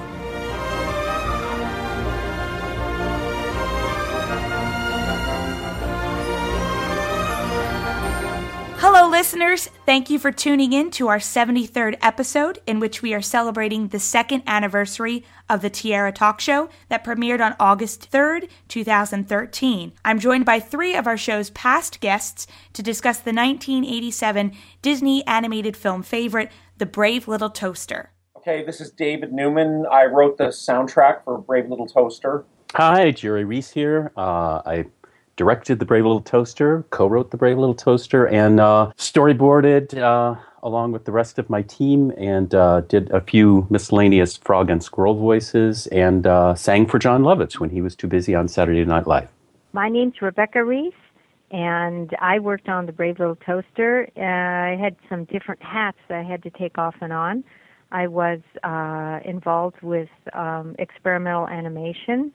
Listeners. 9.20 9.68
Thank 9.86 10.10
you 10.10 10.18
for 10.18 10.32
tuning 10.32 10.72
in 10.72 10.92
to 10.92 11.10
our 11.10 11.18
73rd 11.18 11.98
episode, 12.02 12.60
in 12.66 12.80
which 12.80 13.02
we 13.02 13.14
are 13.14 13.22
celebrating 13.22 13.90
the 13.90 14.00
second 14.00 14.44
anniversary 14.48 15.26
of 15.50 15.62
the 15.62 15.70
Tiara 15.70 16.14
Talk 16.14 16.40
Show 16.40 16.70
that 16.88 17.04
premiered 17.04 17.42
on 17.42 17.54
August 17.60 18.10
3rd, 18.10 18.50
2013. 18.70 19.92
I'm 20.06 20.20
joined 20.20 20.46
by 20.46 20.62
three 20.62 20.96
of 20.96 21.06
our 21.06 21.18
show's 21.18 21.50
past 21.50 22.00
guests 22.00 22.48
to 22.72 22.82
discuss 22.82 23.18
the 23.18 23.34
1987 23.34 24.54
Disney 24.82 25.28
animated 25.28 25.76
film 25.76 26.02
favorite, 26.02 26.50
The 26.78 26.86
Brave 26.86 27.28
Little 27.28 27.50
Toaster. 27.50 28.12
Okay, 28.38 28.64
this 28.64 28.80
is 28.80 28.90
David 28.90 29.34
Newman. 29.34 29.86
I 29.92 30.06
wrote 30.06 30.38
the 30.38 30.46
soundtrack 30.46 31.26
for 31.26 31.38
Brave 31.40 31.70
Little 31.70 31.88
Toaster. 31.88 32.46
Hi, 32.76 33.12
Jerry 33.12 33.44
Rees 33.44 33.70
here. 33.70 34.14
Uh, 34.16 34.62
I 34.66 34.86
directed 35.40 35.80
The 35.80 35.86
Brave 35.86 36.04
Little 36.04 36.20
Toaster, 36.20 36.84
co 36.90 37.08
wrote 37.08 37.32
The 37.32 37.38
Brave 37.38 37.58
Little 37.58 37.74
Toaster, 37.74 38.28
and 38.28 38.60
uh, 38.60 38.92
storyboarded 38.98 39.98
uh, 39.98 40.38
along 40.64 40.92
with 40.92 41.06
the 41.06 41.14
rest 41.14 41.40
of 41.40 41.50
my 41.50 41.62
team 41.62 42.12
and 42.18 42.54
uh, 42.54 42.82
did 42.82 43.10
a 43.12 43.22
few 43.22 43.66
miscellaneous 43.70 44.36
frog 44.36 44.70
and 44.70 44.84
squirrel 44.84 45.16
voices 45.16 45.88
and 45.88 46.28
uh, 46.28 46.54
sang 46.56 46.86
for 46.86 47.00
Jon 47.00 47.24
Lovitz 47.24 47.58
when 47.58 47.70
he 47.70 47.82
was 47.82 47.96
too 47.96 48.08
busy 48.08 48.36
on 48.36 48.50
Saturday 48.50 48.84
Night 48.84 49.08
Live. 49.08 49.30
My 49.72 49.88
name's 49.88 50.22
Rebecca 50.22 50.62
Rees, 50.62 50.92
and 51.52 52.14
I 52.20 52.40
worked 52.40 52.68
on 52.68 52.86
The 52.86 52.92
Brave 52.92 53.18
Little 53.20 53.38
Toaster. 53.38 54.10
Uh, 54.18 54.22
I 54.22 54.76
had 54.76 54.98
some 55.08 55.24
different 55.24 55.64
hats 55.64 56.00
that 56.10 56.18
I 56.18 56.24
had 56.24 56.44
to 56.44 56.50
take 56.50 56.78
off 56.78 56.96
and 57.00 57.14
on. 57.14 57.46
I 57.94 58.08
was 58.08 58.42
uh, 58.62 59.22
involved 59.24 59.82
with 59.84 60.10
um, 60.34 60.76
experimental 60.80 61.48
animation. 61.48 62.34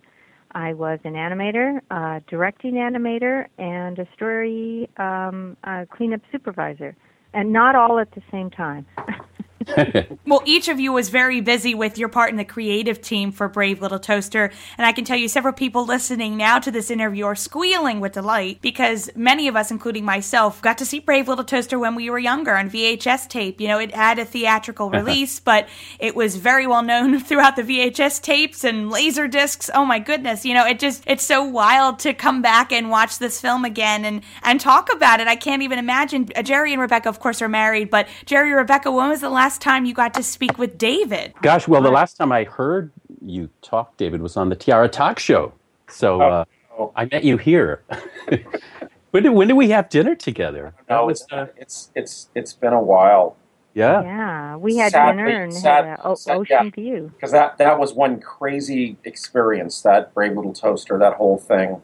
I 0.54 0.72
was 0.72 1.00
an 1.04 1.14
animator, 1.14 1.80
directing 2.28 2.74
animator, 2.74 3.46
and 3.58 3.98
a 3.98 4.06
story 4.14 4.88
um, 4.98 5.56
uh, 5.64 5.84
cleanup 5.90 6.20
supervisor, 6.30 6.96
and 7.32 7.52
not 7.52 7.74
all 7.74 7.98
at 7.98 8.10
the 8.12 8.22
same 8.30 8.50
time. 8.50 8.86
well, 10.26 10.42
each 10.44 10.68
of 10.68 10.80
you 10.80 10.92
was 10.92 11.08
very 11.08 11.40
busy 11.40 11.74
with 11.74 11.98
your 11.98 12.08
part 12.08 12.30
in 12.30 12.36
the 12.36 12.44
creative 12.44 13.00
team 13.00 13.32
for 13.32 13.48
Brave 13.48 13.80
Little 13.80 13.98
Toaster, 13.98 14.50
and 14.78 14.86
I 14.86 14.92
can 14.92 15.04
tell 15.04 15.16
you 15.16 15.28
several 15.28 15.52
people 15.52 15.84
listening 15.84 16.36
now 16.36 16.58
to 16.58 16.70
this 16.70 16.90
interview 16.90 17.24
are 17.26 17.34
squealing 17.34 18.00
with 18.00 18.12
delight 18.12 18.60
because 18.60 19.10
many 19.14 19.48
of 19.48 19.56
us, 19.56 19.70
including 19.70 20.04
myself, 20.04 20.60
got 20.62 20.78
to 20.78 20.86
see 20.86 20.98
Brave 20.98 21.28
Little 21.28 21.44
Toaster 21.44 21.78
when 21.78 21.94
we 21.94 22.10
were 22.10 22.18
younger 22.18 22.56
on 22.56 22.70
VHS 22.70 23.28
tape. 23.28 23.60
You 23.60 23.68
know, 23.68 23.78
it 23.78 23.94
had 23.94 24.18
a 24.18 24.24
theatrical 24.24 24.88
uh-huh. 24.88 24.98
release, 24.98 25.40
but 25.40 25.68
it 25.98 26.14
was 26.14 26.36
very 26.36 26.66
well 26.66 26.82
known 26.82 27.18
throughout 27.20 27.56
the 27.56 27.62
VHS 27.62 28.22
tapes 28.22 28.64
and 28.64 28.90
laser 28.90 29.28
discs. 29.28 29.70
Oh 29.74 29.84
my 29.84 29.98
goodness, 29.98 30.44
you 30.44 30.54
know, 30.54 30.66
it 30.66 30.78
just 30.78 31.04
it's 31.06 31.24
so 31.24 31.44
wild 31.44 31.98
to 32.00 32.14
come 32.14 32.42
back 32.42 32.72
and 32.72 32.90
watch 32.90 33.18
this 33.18 33.40
film 33.40 33.64
again 33.64 34.04
and 34.04 34.22
and 34.42 34.60
talk 34.60 34.92
about 34.92 35.20
it. 35.20 35.28
I 35.28 35.36
can't 35.36 35.62
even 35.62 35.78
imagine. 35.78 36.28
Jerry 36.42 36.72
and 36.72 36.80
Rebecca, 36.80 37.08
of 37.08 37.20
course, 37.20 37.42
are 37.42 37.48
married, 37.48 37.90
but 37.90 38.08
Jerry, 38.26 38.52
Rebecca, 38.52 38.90
when 38.90 39.08
was 39.08 39.20
the 39.20 39.30
last 39.30 39.53
time 39.60 39.84
you 39.84 39.94
got 39.94 40.14
to 40.14 40.22
speak 40.22 40.58
with 40.58 40.78
David? 40.78 41.34
Gosh, 41.42 41.68
well, 41.68 41.82
the 41.82 41.90
last 41.90 42.16
time 42.16 42.32
I 42.32 42.44
heard 42.44 42.90
you 43.20 43.50
talk, 43.62 43.96
David, 43.96 44.22
was 44.22 44.36
on 44.36 44.48
the 44.48 44.56
Tiara 44.56 44.88
Talk 44.88 45.18
Show. 45.18 45.52
So 45.88 46.20
uh, 46.20 46.44
oh. 46.78 46.92
I 46.96 47.06
met 47.06 47.24
you 47.24 47.36
here. 47.36 47.82
when 49.10 49.22
did 49.22 49.30
when 49.30 49.48
did 49.48 49.54
we 49.54 49.70
have 49.70 49.88
dinner 49.88 50.14
together? 50.14 50.74
No, 50.88 51.06
was, 51.06 51.26
uh, 51.30 51.46
it's 51.56 51.90
it's 51.94 52.28
it's 52.34 52.52
been 52.52 52.72
a 52.72 52.82
while. 52.82 53.36
Yeah. 53.74 54.02
Yeah, 54.02 54.56
we 54.56 54.76
had 54.76 54.92
sadly, 54.92 55.22
dinner 55.22 55.42
and 55.42 55.52
sad, 55.52 55.84
had 55.84 55.98
an 56.04 56.16
sad, 56.16 56.36
ocean 56.36 56.66
yeah, 56.66 56.70
view. 56.70 57.12
Because 57.14 57.32
that 57.32 57.58
that 57.58 57.78
was 57.78 57.92
one 57.92 58.20
crazy 58.20 58.96
experience. 59.04 59.82
That 59.82 60.14
brave 60.14 60.36
little 60.36 60.52
toaster. 60.52 60.98
That 60.98 61.14
whole 61.14 61.38
thing. 61.38 61.82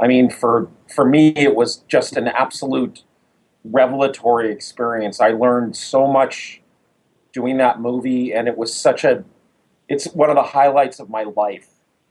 I 0.00 0.06
mean, 0.06 0.30
for 0.30 0.68
for 0.94 1.04
me, 1.04 1.28
it 1.36 1.54
was 1.54 1.78
just 1.88 2.16
an 2.16 2.28
absolute 2.28 3.02
revelatory 3.64 4.50
experience. 4.50 5.20
I 5.20 5.30
learned 5.30 5.76
so 5.76 6.06
much 6.06 6.59
doing 7.32 7.56
that 7.58 7.80
movie, 7.80 8.32
and 8.32 8.48
it 8.48 8.56
was 8.56 8.74
such 8.74 9.04
a. 9.04 9.24
It's 9.88 10.06
one 10.06 10.30
of 10.30 10.36
the 10.36 10.42
highlights 10.42 11.00
of 11.00 11.10
my 11.10 11.24
life 11.24 11.68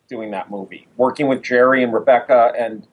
doing 0.09 0.31
that 0.31 0.49
movie. 0.49 0.87
Working 0.97 1.27
with 1.27 1.41
Jerry 1.41 1.83
and 1.83 1.93
Rebecca, 1.93 2.51
and 2.57 2.87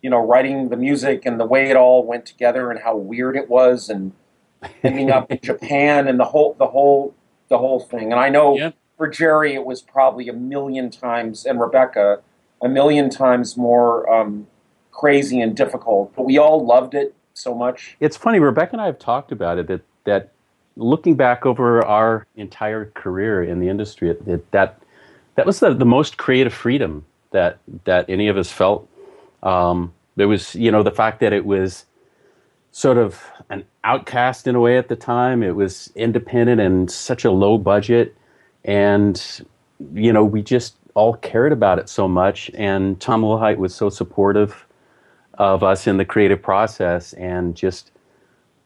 you 0.00 0.10
know, 0.10 0.18
writing 0.18 0.68
the 0.68 0.76
music 0.76 1.24
and 1.24 1.38
the 1.38 1.46
way 1.46 1.70
it 1.70 1.76
all 1.76 2.04
went 2.04 2.26
together, 2.26 2.70
and 2.70 2.80
how 2.80 2.96
weird 2.96 3.36
it 3.36 3.48
was, 3.48 3.88
and 3.88 4.12
ending 4.82 5.10
up 5.10 5.30
in 5.30 5.38
Japan, 5.42 6.08
and 6.08 6.18
the 6.18 6.24
whole, 6.24 6.54
the 6.58 6.68
whole, 6.68 7.14
the 7.48 7.58
whole 7.58 7.80
thing. 7.80 8.12
And 8.12 8.20
I 8.20 8.28
know 8.28 8.72
for 8.96 9.08
Jerry, 9.08 9.54
it 9.54 9.64
was 9.64 9.82
probably 9.82 10.28
a 10.28 10.32
million 10.32 10.90
times, 10.90 11.44
and 11.44 11.60
Rebecca, 11.60 12.20
a 12.60 12.68
million 12.68 13.10
times 13.10 13.56
more 13.56 14.08
um, 14.12 14.46
crazy 14.92 15.40
and 15.40 15.56
difficult. 15.56 16.14
But 16.14 16.24
we 16.24 16.38
all 16.38 16.64
loved 16.64 16.94
it 16.94 17.14
so 17.34 17.54
much. 17.54 17.96
It's 17.98 18.16
funny, 18.16 18.38
Rebecca 18.38 18.72
and 18.72 18.80
I 18.80 18.86
have 18.86 18.98
talked 18.98 19.32
about 19.32 19.58
it 19.58 19.66
that 19.68 19.80
that 20.04 20.32
looking 20.76 21.16
back 21.16 21.44
over 21.46 21.84
our 21.84 22.26
entire 22.36 22.86
career 22.86 23.42
in 23.42 23.60
the 23.60 23.68
industry, 23.68 24.10
it, 24.10 24.22
it, 24.26 24.50
that 24.52 24.80
that 25.34 25.46
was 25.46 25.60
the, 25.60 25.74
the 25.74 25.84
most 25.84 26.16
creative 26.16 26.52
freedom 26.52 27.04
that 27.30 27.58
that 27.84 28.08
any 28.08 28.28
of 28.28 28.36
us 28.36 28.50
felt. 28.50 28.88
Um, 29.42 29.92
there 30.16 30.28
was, 30.28 30.54
you 30.54 30.70
know, 30.70 30.82
the 30.82 30.90
fact 30.90 31.20
that 31.20 31.32
it 31.32 31.44
was 31.44 31.86
sort 32.70 32.98
of 32.98 33.22
an 33.50 33.64
outcast 33.84 34.46
in 34.46 34.54
a 34.54 34.60
way 34.60 34.78
at 34.78 34.88
the 34.88 34.96
time. 34.96 35.42
It 35.42 35.56
was 35.56 35.90
independent 35.94 36.60
and 36.60 36.90
such 36.90 37.24
a 37.24 37.30
low 37.30 37.58
budget, 37.58 38.14
and 38.64 39.42
you 39.94 40.12
know, 40.12 40.24
we 40.24 40.42
just 40.42 40.76
all 40.94 41.14
cared 41.14 41.52
about 41.52 41.78
it 41.78 41.88
so 41.88 42.06
much. 42.06 42.50
And 42.54 43.00
Tom 43.00 43.22
Wilhite 43.22 43.56
was 43.56 43.74
so 43.74 43.88
supportive 43.88 44.66
of 45.34 45.62
us 45.62 45.86
in 45.86 45.96
the 45.96 46.04
creative 46.04 46.42
process, 46.42 47.14
and 47.14 47.54
just 47.56 47.90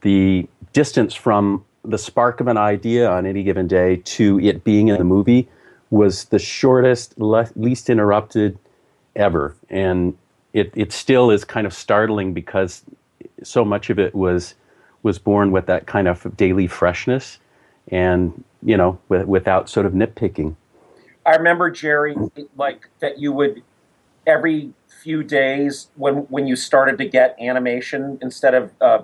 the 0.02 0.48
distance 0.72 1.14
from 1.14 1.64
the 1.86 1.98
spark 1.98 2.40
of 2.40 2.48
an 2.48 2.56
idea 2.56 3.08
on 3.08 3.26
any 3.26 3.42
given 3.42 3.66
day 3.66 3.96
to 3.96 4.40
it 4.40 4.64
being 4.64 4.88
in 4.88 4.98
the 4.98 5.04
movie 5.04 5.48
was 5.90 6.24
the 6.26 6.38
shortest, 6.38 7.18
le- 7.18 7.50
least 7.54 7.88
interrupted 7.88 8.58
ever. 9.14 9.54
And 9.70 10.16
it, 10.52 10.72
it 10.74 10.92
still 10.92 11.30
is 11.30 11.44
kind 11.44 11.66
of 11.66 11.72
startling 11.72 12.32
because 12.32 12.82
so 13.42 13.64
much 13.64 13.90
of 13.90 13.98
it 13.98 14.14
was 14.14 14.54
was 15.02 15.18
born 15.18 15.52
with 15.52 15.66
that 15.66 15.86
kind 15.86 16.08
of 16.08 16.36
daily 16.36 16.66
freshness 16.66 17.38
and 17.88 18.42
you 18.62 18.76
know 18.76 18.98
with, 19.08 19.26
without 19.26 19.68
sort 19.68 19.86
of 19.86 19.92
nitpicking 19.92 20.56
i 21.24 21.36
remember 21.36 21.70
jerry 21.70 22.16
like 22.56 22.88
that 23.00 23.18
you 23.18 23.32
would 23.32 23.62
every 24.26 24.72
few 24.88 25.22
days 25.22 25.88
when 25.94 26.14
when 26.28 26.46
you 26.46 26.56
started 26.56 26.98
to 26.98 27.04
get 27.04 27.36
animation 27.40 28.18
instead 28.20 28.54
of 28.54 28.72
uh, 28.80 29.02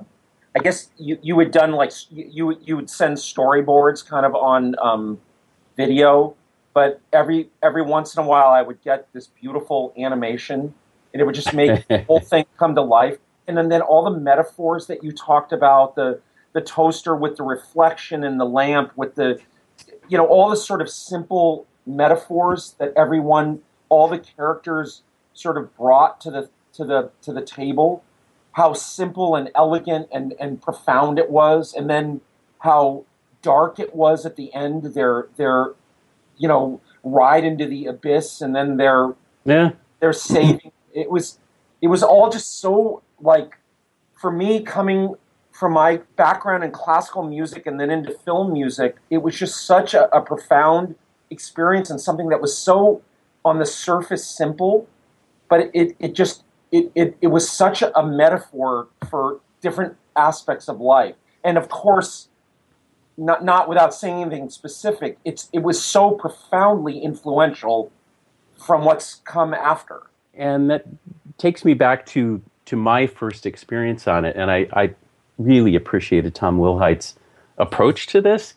I 0.55 0.59
guess 0.61 0.91
you, 0.99 1.19
you 1.23 1.39
had 1.39 1.51
done 1.51 1.73
like 1.73 1.93
you 2.11 2.59
you 2.63 2.77
would 2.77 2.91
send 2.91 3.17
storyboards 3.17 4.07
kind 4.07 4.27
of 4.27 4.35
on 4.35 4.75
um, 4.81 5.21
video, 5.77 6.35
but 6.75 7.01
every 7.13 7.51
every 7.63 7.83
once 7.83 8.15
in 8.17 8.23
a 8.23 8.27
while 8.27 8.49
I 8.49 8.63
would 8.63 8.83
get 8.83 9.09
this 9.13 9.29
beautiful 9.29 9.95
animation, 9.97 10.75
and 11.13 11.23
it 11.23 11.25
would 11.25 11.35
just 11.35 11.55
make 11.55 11.87
the 11.89 12.03
whole 12.03 12.21
thing 12.21 12.45
come 12.59 12.75
to 12.75 12.83
life. 12.83 13.19
And 13.49 13.57
then, 13.59 13.71
then 13.71 13.81
all 13.81 14.05
the 14.05 14.19
metaphors 14.19 14.87
that 14.87 15.03
you 15.03 15.13
talked 15.13 15.53
about 15.53 15.97
the 15.97 16.21
the 16.53 16.61
toaster 16.61 17.17
with 17.17 17.37
the 17.37 17.43
reflection 17.43 18.25
and 18.25 18.39
the 18.39 18.45
lamp 18.45 18.93
with 18.97 19.15
the 19.15 19.41
you 20.09 20.19
know 20.19 20.27
all 20.27 20.51
the 20.51 20.57
sort 20.57 20.83
of 20.83 20.91
simple 20.91 21.67
metaphors 21.87 22.75
that 22.79 22.93
everyone 22.97 23.61
all 23.89 24.09
the 24.09 24.19
characters 24.19 25.03
sort 25.35 25.57
of 25.57 25.75
brought 25.77 26.21
to 26.21 26.31
the 26.31 26.49
to 26.75 26.85
the 26.85 27.11
to 27.23 27.33
the 27.33 27.43
table, 27.43 28.05
how 28.53 28.73
simple 28.75 29.35
and 29.35 29.51
elegant 29.55 30.09
and, 30.13 30.35
and 30.39 30.61
profound 30.61 31.19
it 31.19 31.31
was, 31.31 31.75
and 31.75 31.89
then 31.89 32.21
how 32.61 33.05
dark 33.41 33.79
it 33.79 33.95
was 33.95 34.25
at 34.27 34.37
the 34.37 34.53
end. 34.55 34.95
Their 34.95 35.29
their 35.37 35.75
you 36.37 36.49
know 36.49 36.81
ride 37.03 37.45
into 37.45 37.67
the 37.67 37.87
abyss, 37.87 38.41
and 38.41 38.55
then 38.55 38.77
their 38.77 39.15
yeah 39.45 39.73
their 40.01 40.13
saving. 40.13 40.73
It 40.95 41.11
was 41.11 41.39
it 41.81 41.89
was 41.89 42.03
all 42.03 42.31
just 42.31 42.61
so 42.61 43.03
like 43.21 43.59
for 44.15 44.31
me 44.31 44.63
coming 44.63 45.15
from 45.51 45.73
my 45.73 46.01
background 46.17 46.65
in 46.65 46.71
classical 46.71 47.23
music 47.23 47.67
and 47.67 47.79
then 47.79 47.91
into 47.91 48.11
film 48.11 48.53
music, 48.53 48.97
it 49.11 49.19
was 49.19 49.39
just 49.39 49.67
such 49.67 49.95
a, 49.95 50.15
a 50.17 50.21
profound 50.21 50.95
experience 51.31 51.91
and 51.91 52.01
something 52.01 52.29
that 52.29 52.41
was 52.41 52.57
so 52.57 53.03
on 53.45 53.59
the 53.59 53.67
surface 53.67 54.25
simple, 54.25 54.89
but 55.49 55.71
it, 55.75 55.95
it 55.99 56.15
just 56.15 56.45
it, 56.73 56.91
it, 56.95 57.17
it 57.21 57.27
was 57.29 57.49
such 57.49 57.83
a, 57.83 57.97
a 57.97 58.05
metaphor 58.05 58.89
for 59.09 59.41
different 59.61 59.97
aspects 60.17 60.69
of 60.69 60.81
life. 60.81 61.15
And 61.45 61.59
of 61.59 61.69
course, 61.69 62.29
not 63.17 63.45
not 63.45 63.69
without 63.69 63.95
saying 63.95 64.23
anything 64.23 64.49
specific, 64.49 65.19
it's 65.25 65.49
it 65.53 65.63
was 65.63 65.83
so 65.83 66.13
profoundly 66.13 66.99
influential 66.99 67.93
from 68.57 68.85
what's 68.85 69.17
come 69.25 69.53
after. 69.53 70.03
And 70.35 70.71
that 70.71 70.87
takes 71.37 71.65
me 71.65 71.75
back 71.75 72.07
to 72.07 72.41
to 72.65 72.77
my 72.77 73.07
first 73.07 73.45
experience 73.45 74.09
on 74.09 74.25
it, 74.25 74.37
and 74.37 74.51
I, 74.51 74.69
I 74.73 74.95
really 75.37 75.75
appreciated 75.75 76.35
Tom 76.35 76.59
Wilhite's 76.59 77.17
approach 77.59 78.07
to 78.09 78.21
this. 78.21 78.55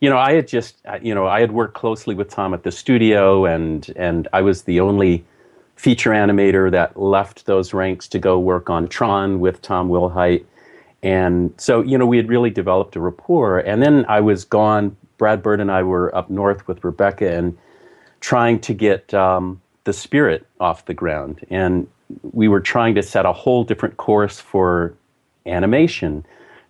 You 0.00 0.10
know, 0.10 0.18
I 0.18 0.34
had 0.34 0.48
just 0.48 0.76
you 1.00 1.14
know 1.14 1.26
I 1.26 1.40
had 1.40 1.52
worked 1.52 1.74
closely 1.74 2.14
with 2.14 2.28
Tom 2.28 2.52
at 2.52 2.62
the 2.62 2.72
studio, 2.72 3.46
and 3.46 3.90
and 3.96 4.28
I 4.32 4.42
was 4.42 4.62
the 4.62 4.80
only 4.80 5.24
feature 5.76 6.10
animator 6.10 6.70
that 6.70 6.98
left 6.98 7.46
those 7.46 7.74
ranks 7.74 8.08
to 8.08 8.18
go 8.18 8.38
work 8.38 8.70
on 8.70 8.88
Tron 8.88 9.40
with 9.40 9.60
Tom 9.62 9.88
Wilhite. 9.88 10.44
And 11.02 11.52
so, 11.58 11.82
you 11.82 11.98
know, 11.98 12.06
we 12.06 12.16
had 12.16 12.28
really 12.28 12.50
developed 12.50 12.96
a 12.96 13.00
rapport. 13.00 13.58
And 13.58 13.82
then 13.82 14.06
I 14.08 14.20
was 14.20 14.44
gone. 14.44 14.96
Brad 15.18 15.42
Bird 15.42 15.60
and 15.60 15.70
I 15.70 15.82
were 15.82 16.14
up 16.14 16.30
north 16.30 16.66
with 16.66 16.82
Rebecca 16.82 17.30
and 17.30 17.56
trying 18.20 18.58
to 18.60 18.74
get 18.74 19.12
um, 19.12 19.60
the 19.84 19.92
spirit 19.92 20.46
off 20.60 20.86
the 20.86 20.94
ground. 20.94 21.44
And 21.50 21.86
we 22.32 22.48
were 22.48 22.60
trying 22.60 22.94
to 22.94 23.02
set 23.02 23.26
a 23.26 23.32
whole 23.32 23.64
different 23.64 23.96
course 23.96 24.40
for 24.40 24.94
animation, 25.46 26.24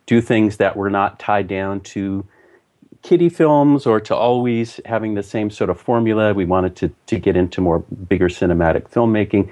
do 0.07 0.21
things 0.21 0.57
that 0.57 0.77
were 0.77 0.91
not 0.91 1.19
tied 1.19 1.47
down 1.47 1.81
to 1.81 2.27
kiddie 3.05 3.29
films 3.29 3.87
or 3.87 4.01
to 4.01 4.17
always 4.17 4.81
having 4.87 5.15
the 5.15 5.23
same 5.23 5.51
sort 5.51 5.69
of 5.69 5.79
formula. 5.79 6.33
We 6.33 6.47
wanted 6.47 6.75
to, 6.77 6.91
to 7.07 7.19
get 7.19 7.37
into 7.37 7.61
more 7.61 7.81
bigger 8.09 8.29
cinematic 8.29 8.91
filmmaking. 8.91 9.49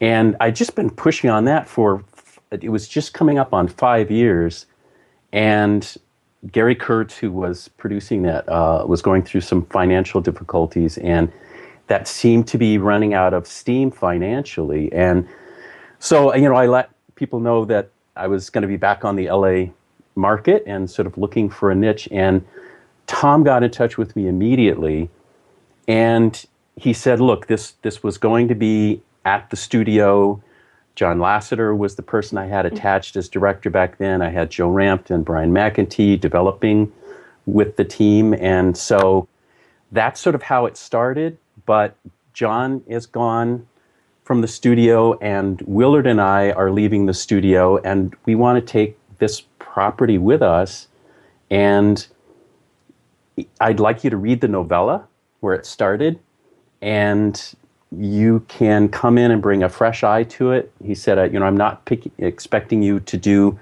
And 0.00 0.36
I'd 0.38 0.54
just 0.54 0.74
been 0.76 0.90
pushing 0.90 1.30
on 1.30 1.46
that 1.46 1.66
for, 1.66 2.04
it 2.50 2.68
was 2.68 2.86
just 2.86 3.14
coming 3.14 3.38
up 3.38 3.54
on 3.54 3.68
five 3.68 4.10
years. 4.10 4.66
And 5.32 5.96
Gary 6.52 6.74
Kurtz, 6.74 7.16
who 7.16 7.32
was 7.32 7.68
producing 7.78 8.22
that, 8.22 8.46
uh, 8.50 8.84
was 8.86 9.00
going 9.00 9.22
through 9.22 9.40
some 9.40 9.64
financial 9.66 10.20
difficulties. 10.20 10.98
And 10.98 11.32
that 11.86 12.06
seemed 12.06 12.46
to 12.48 12.58
be 12.58 12.76
running 12.76 13.14
out 13.14 13.32
of 13.32 13.46
steam 13.46 13.90
financially. 13.90 14.92
And 14.92 15.26
so, 16.00 16.34
you 16.34 16.50
know, 16.50 16.54
I 16.54 16.66
let 16.66 16.90
people 17.14 17.40
know 17.40 17.64
that 17.64 17.88
I 18.14 18.26
was 18.26 18.50
going 18.50 18.62
to 18.62 18.68
be 18.68 18.76
back 18.76 19.06
on 19.06 19.16
the 19.16 19.30
LA 19.30 19.72
market 20.16 20.62
and 20.66 20.90
sort 20.90 21.06
of 21.06 21.16
looking 21.16 21.48
for 21.48 21.70
a 21.70 21.74
niche. 21.74 22.08
And 22.10 22.44
Tom 23.06 23.44
got 23.44 23.62
in 23.62 23.70
touch 23.70 23.98
with 23.98 24.16
me 24.16 24.28
immediately, 24.28 25.10
and 25.86 26.44
he 26.76 26.92
said, 26.92 27.20
"Look, 27.20 27.46
this 27.46 27.72
this 27.82 28.02
was 28.02 28.18
going 28.18 28.48
to 28.48 28.54
be 28.54 29.02
at 29.24 29.50
the 29.50 29.56
studio. 29.56 30.42
John 30.94 31.18
Lasseter 31.18 31.76
was 31.76 31.96
the 31.96 32.02
person 32.02 32.38
I 32.38 32.46
had 32.46 32.64
mm-hmm. 32.64 32.76
attached 32.76 33.16
as 33.16 33.28
director 33.28 33.70
back 33.70 33.98
then. 33.98 34.22
I 34.22 34.30
had 34.30 34.50
Joe 34.50 34.68
Ranft 34.68 35.10
and 35.10 35.24
Brian 35.24 35.52
McEntee 35.52 36.20
developing 36.20 36.92
with 37.46 37.76
the 37.76 37.84
team, 37.84 38.34
and 38.34 38.76
so 38.76 39.28
that's 39.92 40.20
sort 40.20 40.34
of 40.34 40.42
how 40.42 40.66
it 40.66 40.76
started. 40.76 41.36
But 41.66 41.96
John 42.32 42.82
is 42.86 43.06
gone 43.06 43.66
from 44.24 44.40
the 44.40 44.48
studio, 44.48 45.18
and 45.18 45.60
Willard 45.66 46.06
and 46.06 46.20
I 46.20 46.50
are 46.52 46.70
leaving 46.70 47.06
the 47.06 47.14
studio, 47.14 47.76
and 47.78 48.14
we 48.24 48.34
want 48.34 48.64
to 48.64 48.72
take 48.72 48.96
this 49.18 49.42
property 49.58 50.18
with 50.18 50.42
us, 50.42 50.88
and." 51.50 52.06
I'd 53.60 53.80
like 53.80 54.04
you 54.04 54.10
to 54.10 54.16
read 54.16 54.40
the 54.40 54.48
novella 54.48 55.06
where 55.40 55.54
it 55.54 55.66
started, 55.66 56.18
and 56.80 57.54
you 57.96 58.44
can 58.48 58.88
come 58.88 59.18
in 59.18 59.30
and 59.30 59.40
bring 59.40 59.62
a 59.62 59.68
fresh 59.68 60.02
eye 60.02 60.24
to 60.24 60.52
it. 60.52 60.72
He 60.84 60.94
said, 60.94 61.32
you 61.32 61.38
know, 61.38 61.46
I'm 61.46 61.56
not 61.56 61.84
pick- 61.84 62.10
expecting 62.18 62.82
you 62.82 63.00
to 63.00 63.16
do 63.16 63.58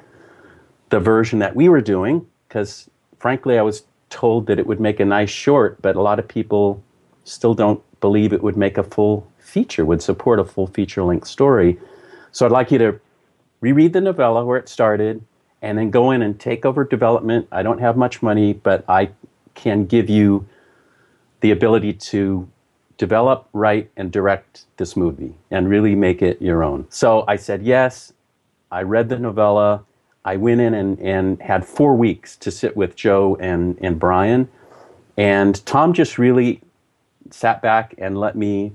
the 0.91 1.01
version 1.01 1.39
that 1.41 1.57
we 1.57 1.69
were 1.69 1.81
doing 1.81 2.27
because, 2.49 2.89
frankly, 3.19 3.59
I 3.59 3.63
was 3.63 3.85
told 4.11 4.47
that 4.47 4.59
it 4.59 4.67
would 4.67 4.81
make 4.81 5.01
a 5.01 5.05
nice 5.05 5.31
short, 5.31 5.81
but 5.81 5.97
a 5.97 6.03
lot 6.03 6.19
of 6.19 6.29
people 6.29 6.83
still 7.25 7.55
don't 7.55 7.83
believe 8.01 8.33
it 8.33 8.43
would 8.43 8.57
make 8.57 8.77
a 8.79 8.83
full 8.83 9.27
feature, 9.39 9.85
would 9.85 10.03
support 10.03 10.39
a 10.39 10.45
full 10.45 10.67
feature 10.67 11.03
length 11.03 11.27
story. 11.27 11.79
So 12.31 12.47
I'd 12.47 12.53
like 12.53 12.71
you 12.71 12.79
to 12.79 13.01
reread 13.61 13.93
the 13.93 14.01
novella 14.01 14.45
where 14.45 14.59
it 14.59 14.69
started 14.69 15.25
and 15.63 15.79
then 15.79 15.91
go 15.91 16.11
in 16.11 16.23
and 16.23 16.39
take 16.39 16.67
over 16.67 16.85
development. 16.85 17.49
I 17.53 17.63
don't 17.63 17.79
have 17.79 17.97
much 17.97 18.23
money, 18.23 18.53
but 18.53 18.85
I 18.89 19.11
can 19.55 19.87
give 19.87 20.09
you 20.09 20.47
the 21.41 21.51
ability 21.51 21.93
to 21.93 22.49
develop, 22.99 23.49
write, 23.53 23.91
and 23.97 24.13
direct 24.13 24.65
this 24.77 24.97
movie 24.97 25.35
and 25.51 25.69
really 25.69 25.95
make 25.95 26.23
it 26.23 26.41
your 26.41 26.63
own. 26.63 26.87
So 26.89 27.25
I 27.27 27.37
said 27.37 27.63
yes. 27.63 28.13
I 28.71 28.83
read 28.83 29.09
the 29.09 29.19
novella. 29.19 29.85
I 30.25 30.37
went 30.37 30.61
in 30.61 30.73
and, 30.75 30.99
and 31.01 31.43
had 31.43 31.67
four 31.67 31.97
weeks 31.97 32.37
to 32.37 32.51
sit 32.51 32.77
with 32.77 32.95
Joe 32.95 33.37
and, 33.41 33.77
and 33.81 33.99
Brian. 33.99 34.49
And 35.17 35.65
Tom 35.67 35.93
just 35.93 36.17
really 36.17 36.61
sat 37.31 37.61
back 37.61 37.95
and 37.99 38.19
let 38.19 38.37
me 38.37 38.73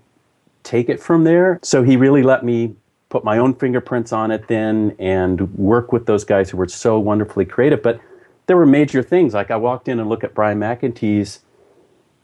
take 0.64 0.90
it 0.90 1.00
from 1.00 1.24
there. 1.24 1.60
So 1.64 1.84
he 1.84 1.96
really 1.96 2.24
let 2.24 2.44
me 2.44 2.76
put 3.10 3.24
my 3.24 3.38
own 3.38 3.54
fingerprints 3.54 4.12
on 4.12 4.32
it 4.32 4.48
then 4.48 4.96
and 5.00 5.58
work 5.58 5.94
with 5.94 6.06
those 6.06 6.26
guys 6.26 6.50
who 6.50 6.58
were 6.58 6.68
so 6.68 7.00
wonderfully 7.00 7.46
creative. 7.46 7.82
But 7.82 8.02
there 8.48 8.58
were 8.58 8.66
major 8.66 9.04
things. 9.04 9.34
Like 9.34 9.52
I 9.52 9.58
walked 9.58 9.88
in 9.88 10.00
and 10.00 10.10
looked 10.10 10.24
at 10.24 10.34
Brian 10.34 10.60
McEntee's 10.60 11.42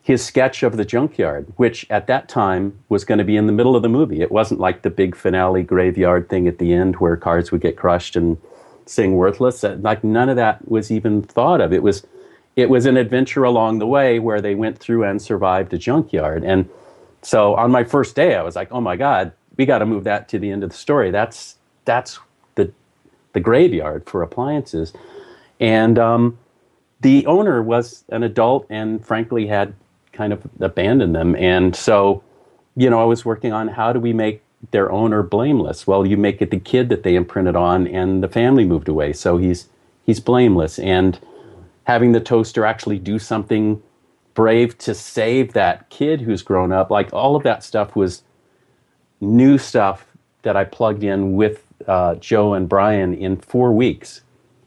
his 0.04 0.24
sketch 0.24 0.64
of 0.64 0.76
the 0.76 0.84
junkyard, 0.84 1.48
which 1.56 1.88
at 1.90 2.08
that 2.08 2.28
time 2.28 2.78
was 2.90 3.06
going 3.06 3.20
to 3.20 3.24
be 3.24 3.38
in 3.38 3.48
the 3.48 3.54
middle 3.54 3.74
of 3.74 3.82
the 3.82 3.90
movie. 3.90 4.22
It 4.22 4.34
wasn't 4.34 4.60
like 4.60 4.82
the 4.82 4.90
big 4.90 5.16
finale 5.16 5.64
graveyard 5.64 6.28
thing 6.28 6.46
at 6.46 6.58
the 6.58 6.74
end 6.74 6.98
where 6.98 7.16
cars 7.16 7.54
would 7.54 7.62
get 7.62 7.78
crushed 7.78 8.18
and 8.18 8.38
sing 8.86 9.16
worthless. 9.16 9.64
Uh, 9.64 9.78
like 9.80 10.04
none 10.04 10.28
of 10.28 10.36
that 10.36 10.70
was 10.70 10.92
even 10.92 11.22
thought 11.22 11.62
of. 11.62 11.72
It 11.72 11.84
was 11.84 12.06
it 12.56 12.70
was 12.70 12.86
an 12.86 12.98
adventure 12.98 13.44
along 13.44 13.80
the 13.80 13.88
way 13.88 14.20
where 14.20 14.42
they 14.42 14.56
went 14.56 14.78
through 14.78 15.06
and 15.06 15.22
survived 15.22 15.74
a 15.74 15.78
junkyard. 15.78 16.44
And 16.44 16.70
so 17.22 17.56
on 17.56 17.72
my 17.72 17.84
first 17.84 18.16
day, 18.16 18.36
I 18.36 18.44
was 18.44 18.58
like, 18.58 18.72
"Oh 18.72 18.82
my 18.82 18.98
God, 18.98 19.32
we 19.58 19.66
got 19.66 19.80
to 19.80 19.86
move 19.86 20.04
that 20.04 20.28
to 20.30 20.40
the 20.40 20.52
end 20.52 20.64
of 20.64 20.70
the 20.70 20.76
story. 20.76 21.12
That's 21.12 21.56
that's 21.86 22.20
the 22.56 22.74
the 23.32 23.40
graveyard 23.40 24.06
for 24.06 24.22
appliances." 24.22 24.92
And 25.64 25.98
um, 25.98 26.38
the 27.00 27.26
owner 27.26 27.64
was 27.64 28.04
an 28.10 28.22
adult 28.22 28.68
and 28.70 29.04
frankly 29.04 29.48
had 29.48 29.74
kind 30.12 30.34
of 30.34 30.44
abandoned 30.60 31.16
them. 31.16 31.38
And 31.38 31.74
so, 31.74 32.22
you 32.76 32.90
know, 32.90 33.00
I 33.02 33.06
was 33.06 33.24
working 33.24 33.54
on 33.54 33.70
how 33.70 33.94
do 33.94 34.00
we 34.02 34.12
make 34.12 34.44
their 34.72 34.92
owner 34.92 35.24
blameless? 35.24 35.88
Well, 35.88 36.06
you 36.06 36.18
make 36.18 36.42
it 36.42 36.52
the 36.52 36.60
kid 36.60 36.90
that 36.90 37.04
they 37.04 37.16
imprinted 37.16 37.56
on 37.56 37.88
and 37.88 38.22
the 38.22 38.28
family 38.28 38.66
moved 38.66 38.90
away. 38.90 39.14
So 39.14 39.38
he's 39.38 39.70
he's 40.06 40.20
blameless. 40.20 40.80
And 40.80 41.18
having 41.86 42.12
the 42.12 42.20
toaster 42.20 42.66
actually 42.66 43.00
do 43.00 43.18
something 43.18 43.82
brave 44.34 44.78
to 44.80 44.94
save 44.94 45.54
that 45.54 45.90
kid 45.90 46.20
who's 46.20 46.42
grown 46.42 46.74
up, 46.74 46.92
like 46.92 47.14
all 47.14 47.38
of 47.38 47.44
that 47.44 47.64
stuff 47.64 47.96
was 47.96 48.22
new 49.22 49.58
stuff 49.58 50.06
that 50.42 50.58
I 50.58 50.66
plugged 50.66 51.06
in 51.06 51.38
with 51.38 51.64
uh, 51.88 52.16
Joe 52.16 52.54
and 52.54 52.68
Brian 52.68 53.14
in 53.14 53.38
four 53.38 53.72
weeks 53.72 54.24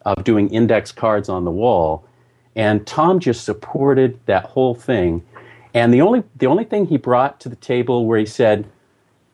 of 0.07 0.25
doing 0.25 0.49
index 0.51 0.93
cards 0.93 1.29
on 1.29 1.45
the 1.45 1.51
wall. 1.51 2.07
And 2.55 2.87
Tom 2.87 3.21
just 3.21 3.45
supported 3.45 4.19
that 4.25 4.45
whole 4.45 4.75
thing. 4.75 5.23
And 5.75 5.93
the 5.93 6.01
only 6.01 6.23
the 6.37 6.47
only 6.47 6.65
thing 6.65 6.87
he 6.87 6.97
brought 6.97 7.39
to 7.41 7.51
the 7.51 7.57
table 7.57 8.07
where 8.07 8.19
he 8.19 8.25
said, 8.25 8.65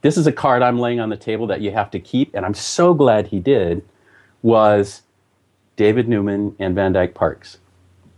"This 0.00 0.16
is 0.16 0.26
a 0.26 0.32
card 0.32 0.62
I'm 0.62 0.80
laying 0.80 0.98
on 0.98 1.10
the 1.10 1.16
table 1.16 1.46
that 1.46 1.60
you 1.60 1.70
have 1.70 1.90
to 1.92 2.00
keep," 2.00 2.34
and 2.34 2.44
I'm 2.44 2.54
so 2.54 2.94
glad 2.94 3.28
he 3.28 3.38
did, 3.38 3.84
was 4.40 5.02
David 5.76 6.08
Newman 6.08 6.56
and 6.58 6.74
Van 6.74 6.92
Dyke 6.92 7.14
Parks. 7.14 7.58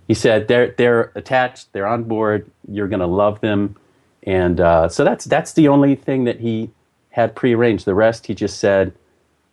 He 0.08 0.14
said 0.14 0.48
they're 0.48 0.70
they're 0.78 1.12
attached, 1.14 1.72
they're 1.72 1.86
on 1.86 2.04
board. 2.04 2.50
You're 2.70 2.88
going 2.88 3.00
to 3.00 3.06
love 3.06 3.40
them, 3.40 3.76
and 4.22 4.58
uh, 4.58 4.88
so 4.88 5.04
that's 5.04 5.26
that's 5.26 5.52
the 5.52 5.68
only 5.68 5.96
thing 5.96 6.24
that 6.24 6.40
he 6.40 6.70
had 7.10 7.34
prearranged. 7.34 7.84
The 7.84 7.94
rest 7.94 8.26
he 8.26 8.34
just 8.34 8.58
said, 8.58 8.94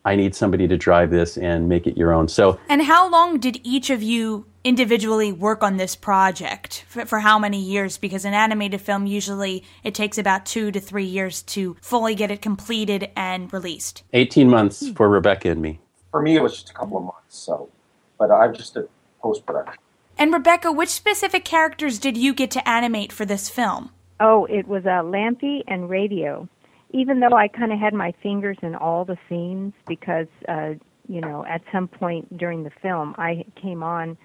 I 0.04 0.16
need 0.16 0.34
somebody 0.34 0.68
to 0.68 0.78
drive 0.78 1.12
this 1.12 1.38
and 1.38 1.70
make 1.70 1.86
it 1.86 1.98
your 1.98 2.12
own. 2.12 2.28
So, 2.28 2.60
and 2.70 2.82
how 2.82 3.10
long 3.10 3.40
did 3.40 3.60
each 3.64 3.90
of 3.90 4.02
you 4.02 4.46
individually 4.64 5.32
work 5.32 5.64
on 5.64 5.78
this 5.78 5.96
project? 5.96 6.86
For, 6.88 7.06
for, 7.06 7.20
how 7.20 7.38
many 7.38 7.62
years? 7.62 7.98
Because 7.98 8.26
an 8.26 8.34
animated 8.34 8.82
film 8.82 9.06
usually 9.06 9.64
it 9.84 9.94
takes 9.94 10.18
about 10.18 10.46
two 10.46 10.72
to 10.72 10.80
three 10.80 11.06
years 11.06 11.44
to 11.44 11.76
fully 11.82 12.16
get 12.16 12.32
it 12.32 12.42
completed 12.42 13.10
and 13.16 13.52
released. 13.54 14.04
18 14.14 14.50
months 14.50 14.90
for 14.96 15.08
rebecca 15.08 15.50
and 15.50 15.62
me. 15.62 15.80
For 16.12 16.22
me 16.22 16.36
it 16.36 16.42
was 16.42 16.54
just 16.54 16.70
a 16.70 16.74
couple 16.74 16.98
of 16.98 17.04
months 17.04 17.38
so 17.38 17.70
but 18.18 18.32
i'm 18.32 18.54
just 18.54 18.76
a 18.76 18.88
post-production. 19.22 19.82
And 20.18 20.34
rebecca 20.34 20.72
which 20.72 20.90
specific 20.90 21.46
characters 21.46 22.00
did 22.00 22.18
you 22.18 22.34
get 22.34 22.52
to 22.52 22.70
animate 22.70 23.12
for 23.12 23.26
this 23.26 23.50
film? 23.50 23.92
Oh 24.20 24.46
it 24.46 24.68
was 24.68 24.86
uh, 24.86 25.02
lampy 25.04 25.64
and 25.68 25.90
radio 25.90 26.48
even 26.92 27.20
though 27.20 27.36
i 27.36 27.48
kind 27.48 27.72
of 27.72 27.80
had 27.80 27.94
my 27.94 28.14
fingers 28.22 28.58
in 28.62 28.76
all 28.76 29.06
the 29.06 29.18
scenes 29.28 29.74
because 29.88 30.28
uh, 30.48 30.72
you 31.08 31.22
know 31.22 31.46
at 31.46 31.62
some 31.72 31.88
point 31.88 32.38
during 32.38 32.64
the 32.64 32.72
film 32.82 33.16
i 33.18 33.44
came 33.62 33.84
on 33.84 34.18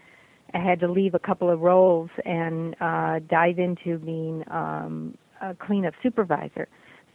I 0.55 0.59
had 0.59 0.81
to 0.81 0.91
leave 0.91 1.15
a 1.15 1.19
couple 1.19 1.51
of 1.51 1.61
roles 1.61 2.11
and 2.25 2.75
uh, 2.81 3.21
dive 3.29 3.59
into 3.59 3.99
being 3.99 4.45
um, 4.51 5.17
a 5.43 5.55
cleanup 5.55 5.95
supervisor. 6.03 6.69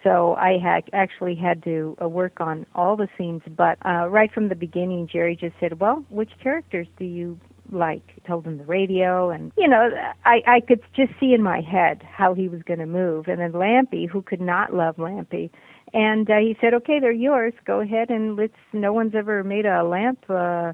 So 0.03 0.35
I 0.35 0.57
had 0.61 0.83
actually 0.93 1.35
had 1.35 1.63
to 1.63 1.95
uh, 2.01 2.09
work 2.09 2.41
on 2.41 2.65
all 2.73 2.95
the 2.95 3.07
scenes, 3.17 3.41
but 3.55 3.77
uh, 3.85 4.07
right 4.09 4.31
from 4.31 4.49
the 4.49 4.55
beginning, 4.55 5.07
Jerry 5.11 5.35
just 5.35 5.53
said, 5.59 5.79
"Well, 5.79 6.03
which 6.09 6.31
characters 6.41 6.87
do 6.97 7.05
you 7.05 7.39
like?" 7.71 8.03
Told 8.27 8.45
him 8.45 8.57
the 8.57 8.65
radio, 8.65 9.29
and 9.29 9.51
you 9.57 9.67
know, 9.67 9.89
I 10.25 10.41
I 10.45 10.59
could 10.61 10.81
just 10.95 11.13
see 11.19 11.33
in 11.33 11.41
my 11.41 11.61
head 11.61 12.03
how 12.03 12.33
he 12.33 12.47
was 12.47 12.61
going 12.63 12.79
to 12.79 12.85
move. 12.85 13.27
And 13.27 13.39
then 13.39 13.53
Lampy, 13.53 14.07
who 14.07 14.21
could 14.21 14.41
not 14.41 14.73
love 14.73 14.97
Lampy, 14.97 15.49
and 15.93 16.29
uh, 16.29 16.37
he 16.37 16.57
said, 16.61 16.73
"Okay, 16.73 16.99
they're 16.99 17.11
yours. 17.11 17.53
Go 17.65 17.79
ahead 17.81 18.09
and 18.09 18.35
let's." 18.35 18.53
No 18.73 18.93
one's 18.93 19.15
ever 19.15 19.43
made 19.43 19.65
a 19.65 19.83
lamp. 19.83 20.23
Uh, 20.29 20.73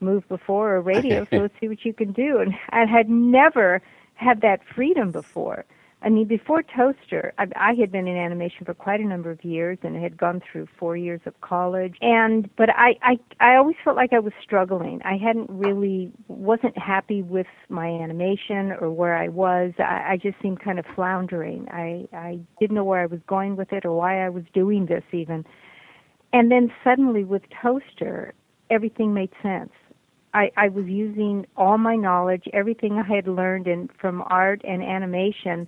move 0.00 0.28
before 0.28 0.76
or 0.76 0.80
radio, 0.80 1.24
so 1.30 1.36
let's 1.38 1.54
see 1.60 1.68
what 1.68 1.84
you 1.84 1.92
can 1.92 2.12
do. 2.12 2.38
And 2.38 2.54
I 2.70 2.84
had 2.84 3.08
never 3.08 3.82
had 4.14 4.40
that 4.42 4.60
freedom 4.74 5.10
before. 5.12 5.64
I 6.00 6.10
mean, 6.10 6.28
before 6.28 6.62
Toaster, 6.62 7.32
I, 7.38 7.46
I 7.56 7.74
had 7.74 7.90
been 7.90 8.06
in 8.06 8.16
animation 8.16 8.64
for 8.64 8.72
quite 8.72 9.00
a 9.00 9.04
number 9.04 9.32
of 9.32 9.44
years 9.44 9.78
and 9.82 10.00
had 10.00 10.16
gone 10.16 10.40
through 10.50 10.68
four 10.78 10.96
years 10.96 11.20
of 11.26 11.40
college. 11.40 11.96
And 12.00 12.48
but 12.56 12.70
I, 12.70 12.94
I, 13.02 13.18
I 13.40 13.56
always 13.56 13.74
felt 13.82 13.96
like 13.96 14.12
I 14.12 14.20
was 14.20 14.32
struggling. 14.42 15.00
I 15.04 15.16
hadn't 15.16 15.50
really 15.50 16.12
wasn't 16.28 16.78
happy 16.78 17.22
with 17.22 17.48
my 17.68 17.88
animation 17.88 18.72
or 18.80 18.92
where 18.92 19.16
I 19.16 19.28
was. 19.28 19.72
I, 19.80 20.12
I 20.12 20.18
just 20.22 20.36
seemed 20.40 20.60
kind 20.60 20.78
of 20.78 20.84
floundering. 20.94 21.66
I, 21.70 22.06
I 22.16 22.38
didn't 22.60 22.76
know 22.76 22.84
where 22.84 23.02
I 23.02 23.06
was 23.06 23.20
going 23.26 23.56
with 23.56 23.72
it 23.72 23.84
or 23.84 23.92
why 23.96 24.24
I 24.24 24.28
was 24.28 24.44
doing 24.54 24.86
this 24.86 25.04
even. 25.12 25.44
And 26.32 26.50
then 26.50 26.70
suddenly 26.84 27.24
with 27.24 27.42
Toaster, 27.60 28.34
everything 28.70 29.14
made 29.14 29.30
sense. 29.42 29.72
I, 30.34 30.50
I 30.56 30.68
was 30.68 30.84
using 30.86 31.46
all 31.56 31.78
my 31.78 31.96
knowledge, 31.96 32.44
everything 32.52 33.02
I 33.04 33.14
had 33.16 33.26
learned 33.26 33.66
in 33.66 33.88
from 34.00 34.22
art 34.26 34.60
and 34.62 34.82
animation. 34.82 35.66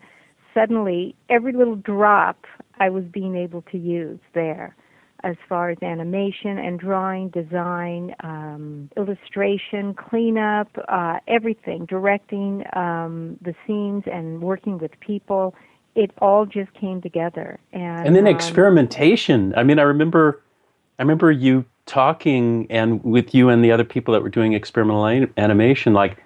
Suddenly, 0.55 1.15
every 1.29 1.53
little 1.53 1.77
drop 1.77 2.45
I 2.79 2.89
was 2.91 3.05
being 3.05 3.37
able 3.37 3.63
to 3.71 3.79
use 3.79 4.19
there, 4.35 4.75
as 5.23 5.37
far 5.49 5.71
as 5.71 5.79
animation 5.83 6.59
and 6.59 6.81
drawing, 6.81 7.29
design, 7.29 8.15
um, 8.25 8.91
illustration, 8.97 9.95
cleanup, 9.95 10.69
uh, 10.89 11.19
everything, 11.29 11.85
directing 11.85 12.65
um, 12.73 13.39
the 13.43 13.55
scenes 13.67 14.05
and 14.11 14.43
working 14.43 14.79
with 14.79 14.99
people. 15.01 15.55
It 15.95 16.11
all 16.19 16.47
just 16.47 16.73
came 16.75 17.03
together, 17.03 17.59
and 17.73 18.07
and 18.07 18.17
then 18.17 18.27
um, 18.27 18.35
experimentation. 18.35 19.53
I 19.57 19.63
mean, 19.63 19.79
I 19.79 19.83
remember, 19.83 20.43
I 20.99 21.03
remember 21.03 21.31
you 21.31 21.65
talking 21.87 22.67
and 22.71 23.03
with 23.03 23.35
you 23.35 23.49
and 23.49 23.65
the 23.65 23.73
other 23.73 23.85
people 23.85 24.15
that 24.15 24.23
were 24.23 24.29
doing 24.29 24.53
experimental 24.53 25.07
animation, 25.37 25.93
like, 25.93 26.17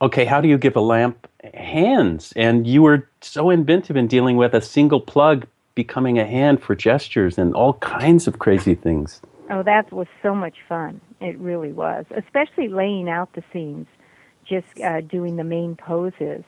okay, 0.00 0.24
how 0.24 0.40
do 0.40 0.48
you 0.48 0.58
give 0.58 0.76
a 0.76 0.80
lamp 0.80 1.28
hands? 1.54 2.32
And 2.36 2.66
you 2.66 2.82
were 2.82 3.08
so 3.20 3.50
inventive 3.50 3.96
in 3.96 4.06
dealing 4.06 4.36
with 4.36 4.54
a 4.54 4.60
single 4.60 5.00
plug 5.00 5.46
becoming 5.74 6.18
a 6.18 6.26
hand 6.26 6.62
for 6.62 6.74
gestures 6.74 7.38
and 7.38 7.54
all 7.54 7.74
kinds 7.74 8.26
of 8.26 8.38
crazy 8.38 8.74
things. 8.74 9.20
Oh, 9.50 9.62
that 9.62 9.92
was 9.92 10.06
so 10.22 10.34
much 10.34 10.56
fun. 10.68 11.00
It 11.20 11.38
really 11.38 11.72
was, 11.72 12.06
especially 12.16 12.68
laying 12.68 13.08
out 13.08 13.32
the 13.34 13.42
scenes, 13.52 13.86
just 14.48 14.66
uh, 14.80 15.00
doing 15.00 15.36
the 15.36 15.44
main 15.44 15.76
poses 15.76 16.44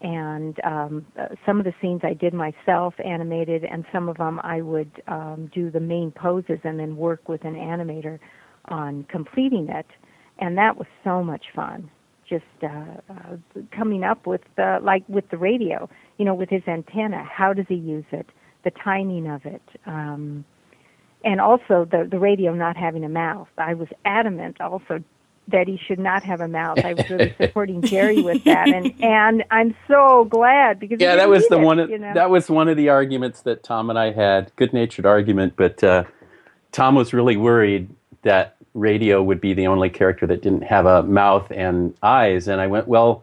and 0.00 0.58
um, 0.64 1.06
some 1.44 1.58
of 1.58 1.64
the 1.64 1.74
scenes 1.80 2.02
I 2.04 2.12
did 2.12 2.34
myself 2.34 2.94
animated, 3.04 3.64
and 3.64 3.84
some 3.92 4.08
of 4.08 4.18
them 4.18 4.40
I 4.42 4.60
would 4.60 4.90
um, 5.08 5.50
do 5.54 5.70
the 5.70 5.80
main 5.80 6.10
poses 6.10 6.58
and 6.64 6.78
then 6.78 6.96
work 6.96 7.28
with 7.28 7.44
an 7.44 7.54
animator 7.54 8.18
on 8.66 9.04
completing 9.04 9.68
it, 9.68 9.86
and 10.38 10.58
that 10.58 10.76
was 10.76 10.86
so 11.02 11.22
much 11.22 11.46
fun. 11.54 11.90
Just 12.28 12.44
uh, 12.62 12.66
uh, 13.08 13.36
coming 13.70 14.02
up 14.02 14.26
with 14.26 14.42
uh, 14.58 14.78
like 14.82 15.04
with 15.08 15.28
the 15.30 15.36
radio, 15.36 15.88
you 16.18 16.24
know, 16.24 16.34
with 16.34 16.50
his 16.50 16.62
antenna. 16.66 17.22
How 17.24 17.52
does 17.52 17.66
he 17.68 17.76
use 17.76 18.04
it? 18.10 18.26
The 18.64 18.72
timing 18.72 19.28
of 19.28 19.46
it. 19.46 19.62
Um, 19.86 20.44
and 21.24 21.40
also 21.40 21.86
the 21.90 22.08
the 22.10 22.18
radio 22.18 22.54
not 22.54 22.76
having 22.76 23.04
a 23.04 23.08
mouth. 23.08 23.48
I 23.58 23.74
was 23.74 23.88
adamant 24.04 24.60
also 24.60 25.02
that 25.48 25.68
he 25.68 25.78
should 25.86 25.98
not 25.98 26.22
have 26.24 26.40
a 26.40 26.48
mouth. 26.48 26.78
I 26.84 26.94
was 26.94 27.08
really 27.08 27.34
supporting 27.40 27.82
Jerry 27.82 28.22
with 28.22 28.44
that, 28.44 28.68
and 28.68 28.92
and 29.02 29.44
I'm 29.50 29.76
so 29.88 30.26
glad 30.30 30.80
because 30.80 31.00
yeah, 31.00 31.16
that 31.16 31.28
was 31.28 31.46
the 31.48 31.58
it, 31.58 31.64
one. 31.64 31.78
Of, 31.78 31.90
you 31.90 31.98
know? 31.98 32.12
That 32.14 32.30
was 32.30 32.48
one 32.48 32.68
of 32.68 32.76
the 32.76 32.88
arguments 32.88 33.42
that 33.42 33.62
Tom 33.62 33.90
and 33.90 33.98
I 33.98 34.12
had. 34.12 34.54
Good 34.56 34.72
natured 34.72 35.06
argument, 35.06 35.54
but 35.56 35.82
uh, 35.84 36.04
Tom 36.72 36.94
was 36.94 37.12
really 37.12 37.36
worried 37.36 37.90
that 38.22 38.55
radio 38.76 39.22
would 39.22 39.40
be 39.40 39.54
the 39.54 39.66
only 39.66 39.90
character 39.90 40.26
that 40.26 40.42
didn't 40.42 40.62
have 40.62 40.86
a 40.86 41.02
mouth 41.02 41.50
and 41.50 41.94
eyes, 42.02 42.48
and 42.48 42.60
I 42.60 42.66
went, 42.66 42.86
well. 42.88 43.22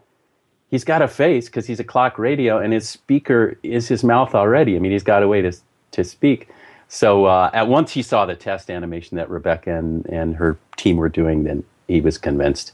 He's 0.72 0.83
got 0.83 1.03
a 1.03 1.07
face 1.07 1.45
because 1.45 1.67
he's 1.67 1.79
a 1.79 1.83
clock 1.83 2.17
radio, 2.17 2.57
and 2.57 2.74
his 2.74 2.89
speaker 2.89 3.60
is 3.62 3.88
his 3.88 4.03
mouth 4.03 4.33
already. 4.33 4.75
I 4.75 4.79
mean, 4.79 4.91
he's 4.91 5.03
got 5.03 5.22
a 5.22 5.27
way 5.27 5.39
to 5.39 5.53
to 5.91 6.03
speak. 6.03 6.50
So 6.88 7.25
uh, 7.25 7.50
at 7.53 7.67
once 7.67 7.91
he 7.91 8.03
saw 8.03 8.25
the 8.25 8.36
test 8.36 8.69
animation 8.69 9.17
that 9.17 9.29
Rebecca 9.29 9.75
and, 9.75 10.05
and 10.07 10.36
her 10.36 10.57
team 10.77 10.98
were 10.98 11.10
doing, 11.10 11.43
then 11.43 11.63
he 11.88 12.01
was 12.01 12.17
convinced. 12.17 12.74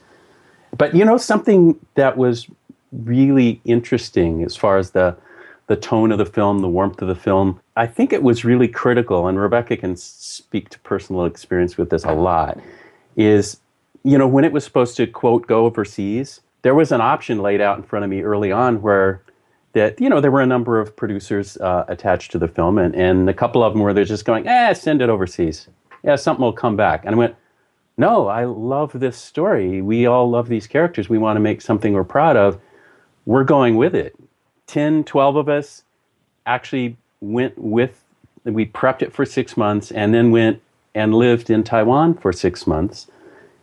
But 0.77 0.95
you 0.95 1.05
know, 1.05 1.17
something 1.17 1.79
that 1.95 2.17
was 2.17 2.47
really 2.91 3.61
interesting 3.65 4.43
as 4.43 4.55
far 4.55 4.77
as 4.77 4.91
the 4.91 5.15
the 5.69 5.75
tone 5.75 6.11
of 6.11 6.17
the 6.17 6.25
film, 6.25 6.59
the 6.59 6.67
warmth 6.67 6.99
of 6.99 7.07
the 7.07 7.15
film. 7.15 7.61
I 7.77 7.85
think 7.85 8.11
it 8.11 8.23
was 8.23 8.43
really 8.43 8.67
critical, 8.67 9.27
and 9.27 9.39
Rebecca 9.39 9.77
can 9.77 9.95
speak 9.95 10.69
to 10.69 10.79
personal 10.79 11.25
experience 11.25 11.77
with 11.77 11.91
this 11.91 12.03
a 12.03 12.11
lot. 12.11 12.59
Is 13.15 13.59
you 14.03 14.17
know 14.17 14.27
when 14.27 14.43
it 14.43 14.51
was 14.51 14.63
supposed 14.63 14.97
to 14.97 15.05
quote 15.05 15.45
go 15.45 15.65
overseas, 15.65 16.41
there 16.63 16.73
was 16.73 16.91
an 16.91 17.01
option 17.01 17.37
laid 17.39 17.61
out 17.61 17.77
in 17.77 17.83
front 17.83 18.03
of 18.03 18.09
me 18.09 18.23
early 18.23 18.51
on 18.51 18.81
where 18.81 19.21
that 19.73 20.01
you 20.01 20.09
know 20.09 20.19
there 20.19 20.31
were 20.31 20.41
a 20.41 20.47
number 20.47 20.79
of 20.79 20.95
producers 20.95 21.55
uh, 21.57 21.85
attached 21.87 22.31
to 22.31 22.39
the 22.39 22.47
film, 22.47 22.79
and, 22.79 22.95
and 22.95 23.29
a 23.29 23.33
couple 23.33 23.63
of 23.63 23.73
them 23.73 23.83
were 23.83 23.93
just 24.03 24.25
going, 24.25 24.47
eh, 24.47 24.73
send 24.73 25.03
it 25.03 25.09
overseas. 25.09 25.67
Yeah, 26.03 26.15
something 26.15 26.43
will 26.43 26.51
come 26.51 26.77
back. 26.77 27.05
And 27.05 27.13
I 27.13 27.17
went, 27.17 27.35
no, 27.97 28.27
I 28.27 28.45
love 28.45 28.93
this 28.99 29.17
story. 29.17 29.83
We 29.83 30.07
all 30.07 30.29
love 30.29 30.47
these 30.47 30.65
characters. 30.65 31.09
We 31.09 31.19
want 31.19 31.35
to 31.35 31.41
make 31.41 31.61
something 31.61 31.93
we're 31.93 32.05
proud 32.05 32.37
of. 32.37 32.59
We're 33.25 33.43
going 33.43 33.75
with 33.75 33.93
it. 33.93 34.15
10, 34.69 35.03
12 35.03 35.35
of 35.35 35.49
us 35.49 35.83
actually 36.45 36.95
went 37.21 37.57
with, 37.57 38.03
we 38.43 38.67
prepped 38.67 39.01
it 39.01 39.11
for 39.11 39.25
six 39.25 39.57
months 39.57 39.91
and 39.91 40.13
then 40.13 40.29
went 40.29 40.61
and 40.93 41.13
lived 41.15 41.49
in 41.49 41.63
Taiwan 41.63 42.13
for 42.13 42.31
six 42.31 42.67
months 42.67 43.07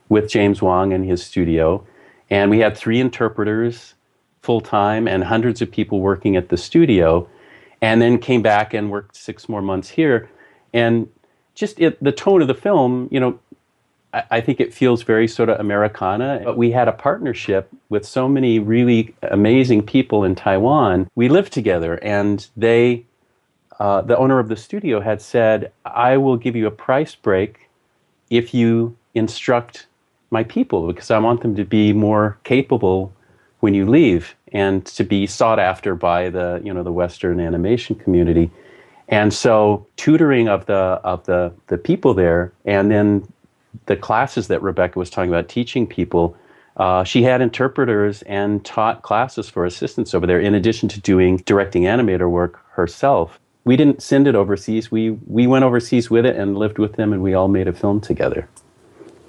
with 0.08 0.28
James 0.28 0.60
Wang 0.60 0.92
and 0.92 1.04
his 1.04 1.24
studio. 1.24 1.86
And 2.28 2.50
we 2.50 2.58
had 2.58 2.76
three 2.76 3.00
interpreters 3.00 3.94
full 4.42 4.60
time 4.60 5.06
and 5.06 5.24
hundreds 5.24 5.62
of 5.62 5.70
people 5.70 6.00
working 6.00 6.36
at 6.36 6.48
the 6.48 6.56
studio. 6.56 7.28
And 7.80 8.02
then 8.02 8.18
came 8.18 8.42
back 8.42 8.74
and 8.74 8.90
worked 8.90 9.14
six 9.16 9.48
more 9.48 9.62
months 9.62 9.90
here. 9.90 10.28
And 10.72 11.08
just 11.54 11.78
it, 11.78 12.02
the 12.02 12.10
tone 12.10 12.42
of 12.42 12.48
the 12.48 12.54
film, 12.54 13.08
you 13.12 13.20
know, 13.20 13.38
I 14.30 14.40
think 14.40 14.60
it 14.60 14.72
feels 14.72 15.02
very 15.02 15.28
sort 15.28 15.48
of 15.48 15.60
Americana. 15.60 16.40
But 16.44 16.56
we 16.56 16.70
had 16.70 16.88
a 16.88 16.92
partnership 16.92 17.68
with 17.88 18.06
so 18.06 18.28
many 18.28 18.58
really 18.58 19.14
amazing 19.22 19.82
people 19.82 20.24
in 20.24 20.34
Taiwan. 20.34 21.08
We 21.14 21.28
lived 21.28 21.52
together, 21.52 21.94
and 22.02 22.46
they, 22.56 23.04
uh, 23.78 24.02
the 24.02 24.16
owner 24.16 24.38
of 24.38 24.48
the 24.48 24.56
studio, 24.56 25.00
had 25.00 25.20
said, 25.20 25.70
"I 25.84 26.16
will 26.16 26.36
give 26.36 26.56
you 26.56 26.66
a 26.66 26.70
price 26.70 27.14
break 27.14 27.68
if 28.30 28.54
you 28.54 28.96
instruct 29.14 29.86
my 30.30 30.44
people 30.44 30.86
because 30.86 31.10
I 31.10 31.18
want 31.18 31.40
them 31.42 31.54
to 31.56 31.64
be 31.64 31.92
more 31.92 32.36
capable 32.44 33.12
when 33.60 33.74
you 33.74 33.86
leave 33.86 34.34
and 34.52 34.84
to 34.84 35.04
be 35.04 35.26
sought 35.26 35.58
after 35.58 35.94
by 35.94 36.30
the 36.30 36.60
you 36.64 36.72
know 36.72 36.82
the 36.82 36.92
Western 36.92 37.40
animation 37.40 37.96
community." 37.96 38.50
And 39.08 39.32
so 39.32 39.86
tutoring 39.96 40.48
of 40.48 40.66
the 40.66 41.00
of 41.04 41.24
the 41.26 41.52
the 41.68 41.78
people 41.78 42.12
there, 42.14 42.52
and 42.64 42.90
then 42.90 43.22
the 43.86 43.96
classes 43.96 44.48
that 44.48 44.62
Rebecca 44.62 44.98
was 44.98 45.10
talking 45.10 45.30
about, 45.30 45.48
teaching 45.48 45.86
people, 45.86 46.36
uh, 46.76 47.04
she 47.04 47.22
had 47.22 47.40
interpreters 47.40 48.22
and 48.22 48.64
taught 48.64 49.02
classes 49.02 49.48
for 49.48 49.64
assistants 49.64 50.14
over 50.14 50.26
there, 50.26 50.40
in 50.40 50.54
addition 50.54 50.88
to 50.90 51.00
doing 51.00 51.38
directing 51.46 51.82
animator 51.84 52.30
work 52.30 52.64
herself. 52.72 53.38
We 53.64 53.76
didn't 53.76 54.02
send 54.02 54.28
it 54.28 54.34
overseas. 54.34 54.90
We 54.90 55.10
we 55.26 55.46
went 55.46 55.64
overseas 55.64 56.10
with 56.10 56.26
it 56.26 56.36
and 56.36 56.56
lived 56.56 56.78
with 56.78 56.94
them, 56.94 57.12
and 57.12 57.22
we 57.22 57.34
all 57.34 57.48
made 57.48 57.68
a 57.68 57.72
film 57.72 58.00
together. 58.00 58.48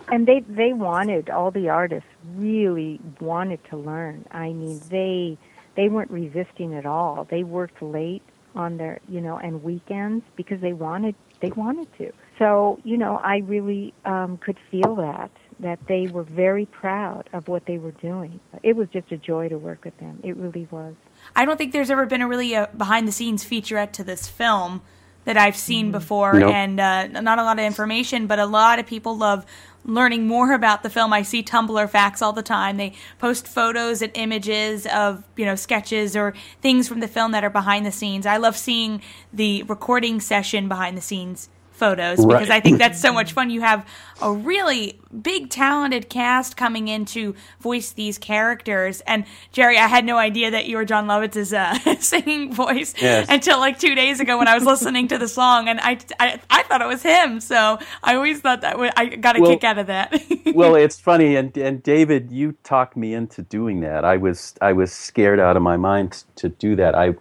and 0.09 0.25
they 0.27 0.41
they 0.41 0.73
wanted 0.73 1.29
all 1.29 1.51
the 1.51 1.69
artists 1.69 2.09
really 2.35 2.99
wanted 3.19 3.63
to 3.69 3.77
learn. 3.77 4.25
I 4.31 4.53
mean, 4.53 4.79
they 4.89 5.37
they 5.75 5.89
weren't 5.89 6.11
resisting 6.11 6.73
at 6.75 6.85
all. 6.85 7.25
They 7.29 7.43
worked 7.43 7.81
late 7.81 8.23
on 8.55 8.77
their 8.77 8.99
you 9.09 9.21
know 9.21 9.37
and 9.37 9.63
weekends 9.63 10.23
because 10.35 10.61
they 10.61 10.73
wanted 10.73 11.15
they 11.41 11.51
wanted 11.51 11.87
to. 11.97 12.11
So 12.39 12.79
you 12.83 12.97
know, 12.97 13.17
I 13.23 13.37
really 13.37 13.93
um, 14.05 14.37
could 14.37 14.57
feel 14.71 14.95
that 14.95 15.31
that 15.59 15.79
they 15.87 16.05
were 16.07 16.23
very 16.23 16.67
proud 16.67 17.27
of 17.33 17.47
what 17.47 17.65
they 17.65 17.79
were 17.79 17.91
doing. 17.93 18.39
It 18.61 18.75
was 18.75 18.87
just 18.89 19.11
a 19.11 19.17
joy 19.17 19.49
to 19.49 19.57
work 19.57 19.85
with 19.85 19.97
them. 19.97 20.19
It 20.23 20.37
really 20.37 20.67
was. 20.69 20.93
I 21.35 21.45
don't 21.45 21.57
think 21.57 21.73
there's 21.73 21.89
ever 21.89 22.05
been 22.05 22.21
a 22.21 22.27
really 22.27 22.53
a 22.53 22.69
behind 22.77 23.07
the 23.07 23.11
scenes 23.11 23.43
featurette 23.43 23.91
to 23.93 24.03
this 24.03 24.27
film 24.27 24.81
that 25.25 25.35
I've 25.35 25.57
seen 25.57 25.85
Mm-hmm. 25.87 25.91
before, 25.93 26.33
Nope. 26.33 26.53
and 26.53 26.79
uh, 26.79 27.07
not 27.07 27.39
a 27.39 27.43
lot 27.43 27.57
of 27.59 27.65
information, 27.65 28.27
but 28.27 28.39
a 28.39 28.45
lot 28.45 28.77
of 28.79 28.85
people 28.85 29.17
love 29.17 29.45
learning 29.83 30.27
more 30.27 30.53
about 30.53 30.83
the 30.83 30.89
film. 30.89 31.11
I 31.11 31.23
see 31.23 31.41
Tumblr 31.43 31.89
facts 31.89 32.21
all 32.21 32.33
the 32.33 32.43
time. 32.43 32.77
They 32.77 32.93
post 33.19 33.47
photos 33.47 34.01
and 34.03 34.11
images 34.15 34.85
of 34.85 35.23
you 35.35 35.45
know 35.45 35.55
sketches 35.55 36.15
or 36.15 36.33
things 36.61 36.87
from 36.87 36.99
the 36.99 37.07
film 37.07 37.31
that 37.31 37.43
are 37.43 37.49
behind 37.49 37.83
the 37.85 37.91
scenes. 37.91 38.25
I 38.27 38.37
love 38.37 38.55
seeing 38.55 39.01
the 39.33 39.63
recording 39.63 40.19
session 40.21 40.67
behind 40.67 40.95
the 40.95 41.01
scenes 41.01 41.49
photos 41.77 42.25
because 42.25 42.49
I 42.49 42.59
think 42.59 42.77
that's 42.79 42.99
so 42.99 43.13
much 43.13 43.31
fun. 43.33 43.49
You 43.49 43.61
have 43.61 43.87
a 44.21 44.31
really 44.33 44.99
big, 45.21 45.49
talented 45.49 46.09
cast 46.09 46.57
coming 46.57 46.87
in 46.87 47.05
to 47.05 47.35
voice 47.61 47.91
these 47.91 48.17
characters. 48.17 49.01
And 49.01 49.25
Jerry, 49.51 49.77
I 49.77 49.87
had 49.87 50.03
no 50.05 50.17
idea 50.17 50.51
that 50.51 50.65
you 50.65 50.75
were 50.77 50.85
Jon 50.85 51.07
Lovitz's 51.07 51.53
uh, 51.53 51.77
singing 51.99 52.51
voice 52.53 52.93
Yes. 52.99 53.27
until 53.29 53.59
like 53.59 53.77
two 53.79 53.93
days 53.95 54.19
ago 54.19 54.37
when 54.37 54.47
I 54.47 54.55
was 54.55 54.65
listening 54.65 55.07
to 55.09 55.17
the 55.17 55.27
song, 55.27 55.69
and 55.69 55.79
I, 55.79 55.99
I, 56.19 56.39
I 56.49 56.63
thought 56.63 56.81
it 56.81 56.87
was 56.87 57.03
him. 57.03 57.39
So 57.39 57.77
I 58.03 58.15
always 58.15 58.41
thought 58.41 58.61
that 58.61 58.77
wa- 58.77 58.91
I 58.97 59.05
got 59.05 59.37
a 59.37 59.41
Well- 59.41 59.51
kick 59.51 59.63
out 59.63 59.77
of 59.77 59.87
that. 59.87 60.19
well, 60.55 60.75
it's 60.75 60.99
funny, 60.99 61.35
and 61.35 61.55
and 61.57 61.83
David, 61.83 62.31
you 62.31 62.53
talked 62.63 62.97
me 62.97 63.13
into 63.13 63.43
doing 63.43 63.81
that. 63.81 64.03
I 64.03 64.17
was 64.17 64.55
I 64.61 64.73
was 64.73 64.91
scared 64.91 65.39
out 65.39 65.55
of 65.55 65.61
my 65.63 65.77
mind 65.77 66.23
to 66.37 66.49
do 66.49 66.75
that. 66.77 66.95
I 66.95 67.15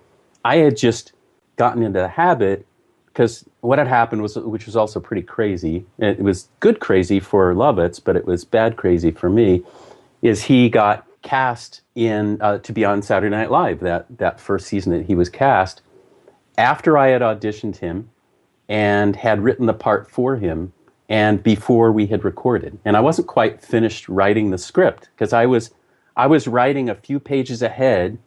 I 0.45 0.57
had 0.57 0.77
just 0.77 1.13
gotten 1.57 1.83
into 1.83 2.01
the 2.01 2.09
habit 2.09 2.67
because 3.07 3.45
what 3.67 3.79
had 3.79 3.89
happened 3.89 4.23
was, 4.23 4.37
which 4.37 4.67
was 4.67 4.77
also 4.77 5.01
pretty 5.01 5.23
crazy. 5.23 5.85
It 5.99 6.21
was 6.21 6.49
good 6.61 6.81
crazy 6.81 7.21
for 7.21 7.53
Lovitz, 7.55 8.01
but 8.03 8.17
it 8.17 8.27
was 8.27 8.45
bad 8.45 8.77
crazy 8.77 9.11
for 9.11 9.29
me. 9.29 9.63
Is 10.23 10.45
he 10.45 10.69
got 10.69 11.07
cast 11.23 11.83
in 11.95 12.41
uh, 12.41 12.59
to 12.59 12.73
be 12.73 12.85
on 12.85 13.03
Saturday 13.03 13.35
Night 13.35 13.51
Live 13.51 13.81
that 13.81 14.07
that 14.19 14.41
first 14.41 14.67
season 14.67 14.93
that 14.93 15.07
he 15.07 15.15
was 15.15 15.29
cast 15.29 15.83
after 16.57 16.97
I 16.97 17.09
had 17.09 17.23
auditioned 17.23 17.77
him 17.77 18.11
and 18.69 19.17
had 19.17 19.43
written 19.43 19.67
the 19.67 19.75
part 19.75 20.11
for 20.11 20.37
him 20.37 20.73
and 21.09 21.43
before 21.43 21.93
we 21.93 22.07
had 22.07 22.25
recorded 22.25 22.79
and 22.85 22.97
i 22.97 23.01
wasn't 23.01 23.27
quite 23.27 23.63
finished 23.63 24.09
writing 24.09 24.51
the 24.51 24.59
script 24.59 25.09
because 25.15 25.33
i 25.33 25.47
was 25.47 25.71
i 26.17 26.27
was 26.27 26.49
writing 26.49 26.89
a 26.91 26.95
few 26.95 27.21
pages 27.21 27.63
ahead 27.63 28.19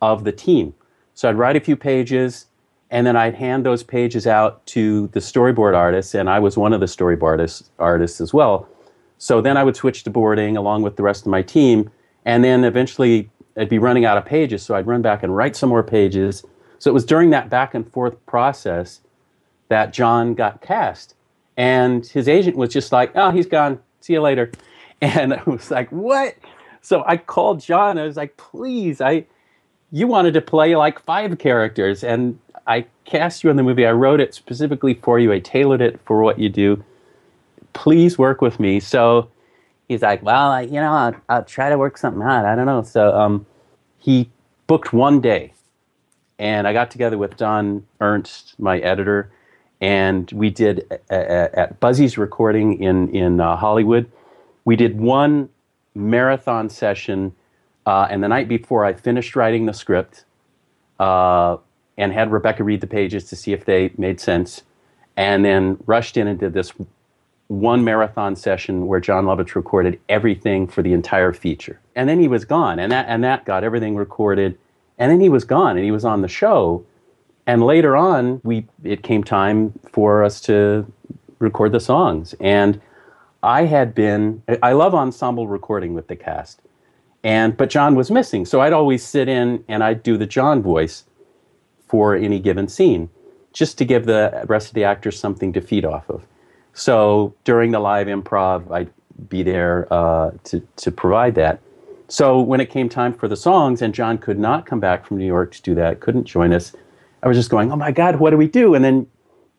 of 0.00 0.24
the 0.24 0.32
team 0.32 0.74
so 1.12 1.28
i'd 1.28 1.36
write 1.36 1.56
a 1.56 1.60
few 1.60 1.76
pages 1.76 2.46
and 2.94 3.06
then 3.06 3.16
i'd 3.16 3.34
hand 3.34 3.66
those 3.66 3.82
pages 3.82 4.26
out 4.26 4.64
to 4.64 5.08
the 5.08 5.20
storyboard 5.20 5.76
artists 5.76 6.14
and 6.14 6.30
i 6.30 6.38
was 6.38 6.56
one 6.56 6.72
of 6.72 6.80
the 6.80 6.86
storyboard 6.86 7.68
artists, 7.78 8.20
as 8.20 8.32
well 8.32 8.66
so 9.18 9.40
then 9.42 9.56
i 9.56 9.62
would 9.62 9.76
switch 9.76 10.02
to 10.04 10.10
boarding 10.10 10.56
along 10.56 10.80
with 10.82 10.96
the 10.96 11.02
rest 11.02 11.26
of 11.26 11.30
my 11.30 11.42
team 11.42 11.90
and 12.24 12.42
then 12.42 12.64
eventually 12.64 13.28
i'd 13.58 13.68
be 13.68 13.78
running 13.78 14.06
out 14.06 14.16
of 14.16 14.24
pages 14.24 14.62
so 14.62 14.74
i'd 14.74 14.86
run 14.86 15.02
back 15.02 15.22
and 15.22 15.36
write 15.36 15.54
some 15.54 15.68
more 15.68 15.82
pages 15.82 16.42
so 16.78 16.90
it 16.90 16.94
was 16.94 17.04
during 17.04 17.30
that 17.30 17.48
back 17.48 17.74
and 17.74 17.90
forth 17.90 18.24
process 18.26 19.00
that 19.68 19.92
Jon 19.92 20.34
got 20.34 20.60
cast. 20.60 21.14
And 21.56 22.06
his 22.06 22.28
agent 22.28 22.56
was 22.56 22.72
just 22.72 22.92
like, 22.92 23.12
oh, 23.14 23.30
he's 23.30 23.46
gone. 23.46 23.80
See 24.00 24.12
you 24.12 24.20
later. 24.20 24.50
And 25.00 25.34
I 25.34 25.42
was 25.44 25.70
like, 25.70 25.90
what? 25.92 26.34
So 26.80 27.04
I 27.06 27.18
called 27.18 27.60
Jon. 27.60 27.98
I 27.98 28.04
was 28.04 28.16
like, 28.16 28.38
please, 28.38 29.02
I, 29.02 29.26
you 29.94 30.08
wanted 30.08 30.34
to 30.34 30.40
play 30.40 30.74
like 30.74 31.00
five 31.00 31.38
characters, 31.38 32.02
and 32.02 32.36
I 32.66 32.86
cast 33.04 33.44
you 33.44 33.50
in 33.50 33.56
the 33.56 33.62
movie. 33.62 33.86
I 33.86 33.92
wrote 33.92 34.20
it 34.20 34.34
specifically 34.34 34.94
for 34.94 35.20
you. 35.20 35.32
I 35.32 35.38
tailored 35.38 35.80
it 35.80 36.00
for 36.04 36.20
what 36.20 36.40
you 36.40 36.48
do. 36.48 36.82
Please 37.74 38.18
work 38.18 38.42
with 38.42 38.58
me. 38.58 38.80
So 38.80 39.30
he's 39.86 40.02
like, 40.02 40.20
well, 40.24 40.50
I, 40.50 40.62
you 40.62 40.80
know, 40.80 40.92
I'll, 40.92 41.14
I'll 41.28 41.44
try 41.44 41.70
to 41.70 41.78
work 41.78 41.96
something 41.96 42.22
out. 42.22 42.44
I 42.44 42.56
don't 42.56 42.66
know. 42.66 42.82
So 42.82 43.16
um, 43.16 43.46
he 43.98 44.28
booked 44.66 44.92
one 44.92 45.20
day 45.20 45.52
and 46.40 46.66
I 46.66 46.72
got 46.72 46.90
together 46.90 47.16
with 47.16 47.36
Don 47.36 47.86
Ernst, 48.00 48.58
my 48.58 48.78
editor, 48.80 49.30
and 49.80 50.30
we 50.32 50.50
did 50.50 50.86
a- 50.90 51.14
a- 51.14 51.58
at 51.60 51.80
Buzzy's 51.80 52.18
recording 52.18 52.82
in 52.82 53.08
in 53.14 53.40
uh, 53.40 53.56
Hollywood. 53.56 54.10
We 54.64 54.74
did 54.76 54.98
one 54.98 55.50
marathon 55.94 56.68
session, 56.68 57.32
uh, 57.86 58.06
and 58.10 58.22
the 58.22 58.28
night 58.28 58.48
before, 58.48 58.84
I 58.84 58.94
finished 58.94 59.36
writing 59.36 59.66
the 59.66 59.74
script, 59.74 60.24
uh, 60.98 61.56
and 61.96 62.12
had 62.12 62.32
Rebecca 62.32 62.64
read 62.64 62.80
the 62.80 62.86
pages 62.86 63.24
to 63.28 63.36
see 63.36 63.52
if 63.52 63.64
they 63.64 63.92
made 63.96 64.20
sense, 64.20 64.62
and 65.16 65.44
then 65.44 65.78
rushed 65.86 66.16
in 66.16 66.26
and 66.26 66.38
did 66.38 66.52
this 66.52 66.72
one 67.48 67.84
marathon 67.84 68.34
session 68.34 68.86
where 68.86 69.00
Jon 69.00 69.26
Lovitz 69.26 69.54
recorded 69.54 70.00
everything 70.08 70.66
for 70.66 70.82
the 70.82 70.92
entire 70.92 71.32
feature. 71.32 71.78
And 71.94 72.08
then 72.08 72.18
he 72.18 72.28
was 72.28 72.44
gone, 72.44 72.78
and 72.78 72.90
that 72.90 73.06
and 73.08 73.22
that 73.24 73.44
got 73.44 73.64
everything 73.64 73.96
recorded, 73.96 74.58
and 74.98 75.10
then 75.10 75.20
he 75.20 75.28
was 75.28 75.44
gone, 75.44 75.76
and 75.76 75.84
he 75.84 75.90
was 75.90 76.04
on 76.04 76.22
the 76.22 76.28
show. 76.28 76.84
And 77.46 77.62
later 77.62 77.96
on, 77.96 78.40
we 78.44 78.66
it 78.82 79.02
came 79.02 79.22
time 79.22 79.78
for 79.92 80.24
us 80.24 80.40
to 80.42 80.90
record 81.38 81.72
the 81.72 81.80
songs, 81.80 82.34
and 82.40 82.80
I 83.42 83.66
had 83.66 83.94
been 83.94 84.42
I 84.62 84.72
love 84.72 84.94
ensemble 84.94 85.46
recording 85.46 85.92
with 85.92 86.08
the 86.08 86.16
cast, 86.16 86.62
and 87.24 87.56
but 87.56 87.70
Jon 87.70 87.94
was 87.94 88.10
missing, 88.10 88.44
so 88.44 88.60
I'd 88.60 88.72
always 88.72 89.02
sit 89.02 89.28
in 89.28 89.64
and 89.66 89.82
I'd 89.82 90.02
do 90.02 90.16
the 90.16 90.26
Jon 90.26 90.62
voice 90.62 91.04
for 91.88 92.14
any 92.14 92.38
given 92.38 92.68
scene, 92.68 93.08
just 93.52 93.78
to 93.78 93.84
give 93.84 94.04
the 94.04 94.44
rest 94.46 94.68
of 94.68 94.74
the 94.74 94.84
actors 94.84 95.18
something 95.18 95.52
to 95.54 95.60
feed 95.60 95.84
off 95.84 96.08
of. 96.10 96.26
So 96.74 97.34
during 97.44 97.70
the 97.70 97.80
live 97.80 98.08
improv, 98.08 98.70
I'd 98.70 98.90
be 99.28 99.42
there 99.42 99.86
uh, 99.92 100.32
to, 100.44 100.60
to 100.76 100.92
provide 100.92 101.34
that. 101.36 101.60
So 102.08 102.40
when 102.40 102.60
it 102.60 102.68
came 102.68 102.88
time 102.88 103.14
for 103.14 103.28
the 103.28 103.36
songs, 103.36 103.80
and 103.80 103.94
Jon 103.94 104.18
could 104.18 104.38
not 104.38 104.66
come 104.66 104.80
back 104.80 105.06
from 105.06 105.16
New 105.16 105.26
York 105.26 105.52
to 105.52 105.62
do 105.62 105.74
that, 105.76 106.00
couldn't 106.00 106.24
join 106.24 106.52
us, 106.52 106.74
I 107.22 107.28
was 107.28 107.36
just 107.36 107.48
going, 107.48 107.72
oh 107.72 107.76
my 107.76 107.90
God, 107.90 108.16
what 108.16 108.30
do 108.30 108.36
we 108.36 108.48
do? 108.48 108.74
And 108.74 108.84
then 108.84 109.06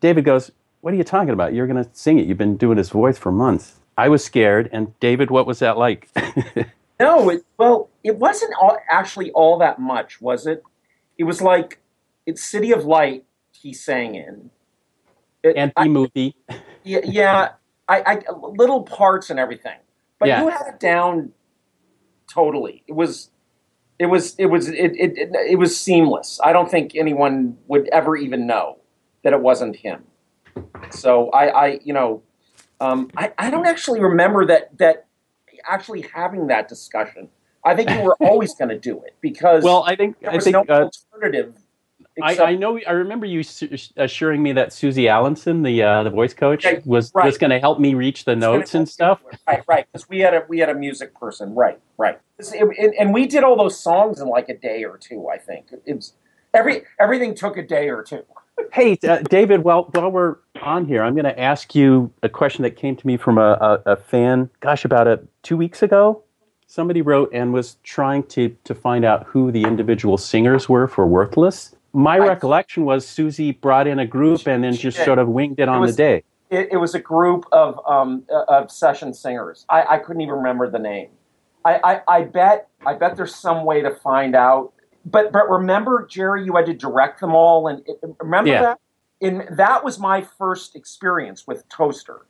David 0.01 0.23
goes, 0.23 0.51
what 0.81 0.93
are 0.93 0.97
you 0.97 1.03
talking 1.03 1.31
about? 1.31 1.53
You're 1.53 1.65
going 1.65 1.83
to 1.83 1.89
sing 1.93 2.19
it. 2.19 2.27
You've 2.27 2.37
been 2.37 2.57
doing 2.57 2.77
his 2.77 2.89
voice 2.89 3.17
for 3.17 3.31
months. 3.31 3.79
I 3.97 4.07
was 4.09 4.23
scared. 4.23 4.69
And 4.71 4.97
David, 4.99 5.31
what 5.31 5.47
was 5.47 5.59
that 5.59 5.77
like? 5.77 6.09
No, 6.99 7.29
it, 7.29 7.43
well, 7.57 7.89
it 8.03 8.17
wasn't 8.17 8.53
all, 8.59 8.77
actually 8.89 9.31
all 9.31 9.57
that 9.59 9.79
much, 9.79 10.21
was 10.21 10.47
it? 10.47 10.63
It 11.17 11.25
was 11.25 11.41
like 11.41 11.79
it's 12.25 12.43
City 12.43 12.71
of 12.71 12.85
Light 12.85 13.25
he 13.51 13.73
sang 13.73 14.15
in. 14.15 14.49
It, 15.43 15.57
Empty 15.57 15.73
I- 15.77 15.87
movie. 15.87 16.35
yeah, 16.83 16.99
yeah 17.03 17.49
I, 17.87 18.01
I 18.05 18.21
little 18.31 18.83
parts 18.83 19.29
and 19.29 19.39
everything, 19.39 19.77
but 20.19 20.27
Yeah. 20.27 20.41
you 20.41 20.49
had 20.49 20.67
it 20.67 20.79
down 20.79 21.31
totally. 22.27 22.83
It 22.87 22.93
was, 22.93 23.29
it 23.99 24.07
was, 24.07 24.35
it 24.37 24.47
was, 24.47 24.69
it, 24.69 24.95
it, 24.95 25.17
it, 25.17 25.29
it 25.51 25.59
was 25.59 25.79
seamless. 25.79 26.39
I 26.43 26.51
don't 26.53 26.69
think 26.69 26.95
anyone 26.95 27.57
would 27.67 27.87
ever 27.89 28.15
even 28.15 28.47
know 28.47 28.79
that 29.23 29.33
it 29.33 29.41
wasn't 29.41 29.75
him. 29.75 30.03
So 30.89 31.29
I, 31.31 31.47
I 31.47 31.79
you 31.83 31.93
know, 31.93 32.23
um, 32.79 33.09
I, 33.15 33.33
I 33.37 33.49
don't 33.49 33.67
actually 33.67 33.99
remember 34.01 34.45
that 34.47 34.77
that 34.77 35.04
actually 35.67 36.05
having 36.13 36.47
that 36.47 36.67
discussion. 36.67 37.29
I 37.63 37.75
think 37.75 37.89
we 37.89 37.97
were 37.97 38.15
always 38.19 38.53
going 38.55 38.69
to 38.69 38.79
do 38.79 39.01
it 39.03 39.15
because 39.21 39.63
Well, 39.63 39.83
I 39.83 39.95
think 39.95 40.17
I 40.27 40.39
think 40.39 40.53
no 40.53 40.65
uh, 40.69 40.89
alternative. 41.13 41.55
I, 42.21 42.37
I 42.37 42.55
know. 42.55 42.79
I 42.87 42.91
remember 42.91 43.25
you 43.25 43.43
su- 43.43 43.75
assuring 43.97 44.41
me 44.41 44.53
that 44.53 44.71
Susie 44.71 45.07
Allenson, 45.07 45.63
the 45.63 45.83
uh, 45.83 46.03
the 46.03 46.09
voice 46.09 46.33
coach, 46.33 46.63
Yeah, 46.63 46.79
was 46.85 47.11
right. 47.13 47.25
was 47.25 47.37
going 47.37 47.51
to 47.51 47.59
help 47.59 47.79
me 47.79 47.93
reach 47.93 48.25
the 48.25 48.33
It's 48.33 48.41
notes 48.41 48.75
and 48.75 48.87
you 48.87 48.91
stuff. 48.91 49.21
Right, 49.47 49.63
right. 49.67 49.87
Because 49.91 50.07
we 50.07 50.19
had 50.19 50.33
a 50.33 50.45
we 50.47 50.59
had 50.59 50.69
a 50.69 50.75
music 50.75 51.13
person. 51.15 51.53
Right, 51.53 51.79
right. 51.97 52.19
And, 52.57 52.93
and 52.99 53.13
we 53.13 53.27
did 53.27 53.43
all 53.43 53.55
those 53.57 53.79
songs 53.79 54.21
in 54.21 54.27
like 54.27 54.49
a 54.49 54.57
day 54.57 54.83
or 54.83 54.97
two. 54.97 55.27
I 55.27 55.37
think 55.37 55.67
it's 55.85 56.13
every 56.53 56.83
everything 56.99 57.35
took 57.35 57.57
a 57.57 57.63
day 57.63 57.89
or 57.89 58.03
two. 58.03 58.23
Hey, 58.71 58.97
uh, 59.05 59.17
David. 59.17 59.65
While 59.65 59.89
while 59.91 60.09
we're 60.09 60.37
on 60.61 60.85
here, 60.85 61.03
I'm 61.03 61.13
going 61.13 61.25
to 61.25 61.37
ask 61.37 61.75
you 61.75 62.09
a 62.23 62.29
question 62.29 62.63
that 62.63 62.77
came 62.77 62.95
to 62.95 63.05
me 63.05 63.17
from 63.17 63.37
a, 63.37 63.81
a, 63.85 63.91
a 63.91 63.95
fan. 63.97 64.49
Gosh, 64.61 64.85
about 64.85 65.07
a 65.09 65.19
two 65.45 65.55
weeks 65.55 65.81
ago, 65.83 66.23
somebody 66.67 67.01
wrote 67.01 67.29
and 67.31 67.53
was 67.53 67.77
trying 67.83 68.23
to 68.23 68.49
to 68.65 68.75
find 68.75 69.05
out 69.05 69.23
who 69.27 69.51
the 69.51 69.63
individual 69.63 70.17
singers 70.17 70.67
were 70.67 70.87
for 70.87 71.05
Worthless. 71.07 71.75
My 71.93 72.15
I- 72.15 72.27
recollection 72.27 72.83
was 72.83 73.07
Susie 73.07 73.51
brought 73.53 73.87
in 73.87 73.99
a 73.99 74.05
group 74.05 74.45
and 74.47 74.63
then 74.63 74.73
just 74.73 74.97
sort 75.05 75.19
of 75.19 75.29
winged 75.29 75.59
it 75.59 75.69
on 75.69 75.79
was- 75.79 75.95
the 75.95 76.03
day. 76.03 76.23
It, 76.51 76.69
it 76.73 76.77
was 76.77 76.93
a 76.93 76.99
group 76.99 77.45
of 77.51 77.79
um, 77.87 78.23
uh, 78.31 78.43
of 78.47 78.69
session 78.71 79.13
singers. 79.13 79.65
I, 79.69 79.83
I 79.95 79.97
couldn't 79.97 80.21
even 80.21 80.35
remember 80.35 80.69
the 80.69 80.77
name. 80.79 81.09
I, 81.65 81.79
I, 81.83 82.01
I 82.17 82.21
bet 82.23 82.67
I 82.85 82.93
bet 82.93 83.15
there's 83.17 83.33
some 83.35 83.65
way 83.65 83.81
to 83.81 83.91
find 83.95 84.35
out. 84.35 84.71
But 85.05 85.31
but 85.31 85.49
remember, 85.49 86.05
Jerry, 86.07 86.45
you 86.45 86.55
had 86.55 86.67
to 86.67 86.73
direct 86.73 87.19
them 87.19 87.33
all, 87.33 87.67
and 87.67 87.81
it, 87.87 87.99
remember 88.19 88.51
Yeah. 88.51 88.61
that. 88.61 88.79
And 89.21 89.57
that 89.57 89.83
was 89.83 89.97
my 89.97 90.21
first 90.21 90.75
experience 90.75 91.47
with 91.47 91.67
Toaster, 91.67 92.27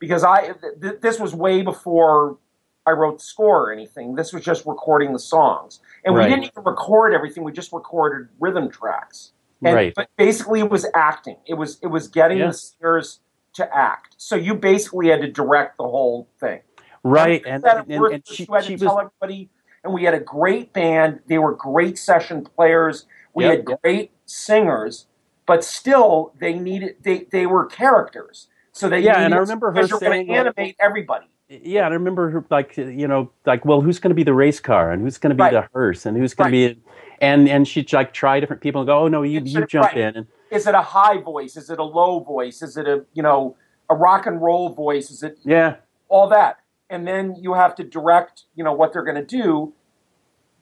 because 0.00 0.24
I 0.24 0.54
th- 0.82 1.00
this 1.00 1.20
was 1.20 1.32
way 1.32 1.62
before 1.62 2.38
I 2.86 2.90
wrote 2.92 3.18
the 3.18 3.24
score 3.24 3.68
or 3.68 3.72
anything. 3.72 4.14
This 4.14 4.32
was 4.32 4.44
just 4.44 4.66
recording 4.66 5.12
the 5.12 5.18
songs, 5.18 5.80
and 6.04 6.14
Right. 6.14 6.24
we 6.28 6.30
didn't 6.34 6.46
even 6.50 6.64
record 6.64 7.14
everything. 7.14 7.44
We 7.44 7.52
just 7.52 7.72
recorded 7.72 8.28
rhythm 8.40 8.70
tracks. 8.70 9.32
And, 9.64 9.74
Right. 9.76 9.92
But 9.94 10.08
basically, 10.16 10.58
it 10.60 10.70
was 10.70 10.86
acting. 10.94 11.36
It 11.46 11.54
was 11.54 11.78
it 11.82 11.86
was 11.86 12.08
getting 12.08 12.38
Yeah. 12.38 12.48
the 12.48 12.52
singers 12.54 13.20
to 13.54 13.76
act. 13.76 14.14
So 14.18 14.34
you 14.34 14.54
basically 14.54 15.08
had 15.08 15.20
to 15.20 15.30
direct 15.30 15.76
the 15.76 15.84
whole 15.84 16.28
thing. 16.40 16.60
right, 17.04 17.42
And, 17.44 17.64
and 17.66 17.90
and, 17.90 18.04
and 18.14 18.26
she, 18.26 18.46
had 18.50 18.62
to 18.64 18.78
tell 18.78 18.94
was 18.96 19.06
everybody, 19.20 19.50
and 19.82 19.92
we 19.92 20.04
had 20.04 20.14
a 20.14 20.20
great 20.20 20.72
band. 20.72 21.20
They 21.26 21.38
were 21.38 21.52
great 21.52 21.98
session 21.98 22.44
players. 22.44 23.06
We 23.34 23.44
Yep, 23.44 23.56
had 23.58 23.68
yep. 23.68 23.82
great 23.82 24.10
singers, 24.26 25.06
but 25.46 25.64
still, 25.64 26.32
they 26.38 26.54
needed 26.54 26.96
they 27.02 27.24
they 27.30 27.46
were 27.46 27.66
characters. 27.66 28.48
So 28.72 28.88
they 28.88 29.00
Yeah, 29.00 29.20
and 29.20 29.34
I 29.34 29.38
remember 29.38 29.66
her 29.68 29.72
because 29.72 29.90
you're 29.90 30.00
going 30.00 30.12
saying, 30.12 30.26
to 30.26 30.32
like- 30.32 30.40
animate 30.40 30.76
everybody. 30.80 31.26
Yeah, 31.62 31.84
and 31.84 31.92
I 31.92 31.96
remember 31.96 32.30
her 32.30 32.44
like 32.50 32.76
you 32.76 33.06
know 33.06 33.30
like 33.46 33.64
well 33.64 33.80
who's 33.80 33.98
going 33.98 34.10
to 34.10 34.14
be 34.14 34.22
the 34.22 34.34
race 34.34 34.60
car 34.60 34.90
and 34.90 35.02
who's 35.02 35.18
going 35.18 35.30
to 35.30 35.34
be 35.34 35.42
Right. 35.42 35.52
the 35.52 35.68
hearse 35.72 36.06
and 36.06 36.16
who's 36.16 36.34
going 36.34 36.50
to 36.50 36.74
be 36.74 36.80
and 37.20 37.48
and 37.48 37.66
she'd 37.68 37.92
like 37.92 38.12
try 38.12 38.40
different 38.40 38.62
people 38.62 38.80
and 38.80 38.88
go 38.88 39.00
oh 39.00 39.08
no 39.08 39.22
you 39.22 39.40
you 39.44 39.60
right. 39.60 39.68
jump 39.68 39.94
in 39.94 40.16
and 40.16 40.26
Is 40.50 40.66
it 40.66 40.74
a 40.74 40.82
high 40.82 41.18
voice? 41.18 41.56
Is 41.56 41.70
it 41.70 41.78
a 41.78 41.84
low 41.84 42.20
voice? 42.20 42.62
Is 42.62 42.76
it 42.76 42.86
a 42.88 43.04
you 43.12 43.22
know 43.22 43.56
a 43.90 43.94
rock 43.94 44.26
and 44.26 44.40
roll 44.40 44.70
voice? 44.70 45.10
Is 45.10 45.22
it 45.22 45.38
yeah 45.44 45.76
all 46.08 46.28
that? 46.28 46.58
And 46.90 47.06
then 47.06 47.36
you 47.38 47.54
have 47.54 47.74
to 47.76 47.84
direct 47.84 48.44
you 48.54 48.64
know 48.64 48.72
what 48.72 48.92
they're 48.92 49.04
going 49.04 49.16
to 49.16 49.24
do 49.24 49.72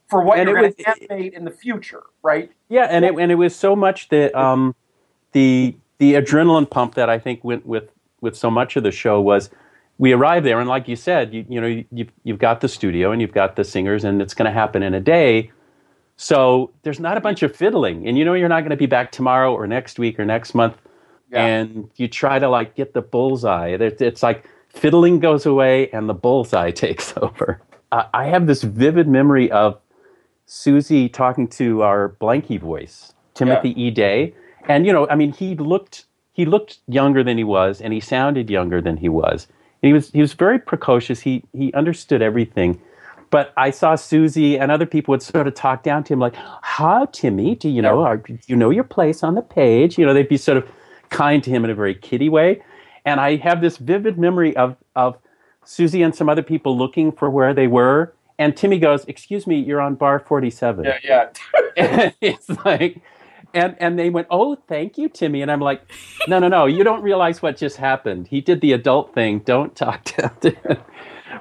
for 0.09 0.23
what 0.25 0.39
And 0.39 0.49
you're 0.49 0.61
going 0.61 0.75
to 0.75 0.89
animate 0.89 1.35
in 1.35 1.45
the 1.45 1.51
future, 1.53 2.03
right? 2.23 2.51
Yeah, 2.69 2.89
and 2.91 3.05
it 3.05 3.15
and 3.17 3.31
it 3.31 3.37
was 3.37 3.55
so 3.55 3.77
much 3.77 4.09
that 4.09 4.35
um, 4.35 4.75
the 5.33 5.77
the 5.99 6.15
adrenaline 6.15 6.69
pump 6.69 6.95
that 6.97 7.09
I 7.09 7.19
think 7.19 7.45
went 7.45 7.65
with 7.65 7.91
with 8.21 8.37
so 8.37 8.51
much 8.51 8.77
of 8.77 8.83
the 8.83 8.91
show 8.91 9.21
was 9.21 9.51
we 10.01 10.13
arrive 10.15 10.45
there 10.45 10.59
and 10.61 10.69
like 10.77 10.89
you 10.89 10.97
said, 10.97 11.35
you 11.35 11.45
you 11.49 11.61
know 11.61 11.67
you 11.99 12.07
you've 12.25 12.39
got 12.49 12.61
the 12.63 12.69
studio 12.69 13.13
and 13.13 13.21
you've 13.21 13.35
got 13.43 13.55
the 13.57 13.65
singers 13.65 14.03
and 14.05 14.23
it's 14.23 14.35
going 14.35 14.47
to 14.53 14.57
happen 14.63 14.83
in 14.83 14.95
a 14.95 15.01
day. 15.01 15.51
So 16.17 16.71
there's 16.83 17.01
not 17.01 17.17
a 17.17 17.21
bunch 17.21 17.43
of 17.43 17.55
fiddling, 17.55 18.07
and 18.09 18.17
you 18.19 18.25
know 18.25 18.35
you're 18.35 18.49
not 18.57 18.61
going 18.61 18.77
to 18.79 18.83
be 18.87 18.87
back 18.87 19.13
tomorrow 19.13 19.53
or 19.55 19.67
next 19.67 19.99
week 19.99 20.19
or 20.19 20.25
next 20.25 20.55
month, 20.55 20.77
Yeah. 21.31 21.45
and 21.47 21.91
you 21.97 22.09
try 22.09 22.39
to 22.39 22.49
like 22.49 22.75
get 22.75 22.93
the 22.95 23.03
bullseye. 23.03 23.69
It- 23.69 24.01
It's 24.03 24.23
like 24.23 24.45
fiddling 24.69 25.21
goes 25.21 25.45
away 25.47 25.91
and 25.93 26.09
the 26.09 26.15
bullseye 26.15 26.71
takes 26.85 27.15
over. 27.17 27.61
I 27.93 28.05
I 28.23 28.25
have 28.33 28.47
this 28.47 28.63
vivid 28.63 29.07
memory 29.09 29.51
of 29.51 29.79
Susie 30.47 31.09
talking 31.09 31.47
to 31.61 31.83
our 31.83 32.17
Blanky 32.21 32.59
voice, 32.61 33.13
Timothy 33.35 33.71
E. 33.83 33.91
Day, 33.91 34.35
and 34.69 34.87
you 34.87 34.93
know, 34.93 35.07
I 35.09 35.15
mean, 35.15 35.33
he 35.33 35.55
looked 35.57 36.07
he 36.33 36.45
looked 36.47 36.79
younger 36.89 37.23
than 37.23 37.37
he 37.39 37.45
was, 37.45 37.81
and 37.83 37.93
he 37.93 38.01
sounded 38.01 38.49
younger 38.51 38.81
than 38.81 38.97
he 38.97 39.09
was. 39.09 39.47
And 39.83 39.89
he 39.89 39.93
was 39.93 40.11
he 40.11 40.21
was 40.21 40.35
very 40.35 40.59
precocious. 40.59 41.21
He 41.21 41.43
he 41.53 41.73
understood 41.73 42.23
everything. 42.23 42.81
But 43.31 43.53
I 43.57 43.71
saw 43.71 43.95
Susie 43.95 44.59
and 44.59 44.73
other 44.73 44.87
people 44.87 45.13
would 45.13 45.23
sort 45.23 45.47
of 45.47 45.55
talk 45.55 45.85
down 45.85 46.03
to 46.05 46.13
him 46.13 46.19
like, 46.19 46.35
"How, 46.63 47.07
Timmy? 47.07 47.55
Do 47.55 47.69
you 47.69 47.81
know? 47.81 48.01
Are, 48.01 48.17
do 48.17 48.39
you 48.47 48.57
know 48.57 48.71
your 48.71 48.85
place 48.85 49.23
on 49.23 49.37
the 49.37 49.43
page?" 49.43 49.99
You 49.99 50.05
know, 50.05 50.13
they'd 50.13 50.29
be 50.29 50.37
sort 50.37 50.59
of 50.59 50.69
kind 51.11 51.43
to 51.45 51.51
him 51.51 51.65
in 51.65 51.71
a 51.71 51.75
very 51.75 51.95
kiddie 51.95 52.29
way. 52.29 52.63
And 53.05 53.21
I 53.21 53.37
have 53.37 53.61
this 53.61 53.77
vivid 53.77 54.19
memory 54.19 54.57
of 54.57 54.77
of 54.97 55.17
Susie 55.65 56.03
and 56.03 56.15
some 56.15 56.29
other 56.29 56.43
people 56.43 56.77
looking 56.77 57.13
for 57.13 57.31
where 57.31 57.55
they 57.55 57.69
were, 57.69 58.13
and 58.39 58.57
Timmy 58.57 58.79
goes, 58.79 59.05
"Excuse 59.07 59.47
me, 59.47 59.61
you're 59.61 59.81
on 59.81 59.95
bar 59.95 60.19
47." 60.19 60.85
yeah. 61.05 61.29
and 61.77 62.15
it's 62.21 62.49
like 62.65 63.01
and 63.55 63.77
and 63.81 63.99
they 63.99 64.11
went 64.11 64.27
oh 64.31 64.57
thank 64.69 64.99
you 64.99 65.09
timmy. 65.09 65.43
And 65.43 65.51
i'm 65.51 65.61
like 65.61 65.83
no 66.29 66.39
no 66.39 66.49
no 66.49 66.67
you 66.67 66.85
don't 66.85 67.03
realize 67.03 67.43
what 67.43 67.57
just 67.57 67.77
happened. 67.77 68.29
He 68.29 68.41
did 68.41 68.61
the 68.61 68.73
adult 68.73 69.15
thing. 69.15 69.41
Don't 69.41 69.75
talk 69.77 70.05
to 70.05 70.51
him. 70.51 70.79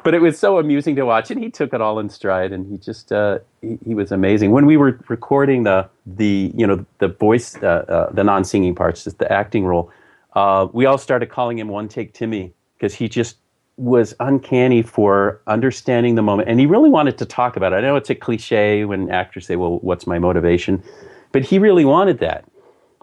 But 0.03 0.13
it 0.13 0.21
was 0.21 0.39
so 0.39 0.59
amusing 0.59 0.95
to 0.95 1.05
watch 1.05 1.29
and 1.29 1.43
he 1.43 1.49
took 1.49 1.73
it 1.73 1.81
all 1.81 1.99
in 1.99 2.09
stride 2.09 2.51
and 2.53 2.65
he 2.71 2.77
just 2.77 3.11
uh, 3.11 3.39
he, 3.61 3.77
he 3.85 3.95
was 3.95 4.11
amazing. 4.11 4.51
When 4.51 4.65
we 4.65 4.77
were 4.77 4.99
recording 5.09 5.63
the 5.63 5.89
the 6.05 6.51
you 6.55 6.65
know 6.65 6.85
the 6.99 7.09
voice 7.09 7.55
uh, 7.57 7.85
uh, 7.87 8.11
the 8.11 8.23
non-singing 8.23 8.75
parts 8.75 9.03
just 9.03 9.17
the 9.19 9.31
acting 9.31 9.65
role 9.65 9.91
uh, 10.33 10.67
we 10.71 10.85
all 10.85 10.97
started 10.97 11.27
calling 11.29 11.57
him 11.59 11.67
one 11.67 11.87
take 11.87 12.13
timmy 12.13 12.53
because 12.77 12.93
he 12.93 13.09
just 13.09 13.37
was 13.77 14.13
uncanny 14.19 14.81
for 14.81 15.41
understanding 15.47 16.15
the 16.15 16.21
moment 16.21 16.49
and 16.49 16.59
he 16.59 16.65
really 16.65 16.89
wanted 16.89 17.17
to 17.17 17.25
talk 17.25 17.55
about 17.57 17.73
it. 17.73 17.77
I 17.77 17.81
know 17.81 17.95
it's 17.95 18.09
a 18.09 18.15
cliche 18.15 18.85
when 18.85 19.09
actors 19.09 19.47
say 19.47 19.55
well 19.55 19.79
what's 19.79 20.05
my 20.05 20.19
motivation 20.19 20.83
but 21.31 21.43
he 21.43 21.59
really 21.59 21.85
wanted 21.85 22.19
that. 22.19 22.45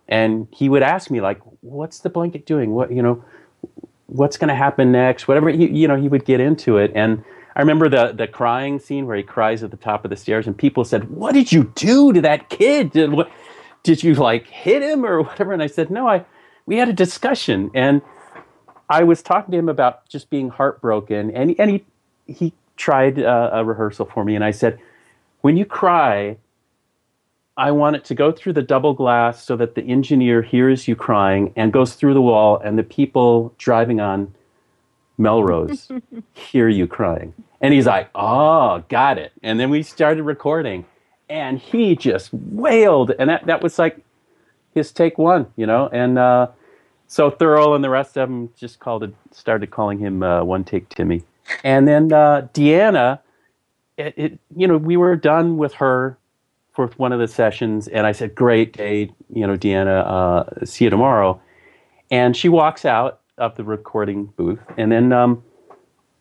And 0.09 0.47
he 0.51 0.69
would 0.69 0.83
ask 0.83 1.11
me 1.11 1.21
like 1.21 1.41
what's 1.61 2.01
the 2.01 2.11
blanket 2.11 2.47
doing? 2.47 2.73
What 2.73 2.93
you 2.93 3.03
know 3.03 3.25
what's 4.07 4.37
going 4.37 4.49
to 4.49 4.55
happen 4.55 4.93
next? 4.93 5.27
Whatever 5.27 5.51
he, 5.51 5.67
you 5.67 5.89
know 5.89 5.97
he 5.97 6.09
would 6.09 6.25
get 6.25 6.41
into 6.41 6.79
it. 6.79 6.93
And 6.95 7.25
i 7.57 7.61
remember 7.61 7.89
the 7.89 8.13
the 8.13 8.27
crying 8.27 8.79
scene 8.79 9.07
where 9.07 9.17
he 9.17 9.23
cries 9.23 9.63
at 9.63 9.71
the 9.71 9.77
top 9.77 10.05
of 10.05 10.11
the 10.11 10.17
stairs 10.17 10.47
and 10.47 10.57
people 10.57 10.85
said 10.85 11.11
what 11.11 11.33
did 11.33 11.51
you 11.53 11.73
do 11.75 12.13
to 12.13 12.21
that 12.21 12.49
kid? 12.49 12.93
Did 12.93 13.13
what 13.13 13.31
did 13.83 14.03
you 14.03 14.15
like 14.15 14.47
hit 14.47 14.83
him 14.83 15.05
or 15.05 15.23
whatever? 15.23 15.53
And 15.53 15.63
i 15.63 15.67
said 15.67 15.91
no 15.91 16.09
i 16.09 16.25
we 16.67 16.77
had 16.77 16.89
a 16.89 16.93
discussion. 16.93 17.71
And 17.75 18.03
i 18.89 19.03
was 19.03 19.23
talking 19.23 19.53
to 19.53 19.59
him 19.59 19.69
about 19.69 20.09
just 20.09 20.31
being 20.31 20.51
heartbroken 20.51 21.31
and 21.33 21.55
and 21.59 21.71
he 21.71 21.85
he 22.27 22.53
tried 22.77 23.19
uh, 23.19 23.51
a 23.53 23.65
rehearsal 23.65 24.05
for 24.05 24.25
me 24.25 24.35
and 24.35 24.45
i 24.45 24.51
said 24.51 24.79
when 25.41 25.57
you 25.57 25.65
cry 25.65 26.37
I 27.57 27.71
want 27.71 27.97
it 27.97 28.05
to 28.07 28.15
go 28.15 28.33
through 28.33 28.53
the 28.53 28.63
double 28.63 28.93
glass 28.93 29.43
so 29.43 29.57
that 29.57 29.75
the 29.75 29.83
engineer 29.83 30.43
hears 30.43 30.87
you 30.87 30.95
crying 30.95 31.53
and 31.57 31.73
goes 31.73 31.95
through 31.95 32.15
the 32.15 32.23
wall, 32.23 32.59
and 32.63 32.79
the 32.79 32.83
people 32.83 33.55
driving 33.59 34.01
on 34.01 34.35
Melrose 35.19 35.91
hear 36.35 36.69
you 36.69 36.87
crying. 36.87 37.33
And 37.61 37.73
he's 37.73 37.87
like, 37.87 38.11
"Oh, 38.15 38.85
got 38.89 39.19
it." 39.19 39.33
And 39.43 39.59
then 39.59 39.71
we 39.71 39.83
started 39.83 40.23
recording, 40.25 40.85
and 41.31 41.59
he 41.59 41.97
just 41.97 42.33
wailed, 42.33 43.13
and 43.19 43.31
that 43.31 43.47
that 43.47 43.63
was 43.63 43.79
like 43.79 43.99
his 44.75 44.93
take 44.93 45.17
one, 45.17 45.47
you 45.57 45.67
know. 45.67 45.89
And 45.91 46.19
uh, 46.19 46.49
so 47.07 47.31
Thurl 47.31 47.75
and 47.75 47.83
the 47.83 47.91
rest 47.91 48.17
of 48.19 48.29
them 48.29 48.51
just 48.55 48.79
called 48.81 49.03
it, 49.03 49.15
started 49.33 49.71
calling 49.71 49.99
him 49.99 50.23
uh, 50.23 50.45
One 50.45 50.65
Take 50.65 50.89
Timmy. 50.91 51.23
And 51.65 51.89
then 51.89 52.13
uh, 52.13 52.49
Deanna, 52.53 53.21
it, 53.97 54.15
it, 54.17 54.39
you 54.55 54.67
know, 54.67 54.77
we 54.77 54.97
were 54.97 55.17
done 55.17 55.57
with 55.57 55.75
her 55.75 56.19
for 56.77 56.89
one 56.99 57.11
of 57.11 57.19
the 57.19 57.27
sessions, 57.27 57.89
and 57.89 58.07
I 58.07 58.13
said, 58.13 58.35
"Great 58.35 58.77
day, 58.77 59.11
you 59.33 59.47
know, 59.47 59.57
Deanna. 59.57 60.05
Uh, 60.07 60.65
see 60.67 60.85
you 60.85 60.91
tomorrow." 60.91 61.41
And 62.11 62.37
she 62.37 62.49
walks 62.49 62.85
out 62.85 63.21
of 63.39 63.57
the 63.57 63.65
recording 63.65 64.27
booth, 64.37 64.61
and 64.77 64.93
then, 64.93 65.13
um, 65.13 65.43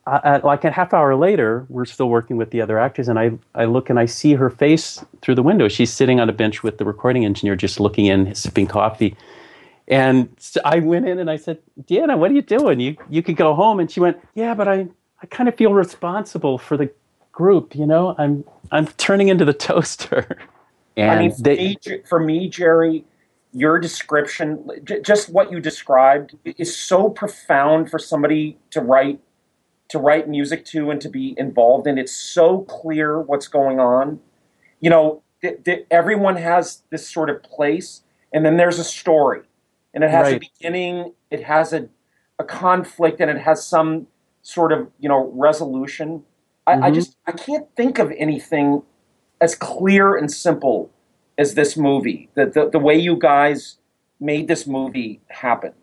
I, 0.07 0.37
like 0.37 0.63
a 0.63 0.71
half 0.71 0.93
hour 0.93 1.15
later, 1.15 1.65
we're 1.67 1.85
still 1.85 2.09
working 2.09 2.37
with 2.37 2.51
the 2.51 2.61
other 2.61 2.79
actors, 2.79 3.09
and 3.09 3.19
I 3.19 3.31
I 3.53 3.65
look 3.65 3.89
and 3.89 3.99
I 3.99 4.05
see 4.05 4.33
her 4.33 4.49
face 4.49 5.03
through 5.21 5.35
the 5.35 5.43
window. 5.43 5.67
She's 5.67 5.91
sitting 5.91 6.19
on 6.19 6.29
a 6.29 6.33
bench 6.33 6.63
with 6.63 6.77
the 6.77 6.85
recording 6.85 7.25
engineer, 7.25 7.55
just 7.55 7.79
looking 7.79 8.05
in, 8.05 8.33
sipping 8.33 8.67
coffee. 8.67 9.15
And 9.87 10.29
so 10.39 10.61
I 10.65 10.79
went 10.79 11.07
in 11.07 11.19
and 11.19 11.29
I 11.29 11.35
said, 11.35 11.59
Deanna, 11.83 12.17
what 12.17 12.31
are 12.31 12.33
you 12.33 12.41
doing? 12.41 12.79
You 12.79 12.95
you 13.09 13.21
could 13.21 13.35
go 13.35 13.53
home. 13.53 13.79
And 13.79 13.91
she 13.91 13.99
went, 13.99 14.17
Yeah, 14.33 14.53
but 14.53 14.67
I, 14.67 14.87
I 15.21 15.25
kind 15.27 15.47
of 15.49 15.55
feel 15.55 15.73
responsible 15.73 16.57
for 16.57 16.77
the 16.77 16.89
group, 17.35 17.75
you 17.75 17.85
know? 17.85 18.15
I'm 18.17 18.43
I'm 18.71 18.87
turning 18.87 19.27
into 19.27 19.45
the 19.45 19.53
toaster. 19.53 20.37
And 20.97 21.11
I 21.11 21.19
mean, 21.19 21.31
for, 21.31 21.41
they, 21.41 21.55
me, 21.55 21.77
for 22.07 22.19
me, 22.19 22.49
Jerry, 22.49 23.03
your 23.51 23.79
description, 23.79 24.65
j- 24.83 25.01
just 25.01 25.29
what 25.29 25.51
you 25.51 25.59
described, 25.59 26.35
is 26.45 26.75
so 26.75 27.09
profound 27.09 27.91
for 27.91 27.99
somebody 27.99 28.57
to 28.71 28.81
write 28.81 29.19
to 29.89 29.99
write 29.99 30.27
music 30.27 30.65
to 30.65 30.89
and 30.89 30.99
to 31.01 31.09
be 31.09 31.35
involved 31.37 31.85
in. 31.85 31.97
It's 31.97 32.15
so 32.15 32.61
clear 32.61 33.19
what's 33.19 33.47
going 33.47 33.79
on. 33.79 34.19
You 34.79 34.89
know, 34.89 35.21
th- 35.41 35.63
th- 35.63 35.85
everyone 35.91 36.37
has 36.37 36.81
this 36.89 37.07
sort 37.07 37.29
of 37.29 37.43
place, 37.43 38.01
and 38.33 38.45
then 38.45 38.57
there's 38.57 38.79
a 38.79 38.83
story, 38.83 39.41
and 39.93 40.03
it 40.03 40.09
has 40.09 40.33
a 40.33 40.39
beginning, 40.39 41.13
it 41.29 41.43
has 41.43 41.73
a 41.73 41.89
a 42.39 42.43
conflict, 42.43 43.19
and 43.21 43.29
it 43.29 43.39
has 43.39 43.65
some 43.65 44.07
sort 44.41 44.71
of 44.71 44.89
you 44.99 45.09
know 45.09 45.31
resolution. 45.33 46.23
I, 46.67 46.73
I 46.73 46.91
Mhm. 46.91 46.95
just 46.95 47.17
I 47.27 47.31
can't 47.31 47.67
think 47.75 47.99
of 47.99 48.11
anything 48.17 48.83
as 49.41 49.55
clear 49.55 50.15
and 50.15 50.31
simple 50.31 50.89
as 51.37 51.53
this 51.55 51.77
movie. 51.77 52.29
The 52.35 52.45
the, 52.47 52.69
the 52.69 52.79
way 52.79 52.95
you 52.97 53.15
guys 53.17 53.77
made 54.19 54.47
this 54.47 54.65
movie 54.65 55.21
happen. 55.29 55.73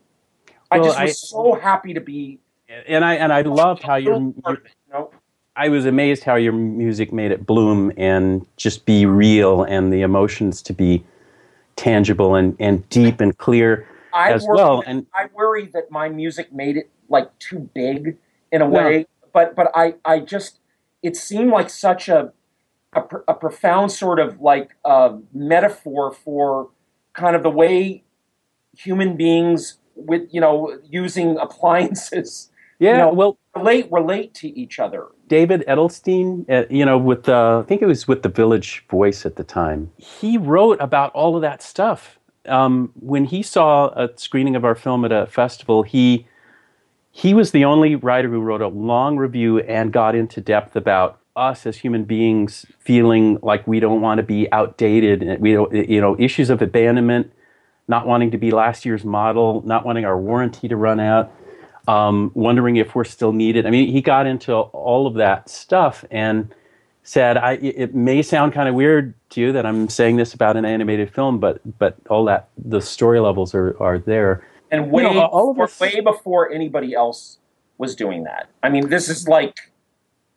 I 0.70 0.78
Well, 0.78 0.88
just 0.88 1.00
was 1.00 1.10
I- 1.10 1.12
so 1.12 1.54
happy 1.54 1.92
to 1.94 2.00
be. 2.00 2.38
and 2.86 3.04
I 3.04 3.14
and 3.14 3.32
I 3.32 3.42
loved 3.42 3.82
how 3.82 3.96
your, 3.96 4.18
part 4.18 4.34
your 4.44 4.54
of 4.54 4.62
you 4.64 4.92
know? 4.92 5.10
I 5.54 5.68
was 5.68 5.84
amazed 5.84 6.24
how 6.24 6.36
your 6.36 6.54
music 6.54 7.12
made 7.12 7.30
it 7.30 7.44
bloom 7.44 7.92
and 7.98 8.46
just 8.56 8.86
be 8.86 9.04
real 9.04 9.62
and 9.64 9.92
the 9.92 10.00
emotions 10.00 10.62
to 10.62 10.72
be 10.72 11.04
tangible 11.76 12.34
and, 12.34 12.56
and 12.58 12.88
deep 12.88 13.20
and 13.20 13.36
clear 13.36 13.86
I 14.14 14.32
as 14.32 14.44
worry 14.46 14.56
well. 14.56 14.82
And 14.86 15.06
I 15.14 15.26
worry 15.34 15.66
that 15.74 15.90
my 15.90 16.08
music 16.08 16.52
made 16.52 16.76
it 16.78 16.88
like 17.10 17.28
too 17.38 17.68
big 17.74 18.16
in 18.50 18.62
a 18.62 18.68
No. 18.68 18.70
way, 18.82 19.06
but 19.34 19.54
but 19.54 19.70
I 19.74 19.94
I 20.06 20.20
just 20.20 20.58
it 21.02 21.16
seemed 21.16 21.50
like 21.50 21.70
such 21.70 22.08
a 22.08 22.32
a, 22.94 23.00
pr- 23.02 23.24
a 23.26 23.34
profound 23.34 23.90
sort 23.90 24.20
of 24.20 24.40
like 24.40 24.76
uh, 24.84 25.16
metaphor 25.32 26.12
for 26.12 26.68
kind 27.14 27.34
of 27.34 27.42
the 27.42 27.50
way 27.50 28.04
human 28.76 29.16
beings 29.16 29.78
with 29.94 30.22
you 30.30 30.40
know 30.40 30.78
using 30.84 31.36
appliances 31.40 32.50
Yeah, 32.78 32.90
you 32.90 32.98
know, 32.98 33.12
well, 33.12 33.38
relate 33.54 33.88
relate 33.90 34.34
to 34.34 34.48
each 34.48 34.78
other. 34.78 35.06
David 35.28 35.64
Edelstein, 35.66 36.48
uh, 36.50 36.66
you 36.68 36.84
know, 36.84 36.98
with 36.98 37.24
the, 37.24 37.62
I 37.64 37.66
think 37.66 37.80
it 37.80 37.86
was 37.86 38.06
with 38.06 38.22
the 38.22 38.28
Village 38.28 38.84
Voice 38.90 39.24
at 39.24 39.36
the 39.36 39.44
time. 39.44 39.90
He 39.96 40.36
wrote 40.36 40.78
about 40.78 41.10
all 41.12 41.36
of 41.36 41.42
that 41.42 41.62
stuff. 41.62 42.18
Um, 42.46 42.92
when 43.00 43.24
he 43.24 43.42
saw 43.42 43.88
a 43.90 44.10
screening 44.16 44.56
of 44.56 44.64
our 44.64 44.74
film 44.74 45.06
at 45.06 45.12
a 45.12 45.26
festival, 45.26 45.84
he 45.84 46.26
he 47.12 47.35
was 47.35 47.51
the 47.51 47.64
only 47.64 47.94
writer 47.94 48.29
who 48.29 48.40
wrote 48.40 48.62
a 48.62 48.68
long 48.68 49.18
review 49.18 49.61
and 49.61 49.92
got 49.92 50.14
into 50.14 50.40
depth 50.40 50.75
about 50.75 51.20
us 51.37 51.66
as 51.66 51.77
human 51.77 52.05
beings 52.05 52.66
feeling 52.79 53.38
like 53.42 53.66
we 53.66 53.81
don't 53.81 54.01
want 54.01 54.18
to 54.18 54.22
be 54.22 54.51
outdated. 54.51 55.22
And 55.22 55.40
we 55.40 55.53
don't, 55.53 55.72
you 55.72 56.01
know 56.01 56.16
issues 56.18 56.51
of 56.51 56.62
abandonment 56.62 57.33
not 57.87 58.07
wanting 58.07 58.31
to 58.31 58.38
be 58.38 58.51
last 58.51 58.85
year's 58.85 59.05
model 59.05 59.62
not 59.66 59.85
wanting 59.85 60.05
our 60.05 60.18
warranty 60.18 60.68
to 60.68 60.77
run 60.77 60.98
out 61.01 61.33
um, 61.87 62.31
wondering 62.35 62.77
if 62.77 62.94
we're 62.94 63.05
still 63.05 63.33
needed. 63.33 63.66
I 63.66 63.70
mean 63.70 63.92
he 63.92 64.01
got 64.01 64.27
into 64.27 64.55
all 64.55 65.07
of 65.07 65.14
that 65.14 65.48
stuff 65.48 66.05
and 66.11 66.55
said 67.03 67.37
I, 67.37 67.55
it 67.55 67.94
may 67.94 68.22
sound 68.22 68.53
kind 68.53 68.68
of 68.68 68.75
weird 68.75 69.14
to 69.31 69.40
you 69.40 69.53
that 69.53 69.66
i'm 69.66 69.88
saying 69.88 70.16
this 70.16 70.35
about 70.35 70.57
an 70.57 70.64
animated 70.64 71.12
film 71.12 71.40
but 71.40 71.61
but 71.79 71.96
all 72.09 72.25
that 72.27 72.48
the 72.57 72.81
story 72.81 73.18
levels 73.18 73.55
are, 73.55 73.77
are 73.83 73.98
there 73.98 74.46
and 74.72 74.90
way, 74.90 75.04
you 75.04 75.14
know, 75.14 75.54
us, 75.61 75.78
way 75.78 76.00
before 76.00 76.50
anybody 76.50 76.94
else 76.94 77.38
was 77.78 77.94
doing 77.94 78.24
that. 78.24 78.48
I 78.62 78.70
mean, 78.70 78.88
this 78.88 79.08
is 79.08 79.28
like 79.28 79.70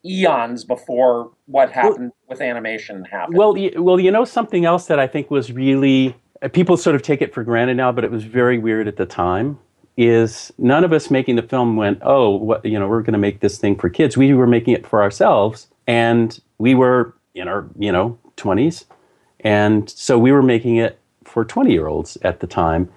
eons 0.05 0.63
before 0.63 1.31
what 1.47 1.71
happened 1.71 2.11
well, 2.11 2.29
with 2.29 2.41
animation 2.41 3.05
happened. 3.05 3.37
Well, 3.37 3.57
you, 3.57 3.81
well, 3.81 3.99
you 3.99 4.11
know 4.11 4.25
something 4.25 4.65
else 4.65 4.85
that 4.87 4.99
I 4.99 5.07
think 5.07 5.31
was 5.31 5.51
really 5.51 6.15
uh, 6.43 6.49
people 6.49 6.77
sort 6.77 6.95
of 6.95 7.01
take 7.01 7.21
it 7.21 7.33
for 7.33 7.43
granted 7.43 7.77
now, 7.77 7.91
but 7.91 8.03
it 8.03 8.11
was 8.11 8.23
very 8.23 8.59
weird 8.59 8.87
at 8.87 8.97
the 8.97 9.05
time. 9.05 9.57
Is 9.97 10.51
none 10.57 10.83
of 10.83 10.91
us 10.91 11.09
making 11.09 11.37
the 11.37 11.41
film 11.41 11.77
went, 11.77 11.99
oh, 12.01 12.35
what, 12.35 12.65
you 12.65 12.77
know, 12.77 12.85
we're 12.85 13.01
going 13.01 13.13
to 13.13 13.17
make 13.19 13.39
this 13.39 13.57
thing 13.57 13.77
for 13.77 13.89
kids. 13.89 14.17
We 14.17 14.33
were 14.33 14.45
making 14.45 14.73
it 14.73 14.85
for 14.85 15.01
ourselves, 15.01 15.67
and 15.87 16.37
we 16.57 16.75
were 16.75 17.15
in 17.33 17.47
our, 17.47 17.65
you 17.79 17.93
know, 17.93 18.19
twenties, 18.35 18.83
and 19.39 19.89
so 19.89 20.19
we 20.19 20.33
were 20.33 20.43
making 20.43 20.75
it 20.75 20.99
for 21.23 21.45
twenty 21.45 21.71
year 21.71 21.87
olds 21.87 22.17
at 22.23 22.41
the 22.41 22.47
time 22.47 22.89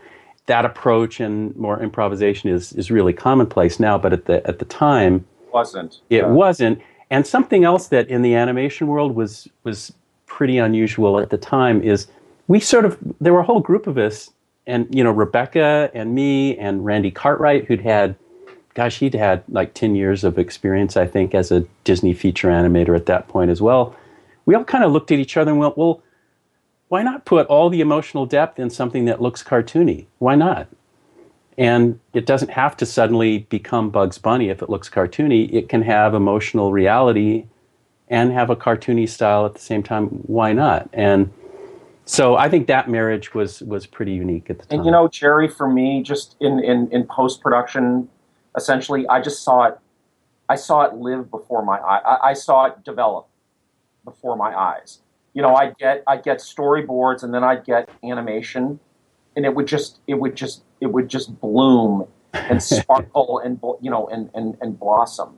that 0.48 0.64
approach 0.64 1.20
and 1.20 1.54
more 1.56 1.80
improvisation 1.80 2.50
is 2.50 2.72
is 2.72 2.90
really 2.90 3.12
commonplace 3.12 3.78
now, 3.78 3.96
but 3.96 4.12
at 4.12 4.24
the 4.24 4.44
at 4.46 4.58
the 4.58 4.64
time 4.64 5.24
wasn't. 5.52 6.00
It 6.10 6.18
yeah. 6.18 6.26
wasn't. 6.26 6.80
And 7.10 7.26
something 7.26 7.64
else 7.64 7.88
that 7.88 8.08
in 8.08 8.22
the 8.22 8.34
animation 8.34 8.86
world 8.86 9.14
was 9.14 9.48
was 9.62 9.92
pretty 10.26 10.58
unusual 10.58 11.20
at 11.20 11.30
the 11.30 11.38
time 11.38 11.82
is 11.82 12.06
we 12.48 12.60
sort 12.60 12.84
of 12.84 12.98
there 13.20 13.32
were 13.32 13.40
a 13.40 13.44
whole 13.44 13.60
group 13.60 13.86
of 13.86 13.96
us 13.96 14.30
and 14.66 14.92
you 14.94 15.04
know 15.04 15.12
Rebecca 15.12 15.90
and 15.94 16.14
me 16.14 16.56
and 16.58 16.84
Randy 16.84 17.10
Cartwright 17.10 17.66
who'd 17.66 17.80
had 17.80 18.16
gosh 18.74 18.98
he'd 18.98 19.14
had 19.14 19.42
like 19.48 19.74
10 19.74 19.94
years 19.96 20.24
of 20.24 20.38
experience 20.38 20.96
I 20.96 21.06
think 21.06 21.34
as 21.34 21.52
a 21.52 21.60
Disney 21.84 22.14
feature 22.14 22.48
animator 22.48 22.96
at 22.96 23.06
that 23.06 23.28
point 23.28 23.50
as 23.50 23.60
well. 23.60 23.94
We 24.46 24.54
all 24.54 24.64
kind 24.64 24.82
of 24.82 24.92
looked 24.92 25.12
at 25.12 25.18
each 25.18 25.36
other 25.36 25.50
and 25.50 25.60
went, 25.60 25.76
well, 25.76 26.00
why 26.88 27.02
not 27.02 27.24
put 27.24 27.46
all 27.46 27.68
the 27.70 27.80
emotional 27.80 28.26
depth 28.26 28.58
in 28.58 28.70
something 28.70 29.04
that 29.04 29.20
looks 29.20 29.42
cartoony? 29.42 30.06
Why 30.18 30.34
not? 30.34 30.68
And 31.56 31.98
it 32.14 32.24
doesn't 32.24 32.50
have 32.50 32.76
to 32.78 32.86
suddenly 32.86 33.40
become 33.50 33.90
Bugs 33.90 34.16
Bunny 34.16 34.48
if 34.48 34.62
it 34.62 34.70
looks 34.70 34.88
cartoony. 34.88 35.52
It 35.52 35.68
can 35.68 35.82
have 35.82 36.14
emotional 36.14 36.72
reality 36.72 37.46
and 38.08 38.32
have 38.32 38.48
a 38.48 38.56
cartoony 38.56 39.08
style 39.08 39.44
at 39.44 39.54
the 39.54 39.60
same 39.60 39.82
time. 39.82 40.06
Why 40.06 40.52
not? 40.52 40.88
And 40.92 41.30
so 42.06 42.36
I 42.36 42.48
think 42.48 42.68
that 42.68 42.88
marriage 42.88 43.34
was 43.34 43.60
was 43.62 43.86
pretty 43.86 44.12
unique 44.12 44.48
at 44.48 44.60
the 44.60 44.66
time. 44.66 44.78
And 44.78 44.86
you 44.86 44.92
know, 44.92 45.08
Jerry, 45.08 45.48
for 45.48 45.68
me, 45.68 46.02
just 46.02 46.36
in 46.40 46.58
in, 46.60 46.88
in 46.90 47.06
post 47.06 47.42
production, 47.42 48.08
essentially, 48.56 49.06
I 49.08 49.20
just 49.20 49.42
saw 49.42 49.64
it. 49.64 49.78
I 50.48 50.56
saw 50.56 50.82
it 50.82 50.94
live 50.94 51.30
before 51.30 51.62
my 51.62 51.76
eye. 51.78 51.98
I, 51.98 52.30
I 52.30 52.32
saw 52.32 52.64
it 52.66 52.82
develop 52.82 53.26
before 54.04 54.36
my 54.36 54.56
eyes 54.56 55.00
you 55.38 55.42
know, 55.42 55.54
I'd 55.54 55.78
get 55.78 56.02
I'd 56.08 56.24
get 56.24 56.38
storyboards 56.38 57.22
and 57.22 57.32
then 57.32 57.44
I'd 57.44 57.64
get 57.64 57.88
animation, 58.02 58.80
and 59.36 59.46
it 59.46 59.54
would 59.54 59.68
just 59.68 60.00
it 60.08 60.14
would 60.14 60.34
just 60.34 60.64
it 60.80 60.86
would 60.88 61.08
just 61.08 61.40
bloom 61.40 62.08
and 62.32 62.60
sparkle 62.74 63.38
and 63.38 63.60
you 63.80 63.88
know 63.88 64.08
and 64.08 64.30
and, 64.34 64.56
and 64.60 64.76
blossom. 64.76 65.36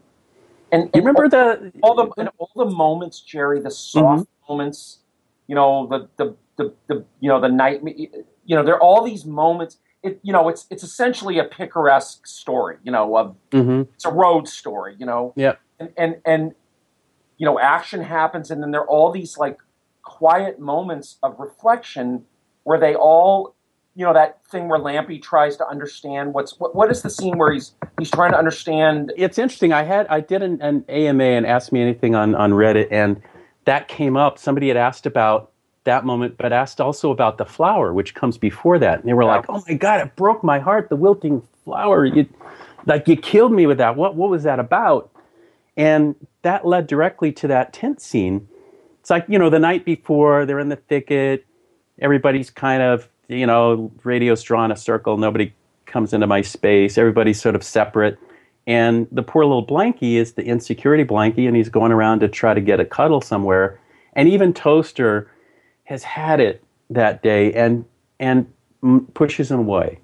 And, 0.72 0.84
and 0.84 0.90
you 0.94 1.00
remember 1.02 1.24
all, 1.24 1.28
the 1.28 1.72
all 1.82 1.94
the 1.94 2.10
and 2.18 2.30
all 2.38 2.50
the 2.56 2.64
moments, 2.64 3.20
Jerry, 3.20 3.60
the 3.60 3.70
soft 3.70 4.22
mm-hmm. 4.22 4.52
moments, 4.52 5.00
you 5.46 5.54
know, 5.54 5.86
the, 5.86 6.08
the 6.16 6.34
the 6.56 6.74
the 6.86 7.04
you 7.20 7.28
know 7.28 7.38
the 7.38 7.50
night, 7.50 7.82
you 7.84 8.56
know, 8.56 8.62
there 8.64 8.76
are 8.76 8.82
all 8.82 9.04
these 9.04 9.26
moments. 9.26 9.76
It 10.02 10.18
you 10.22 10.32
know, 10.32 10.48
it's 10.48 10.66
it's 10.70 10.82
essentially 10.82 11.38
a 11.38 11.44
picaresque 11.44 12.26
story, 12.26 12.78
you 12.84 12.90
know, 12.90 13.18
of 13.18 13.36
mm-hmm. 13.50 13.82
it's 13.92 14.06
a 14.06 14.10
road 14.10 14.48
story, 14.48 14.96
you 14.98 15.04
know. 15.04 15.34
Yeah. 15.36 15.56
And 15.78 15.92
and 15.98 16.16
and 16.24 16.54
you 17.36 17.44
know, 17.44 17.58
action 17.58 18.02
happens, 18.02 18.50
and 18.50 18.62
then 18.62 18.70
there 18.70 18.80
are 18.80 18.88
all 18.88 19.10
these 19.10 19.36
like 19.36 19.58
quiet 20.02 20.58
moments 20.58 21.16
of 21.22 21.38
reflection 21.38 22.24
where 22.64 22.78
they 22.78 22.94
all 22.94 23.54
you 23.94 24.06
know 24.06 24.12
that 24.12 24.44
thing 24.46 24.68
where 24.68 24.78
Lampy 24.78 25.20
tries 25.20 25.56
to 25.56 25.66
understand 25.66 26.32
what's 26.32 26.58
what, 26.58 26.74
what 26.74 26.90
is 26.90 27.02
the 27.02 27.10
scene 27.10 27.38
where 27.38 27.52
he's 27.52 27.72
he's 27.98 28.10
trying 28.10 28.32
to 28.32 28.38
understand? 28.38 29.12
It's 29.16 29.38
interesting. 29.38 29.72
I 29.72 29.82
had 29.82 30.06
i 30.08 30.20
did 30.20 30.42
an, 30.42 30.60
an 30.62 30.84
ama 30.88 31.24
and 31.24 31.46
asked 31.46 31.72
me 31.72 31.82
anything 31.82 32.14
on 32.14 32.34
on 32.34 32.52
reddit 32.52 32.88
and 32.90 33.20
that 33.64 33.88
came 33.88 34.16
up. 34.16 34.38
Somebody 34.38 34.68
had 34.68 34.76
asked 34.76 35.06
about 35.06 35.50
that 35.84 36.04
moment 36.04 36.36
but 36.36 36.52
asked 36.52 36.80
also 36.80 37.10
about 37.10 37.38
the 37.38 37.44
flower 37.44 37.92
which 37.92 38.14
comes 38.14 38.38
before 38.38 38.78
that. 38.78 39.00
And 39.00 39.08
they 39.08 39.12
were 39.12 39.22
yeah. 39.22 39.36
like 39.36 39.46
oh 39.48 39.62
my 39.66 39.74
god 39.74 40.00
it 40.00 40.16
broke 40.16 40.44
my 40.44 40.60
heart 40.60 40.88
the 40.88 40.96
wilting 40.96 41.42
flower. 41.64 42.04
You 42.04 42.28
like 42.86 43.08
you 43.08 43.16
killed 43.16 43.52
me 43.52 43.66
with 43.66 43.78
that. 43.78 43.96
What 43.96 44.14
what 44.14 44.30
was 44.30 44.44
that 44.44 44.60
about? 44.60 45.10
And 45.76 46.14
that 46.42 46.66
led 46.66 46.86
directly 46.86 47.32
to 47.32 47.48
that 47.48 47.72
tent 47.72 48.00
scene 48.00 48.48
it's 49.00 49.10
like 49.10 49.24
you 49.28 49.38
know 49.38 49.50
the 49.50 49.58
night 49.58 49.84
before 49.84 50.46
they're 50.46 50.60
in 50.60 50.68
the 50.68 50.76
thicket 50.76 51.44
everybody's 51.98 52.50
kind 52.50 52.82
of 52.82 53.08
you 53.28 53.46
know 53.46 53.90
radio's 54.04 54.42
drawn 54.42 54.70
a 54.70 54.76
circle 54.76 55.16
nobody 55.16 55.52
comes 55.86 56.12
into 56.12 56.26
my 56.26 56.40
space 56.40 56.96
everybody's 56.96 57.40
sort 57.40 57.54
of 57.54 57.62
separate. 57.62 58.18
And 58.66 59.08
the 59.10 59.22
poor 59.22 59.44
little 59.44 59.66
blanky 59.66 60.14
is 60.14 60.34
the 60.34 60.44
insecurity 60.44 61.04
blanky 61.04 61.46
and 61.48 61.56
he's 61.56 61.68
going 61.68 61.92
around 61.92 62.20
to 62.20 62.28
try 62.28 62.54
to 62.54 62.60
get 62.60 62.78
a 62.78 62.84
cuddle 62.84 63.20
somewhere. 63.20 63.80
And 64.12 64.28
even 64.28 64.52
toaster 64.52 65.30
has 65.84 66.04
had 66.04 66.40
it 66.40 66.62
that 66.90 67.22
day 67.22 67.52
and 67.52 67.84
and 68.18 68.46
pushes 69.14 69.50
him 69.50 69.58
away. 69.58 69.98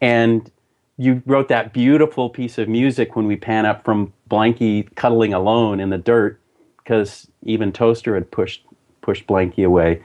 And 0.00 0.50
you 0.96 1.22
wrote 1.26 1.48
that 1.48 1.72
beautiful 1.72 2.28
piece 2.28 2.58
of 2.58 2.68
music 2.68 3.14
when 3.14 3.26
we 3.26 3.36
pan 3.36 3.66
up 3.66 3.84
from 3.84 4.12
blanky 4.28 4.92
cuddling 4.94 5.32
alone 5.32 5.78
in 5.80 5.90
the 5.90 5.98
dirt 5.98 6.40
because 6.82 7.28
even 7.42 7.72
Toaster 7.72 8.14
had 8.14 8.30
pushed 8.30 8.62
pushed 9.00 9.26
Blanky 9.26 9.66
away. 9.66 10.02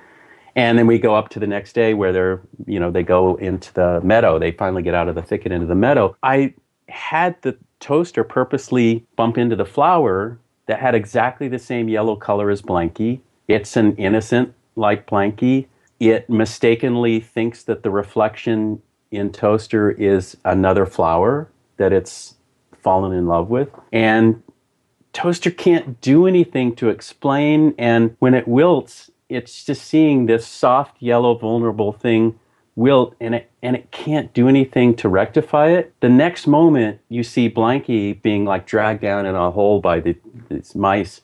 And 0.55 0.77
then 0.77 0.87
we 0.87 0.97
go 0.97 1.13
up 1.13 1.29
to 1.29 1.39
the 1.39 1.45
next 1.45 1.73
day 1.73 1.93
where 1.93 2.11
they're, 2.11 2.41
you 2.65 2.79
know, 2.79 2.89
they 2.89 3.03
go 3.03 3.35
into 3.35 3.71
the 3.75 4.01
meadow. 4.03 4.39
They 4.39 4.51
finally 4.51 4.81
get 4.81 4.95
out 4.95 5.07
of 5.07 5.13
the 5.13 5.21
thicket 5.21 5.51
into 5.51 5.67
the 5.67 5.75
meadow. 5.75 6.15
I 6.23 6.55
had 6.89 7.39
the 7.43 7.55
toaster 7.79 8.23
purposely 8.23 9.05
bump 9.15 9.37
into 9.37 9.55
the 9.55 9.65
flower 9.65 10.39
that 10.65 10.79
had 10.79 10.95
exactly 10.95 11.47
the 11.47 11.59
same 11.59 11.89
yellow 11.89 12.15
color 12.15 12.49
as 12.49 12.63
Blanky. 12.63 13.19
It's 13.47 13.77
an 13.77 13.95
innocent 13.97 14.53
like 14.75 15.07
Blanky. 15.07 15.67
It 15.99 16.29
mistakenly 16.29 17.19
thinks 17.19 17.63
that 17.63 17.83
the 17.83 17.91
reflection 17.91 18.81
in 19.11 19.31
Toaster 19.31 19.91
is 19.91 20.37
another 20.43 20.85
flower 20.85 21.49
that 21.77 21.93
it's 21.93 22.35
fallen 22.81 23.13
in 23.13 23.27
love 23.27 23.49
with. 23.49 23.69
And 23.91 24.41
toaster 25.17 25.49
can't 25.49 25.99
do 25.99 26.27
anything 26.27 26.75
to 26.75 26.89
explain 26.89 27.73
and 27.79 28.15
when 28.19 28.35
it 28.35 28.47
wilts 28.47 29.09
it's 29.29 29.65
just 29.65 29.83
seeing 29.83 30.27
this 30.27 30.45
soft 30.45 30.95
yellow 31.01 31.33
vulnerable 31.33 31.91
thing 31.91 32.39
wilt 32.75 33.15
and 33.19 33.33
it 33.33 33.49
and 33.63 33.75
it 33.75 33.89
can't 33.89 34.31
do 34.35 34.47
anything 34.47 34.95
to 34.95 35.09
rectify 35.09 35.69
it. 35.69 35.91
The 36.01 36.09
next 36.09 36.45
moment 36.45 36.99
you 37.09 37.23
see 37.23 37.49
blanky 37.49 38.21
being 38.21 38.45
like 38.45 38.67
dragged 38.67 39.01
down 39.01 39.25
in 39.25 39.33
a 39.33 39.49
hole 39.49 39.81
by 39.81 39.99
the, 39.99 40.15
these 40.49 40.75
mice 40.75 41.21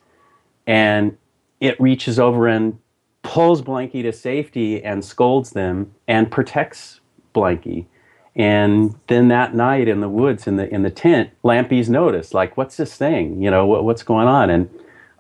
and 0.66 1.16
it 1.60 1.80
reaches 1.80 2.18
over 2.18 2.48
and 2.48 2.80
pulls 3.22 3.62
blanky 3.62 4.02
to 4.02 4.12
safety 4.12 4.84
and 4.84 5.06
scolds 5.06 5.52
them 5.52 5.94
and 6.08 6.32
protects 6.32 7.00
blanky 7.36 7.86
and 8.36 8.96
then 9.08 9.28
that 9.28 9.54
night 9.54 9.88
in 9.88 10.02
the 10.02 10.10
woods, 10.10 10.48
in 10.48 10.56
the 10.56 10.72
in 10.74 10.82
the 10.82 10.90
tent, 10.90 11.30
Lampy's 11.44 11.90
noticed, 11.90 12.34
like, 12.34 12.58
what's 12.58 12.78
this 12.78 12.96
thing? 12.96 13.42
You 13.42 13.52
know, 13.52 13.66
what, 13.66 13.84
what's 13.84 14.04
going 14.04 14.28
on? 14.28 14.50
And 14.50 14.70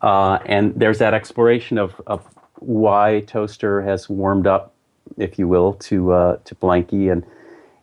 uh, 0.01 0.39
and 0.45 0.73
there's 0.75 0.97
that 0.99 1.13
exploration 1.13 1.77
of, 1.77 2.01
of 2.07 2.25
why 2.55 3.21
Toaster 3.27 3.81
has 3.81 4.09
warmed 4.09 4.47
up, 4.47 4.73
if 5.17 5.37
you 5.37 5.47
will, 5.47 5.73
to 5.73 6.11
uh, 6.11 6.37
to 6.45 6.55
Blanky, 6.55 7.11
and 7.11 7.23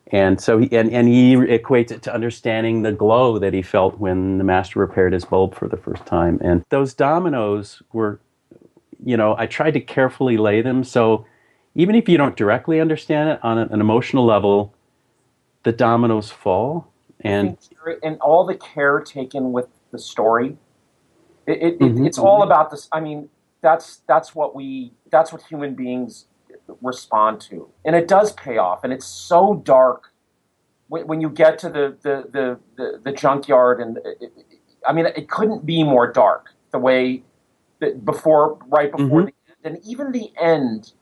and 0.08 0.40
so 0.40 0.58
he 0.58 0.68
and, 0.76 0.90
and 0.90 1.06
he 1.06 1.36
equates 1.36 1.92
it 1.92 2.02
to 2.02 2.12
understanding 2.12 2.82
the 2.82 2.92
glow 2.92 3.38
that 3.38 3.54
he 3.54 3.62
felt 3.62 3.98
when 3.98 4.38
the 4.38 4.44
master 4.44 4.80
repaired 4.80 5.12
his 5.12 5.24
bulb 5.24 5.54
for 5.54 5.68
the 5.68 5.76
first 5.76 6.04
time. 6.06 6.40
And 6.42 6.64
those 6.70 6.92
dominoes 6.92 7.82
were, 7.92 8.18
you 9.04 9.16
know, 9.16 9.36
I 9.38 9.46
tried 9.46 9.74
to 9.74 9.80
carefully 9.80 10.36
lay 10.36 10.60
them 10.60 10.82
so 10.82 11.24
even 11.76 11.94
if 11.94 12.08
you 12.08 12.18
don't 12.18 12.36
directly 12.36 12.80
understand 12.80 13.28
it 13.28 13.40
on 13.44 13.56
an 13.56 13.80
emotional 13.80 14.24
level 14.24 14.74
the 15.64 15.72
dominoes 15.72 16.30
fall 16.30 16.92
and 17.20 17.58
and 18.02 18.18
all 18.20 18.46
the 18.46 18.56
care 18.56 19.00
taken 19.00 19.52
with 19.52 19.68
the 19.92 19.98
story. 19.98 20.56
It, 21.46 21.62
it, 21.62 21.76
Mhm, 21.80 22.06
it's 22.06 22.18
all 22.18 22.42
about 22.42 22.70
this. 22.70 22.88
I 22.92 23.00
mean, 23.00 23.30
that's 23.62 24.02
that's 24.08 24.34
what 24.34 24.54
we 24.54 24.92
that's 25.10 25.32
what 25.32 25.42
human 25.42 25.74
beings 25.74 26.26
respond 26.82 27.40
to, 27.42 27.70
and 27.84 27.96
it 27.96 28.08
does 28.08 28.32
pay 28.32 28.58
off. 28.58 28.84
And 28.84 28.92
it's 28.92 29.06
so 29.06 29.56
dark 29.64 30.12
when, 30.88 31.06
when 31.06 31.20
you 31.20 31.30
get 31.30 31.58
to 31.60 31.70
the 31.70 31.96
the 32.02 32.24
the, 32.32 32.60
the, 32.76 33.00
the 33.04 33.12
junkyard, 33.12 33.80
and 33.80 33.98
it, 33.98 34.32
I 34.86 34.92
mean, 34.92 35.06
it 35.06 35.30
couldn't 35.30 35.66
be 35.66 35.84
more 35.84 36.12
dark. 36.12 36.50
The 36.72 36.78
way 36.80 37.24
that 37.80 38.04
before, 38.04 38.58
right 38.68 38.90
before 38.92 39.22
Mhm. 39.22 39.26
the 39.26 39.34
end, 39.48 39.76
and 39.76 39.86
even 39.86 40.12
the 40.12 40.32
end, 40.40 40.92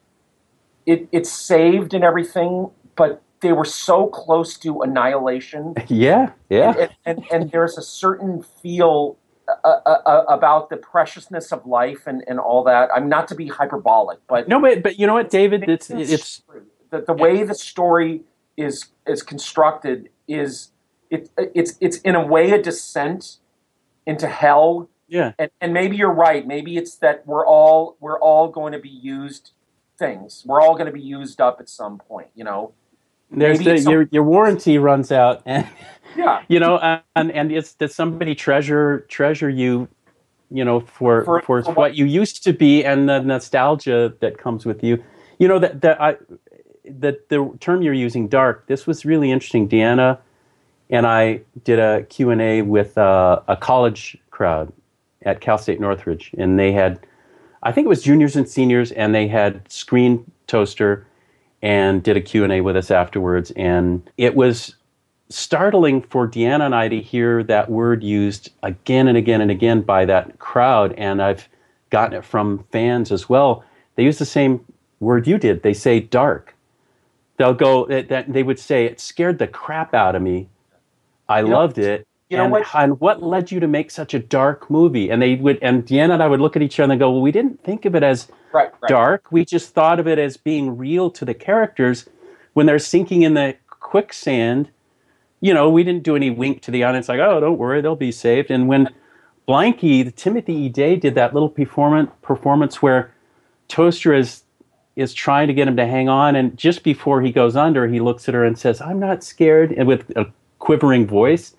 it 0.87 1.09
it's 1.13 1.31
saved 1.33 1.95
and 1.95 2.05
everything, 2.05 2.71
but 2.97 3.23
they 3.41 3.53
were 3.53 3.65
so 3.65 4.07
close 4.09 4.57
to 4.59 4.81
annihilation 4.83 5.75
yeah, 5.89 6.33
yeah. 6.49 6.75
and, 6.79 6.91
and, 7.05 7.25
and 7.31 7.51
there's 7.53 7.79
a 7.79 7.83
certain 7.83 8.43
feel 8.43 9.17
uh, 9.65 9.81
uh, 9.87 10.03
uh, 10.05 10.25
about 10.29 10.69
the 10.69 10.77
preciousness 10.77 11.53
of 11.53 11.65
life 11.65 12.07
and, 12.07 12.23
and 12.29 12.39
all 12.39 12.63
that. 12.65 12.91
I'm 12.95 13.09
not 13.09 13.29
to 13.29 13.35
be 13.35 13.49
hyperbolic, 13.49 14.19
but 14.29 14.47
No, 14.47 14.61
but 14.61 14.83
but 14.83 14.99
you 14.99 15.07
know 15.07 15.15
what, 15.15 15.31
David? 15.31 15.67
It's 15.67 15.89
it's 15.89 16.43
the, 16.91 17.01
the 17.01 17.15
way 17.15 17.43
the 17.45 17.55
story 17.55 18.23
is 18.59 18.89
is 19.07 19.23
constructed 19.23 20.11
is 20.27 20.73
it, 21.09 21.31
it's 21.39 21.77
it's 21.81 21.97
in 21.99 22.15
a 22.15 22.27
way 22.27 22.51
a 22.51 22.61
descent 22.61 23.39
into 24.05 24.29
hell. 24.29 24.91
yeah. 25.09 25.33
And, 25.39 25.51
and 25.63 25.73
maybe 25.73 25.97
you're 25.97 26.13
right. 26.13 26.47
Maybe 26.47 26.77
it's 26.77 26.97
that 26.97 27.27
we're 27.27 27.47
all 27.47 27.97
we're 28.01 28.21
all 28.21 28.49
going 28.49 28.75
to 28.75 28.79
be 28.79 28.91
used 28.91 29.53
things. 29.99 30.43
We're 30.45 30.61
all 30.61 30.75
going 30.75 30.87
to 30.87 30.93
be 30.93 31.01
used 31.01 31.41
up 31.41 31.59
at 31.59 31.71
some 31.71 31.97
point. 31.97 32.29
You 32.35 32.45
know. 32.45 32.75
There's 33.31 33.59
the, 33.61 33.79
some- 33.79 33.93
your 33.93 34.09
your 34.11 34.23
warranty 34.25 34.79
runs 34.79 35.13
out, 35.13 35.43
and 35.47 35.67
Yeah. 36.17 36.43
you 36.49 36.61
know, 36.61 36.79
and 37.17 37.31
and 37.33 37.53
it's 37.53 37.75
does 37.75 37.95
somebody 37.95 38.35
treasure 38.35 39.01
treasure 39.09 39.51
you, 39.51 39.89
you 40.51 40.65
know, 40.65 40.81
for 40.81 41.25
For- 41.25 41.43
for, 41.43 41.63
what, 41.63 41.77
what- 41.77 41.95
you 41.97 42.05
used 42.07 42.43
to 42.45 42.53
be 42.53 42.85
and 42.85 43.09
the 43.09 43.21
nostalgia 43.21 44.15
that 44.21 44.39
comes 44.39 44.65
with 44.67 44.83
you. 44.83 45.03
You 45.39 45.49
know 45.49 45.59
that 45.59 45.81
that 45.83 46.01
I 46.01 46.17
the 46.85 47.19
the 47.29 47.51
term 47.61 47.83
you're 47.83 47.95
using, 47.95 48.29
dark. 48.29 48.67
This 48.67 48.87
was 48.87 49.05
really 49.05 49.31
interesting. 49.31 49.69
Deanna 49.69 50.19
and 50.91 51.07
I 51.07 51.43
did 51.65 51.79
a 51.79 52.03
Q 52.05 52.31
and 52.31 52.41
A 52.41 52.63
with 52.63 52.97
uh, 52.97 53.41
a 53.47 53.57
college 53.57 54.17
crowd 54.31 54.73
at 55.23 55.41
Cal 55.41 55.59
State 55.59 55.81
Northridge, 55.81 56.31
and 56.39 56.59
they 56.59 56.73
had, 56.73 56.99
I 57.63 57.73
think 57.73 57.85
it 57.85 57.89
was 57.89 58.03
juniors 58.03 58.37
and 58.37 58.49
seniors, 58.49 58.91
and 58.93 59.15
they 59.15 59.29
had 59.29 59.71
Screen 59.71 60.25
Toaster 60.47 61.07
and 61.63 62.03
did 62.03 62.17
a 62.17 62.21
Q&A 62.21 62.61
with 62.61 62.77
us 62.77 62.91
afterwards. 62.91 63.51
And 63.53 64.09
it 64.17 64.35
was 64.35 64.75
startling 65.29 66.03
for 66.03 66.27
Deanna 66.27 66.67
and 66.67 66.75
I 66.75 66.89
to 66.89 67.01
hear 67.01 67.43
that 67.45 67.71
word 67.71 68.03
used 68.03 68.51
again 68.63 69.09
and 69.09 69.19
again 69.19 69.41
and 69.41 69.51
again 69.51 69.83
by 69.83 70.05
that 70.07 70.39
crowd. 70.39 70.95
And 70.97 71.23
I've 71.23 71.49
gotten 71.91 72.17
it 72.17 72.25
from 72.25 72.65
fans 72.73 73.13
as 73.13 73.29
well. 73.29 73.65
They 73.97 74.05
use 74.05 74.19
the 74.19 74.25
same 74.25 74.65
word 75.01 75.27
you 75.27 75.39
did. 75.39 75.63
They 75.63 75.75
say 75.75 76.01
dark. 76.01 76.55
They'll 77.37 77.55
go 77.55 77.87
that, 77.87 78.33
they 78.33 78.43
would 78.43 78.59
say 78.59 78.87
it 78.87 79.01
scared 79.01 79.39
the 79.39 79.47
crap 79.47 79.95
out 79.95 80.17
of 80.17 80.23
me. 80.23 80.49
I 81.29 81.43
know- 81.43 81.49
loved 81.51 81.79
it 81.79 82.08
you 82.31 82.37
know 82.37 82.45
and, 82.45 82.53
what- 82.53 82.67
and 82.75 83.01
what 83.01 83.23
led 83.23 83.51
you 83.51 83.61
to 83.61 83.67
make 83.69 83.91
such 83.91 84.15
a 84.15 84.19
dark 84.19 84.71
movie 84.71 85.11
and 85.11 85.21
they 85.23 85.37
would 85.37 85.59
and 85.63 85.87
Deanna 85.87 86.15
and 86.15 86.23
I 86.23 86.27
would 86.29 86.41
look 86.41 86.57
at 86.57 86.63
each 86.63 86.79
other 86.81 86.93
and 86.93 87.01
go 87.01 87.11
well 87.11 87.23
we 87.23 87.33
didn't 87.33 87.63
think 87.63 87.85
of 87.85 87.95
it 87.95 88.03
as 88.03 88.29
Right. 88.51 88.71
Right. 88.81 88.89
dark. 88.89 89.31
We 89.31 89.45
just 89.45 89.75
thought 89.75 90.01
of 90.01 90.09
it 90.09 90.19
as 90.19 90.39
being 90.39 90.79
real 90.79 91.11
to 91.11 91.27
the 91.27 91.35
characters 91.35 92.09
when 92.55 92.65
they're 92.65 92.79
sinking 92.79 93.21
in 93.21 93.35
the 93.35 93.57
quicksand. 93.69 94.71
You 95.43 95.53
know, 95.53 95.69
we 95.69 95.85
didn't 95.85 96.03
do 96.03 96.17
any 96.17 96.31
wink 96.31 96.63
to 96.63 96.71
the 96.71 96.83
audience 96.83 97.11
like, 97.11 97.21
"Oh, 97.21 97.41
don't 97.41 97.59
worry, 97.59 97.83
they'll 97.83 97.95
be 97.95 98.11
saved." 98.11 98.51
And 98.51 98.67
when 98.67 98.89
Blanky, 99.47 100.03
the 100.03 100.11
Timothy 100.11 100.55
E. 100.55 100.69
Day, 100.71 100.97
did 100.97 101.15
that 101.15 101.35
little 101.35 101.51
performance 101.51 102.11
performance 102.23 102.81
where 102.81 103.11
Toaster 103.69 104.15
is 104.15 104.45
is 104.97 105.13
trying 105.13 105.47
to 105.49 105.53
get 105.55 105.69
him 105.69 105.77
to 105.77 105.87
hang 105.87 106.09
on, 106.09 106.35
and 106.35 106.57
just 106.57 106.83
before 106.83 107.21
he 107.21 107.31
goes 107.31 107.55
under, 107.55 107.87
he 107.87 108.01
looks 108.01 108.29
at 108.31 108.35
her 108.35 108.45
and 108.47 108.59
says, 108.59 108.81
"I'm 108.81 108.99
not 108.99 109.23
scared," 109.23 109.73
and 109.73 109.87
with 109.87 110.09
a 110.17 110.27
quivering 110.59 111.07
voice. 111.07 111.55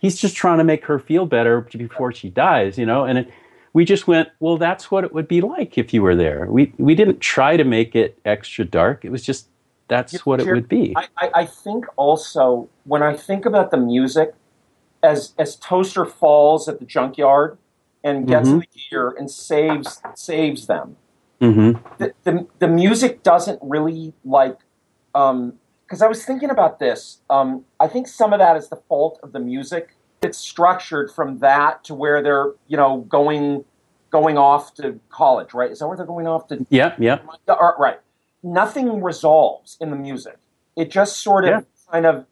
He's 0.00 0.16
just 0.16 0.36
trying 0.36 0.58
to 0.58 0.64
make 0.64 0.84
her 0.84 0.98
feel 0.98 1.26
better 1.26 1.60
before 1.60 2.12
she 2.12 2.30
dies, 2.30 2.78
you 2.78 2.86
know, 2.86 3.04
and 3.04 3.18
it, 3.18 3.30
we 3.72 3.84
just 3.84 4.06
went, 4.06 4.28
well, 4.40 4.56
that's 4.56 4.90
what 4.90 5.04
it 5.04 5.12
would 5.12 5.28
be 5.28 5.40
like 5.40 5.76
if 5.76 5.92
you 5.92 6.02
were 6.02 6.14
there. 6.16 6.46
We 6.46 6.72
we 6.78 6.94
didn't 6.94 7.20
try 7.20 7.56
to 7.56 7.64
make 7.64 7.94
it 7.94 8.18
extra 8.24 8.64
dark. 8.64 9.04
It 9.04 9.10
was 9.10 9.24
just 9.24 9.48
that's 9.88 10.12
You- 10.12 10.20
what 10.20 10.40
it 10.40 10.46
would 10.46 10.68
be. 10.68 10.94
I, 10.96 11.30
I, 11.34 11.46
think 11.46 11.86
also 11.96 12.68
when 12.84 13.02
I 13.02 13.16
think 13.16 13.46
about 13.46 13.70
the 13.70 13.76
music, 13.76 14.34
as 15.02 15.32
as 15.38 15.56
Toaster 15.56 16.04
falls 16.04 16.68
at 16.68 16.78
the 16.78 16.84
junkyard 16.84 17.58
and 18.04 18.26
gets 18.26 18.48
in 18.48 18.58
the 18.60 18.66
gear 18.90 19.10
and 19.10 19.30
saves 19.30 20.00
saves 20.14 20.66
them, 20.66 20.96
hmm 21.40 21.72
the 21.98 22.12
the, 22.24 22.46
the 22.58 22.68
music 22.68 23.22
doesn't 23.22 23.58
really 23.62 24.12
like. 24.24 24.58
Because 25.88 26.02
I 26.02 26.06
was 26.06 26.22
thinking 26.22 26.50
about 26.50 26.78
this, 26.78 27.22
um, 27.30 27.64
I 27.80 27.88
think 27.88 28.08
some 28.08 28.34
of 28.34 28.40
that 28.40 28.58
is 28.58 28.68
the 28.68 28.76
fault 28.76 29.18
of 29.22 29.32
the 29.32 29.40
music. 29.40 29.96
It's 30.20 30.36
structured 30.36 31.10
from 31.10 31.38
that 31.38 31.82
to 31.84 31.94
where 31.94 32.22
they're 32.22 32.52
you 32.66 32.76
know 32.76 33.06
going 33.08 33.64
going 34.10 34.36
off 34.36 34.74
to 34.74 35.00
college, 35.08 35.54
right? 35.54 35.70
Is 35.70 35.78
that 35.78 35.88
where 35.88 35.96
they're 35.96 36.04
going 36.04 36.26
off 36.26 36.48
to? 36.48 36.66
Yeah, 36.68 36.94
yeah. 36.98 37.20
Right. 37.78 38.00
Nothing 38.42 39.02
resolves 39.02 39.78
in 39.80 39.90
the 39.90 39.96
music. 39.96 40.36
It 40.76 40.90
just 40.90 41.18
sort 41.22 41.44
of 41.44 41.50
Yeah. 41.50 41.60
kind 41.90 42.04
of 42.06 42.26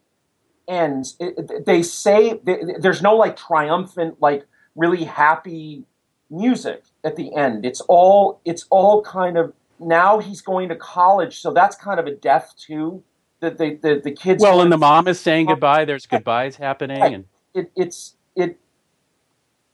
ends. 0.67 1.15
It, 1.19 1.33
it- 1.37 1.65
they 1.65 1.81
say 1.81 2.39
they, 2.43 2.61
there's 2.79 3.01
no 3.01 3.15
like 3.15 3.35
triumphant, 3.37 4.21
like 4.21 4.45
really 4.75 5.05
happy 5.05 5.83
music 6.29 6.83
at 7.03 7.15
the 7.15 7.33
end. 7.35 7.65
It's 7.65 7.81
all 7.81 8.39
it's 8.45 8.65
all 8.69 9.01
kind 9.01 9.35
of 9.37 9.53
now 9.79 10.19
he's 10.19 10.41
going 10.41 10.69
to 10.69 10.75
college, 10.75 11.39
so 11.39 11.51
that's 11.53 11.75
kind 11.75 11.99
of 11.99 12.05
a 12.05 12.11
death 12.11 12.53
too. 12.57 13.03
The 13.39 13.51
the 13.51 13.79
the, 13.81 14.01
the 14.03 14.11
kids. 14.11 14.41
Well, 14.41 14.61
and 14.61 14.71
the 14.71 14.77
mom 14.77 15.07
is 15.07 15.19
saying 15.19 15.47
goodbye. 15.47 15.85
There's 15.85 16.05
goodbyes 16.05 16.55
happening, 16.55 17.01
and 17.01 17.25
it, 17.53 17.71
it's 17.75 18.15
it 18.35 18.59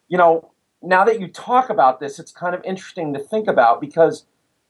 you 0.07 0.17
know 0.17 0.51
now 0.81 1.03
that 1.05 1.19
you 1.19 1.27
talk 1.27 1.69
about 1.69 1.99
this 1.99 2.19
it's 2.19 2.31
kind 2.31 2.53
of 2.53 2.61
interesting 2.65 3.13
to 3.13 3.19
think 3.19 3.47
about 3.47 3.79
because 3.79 4.25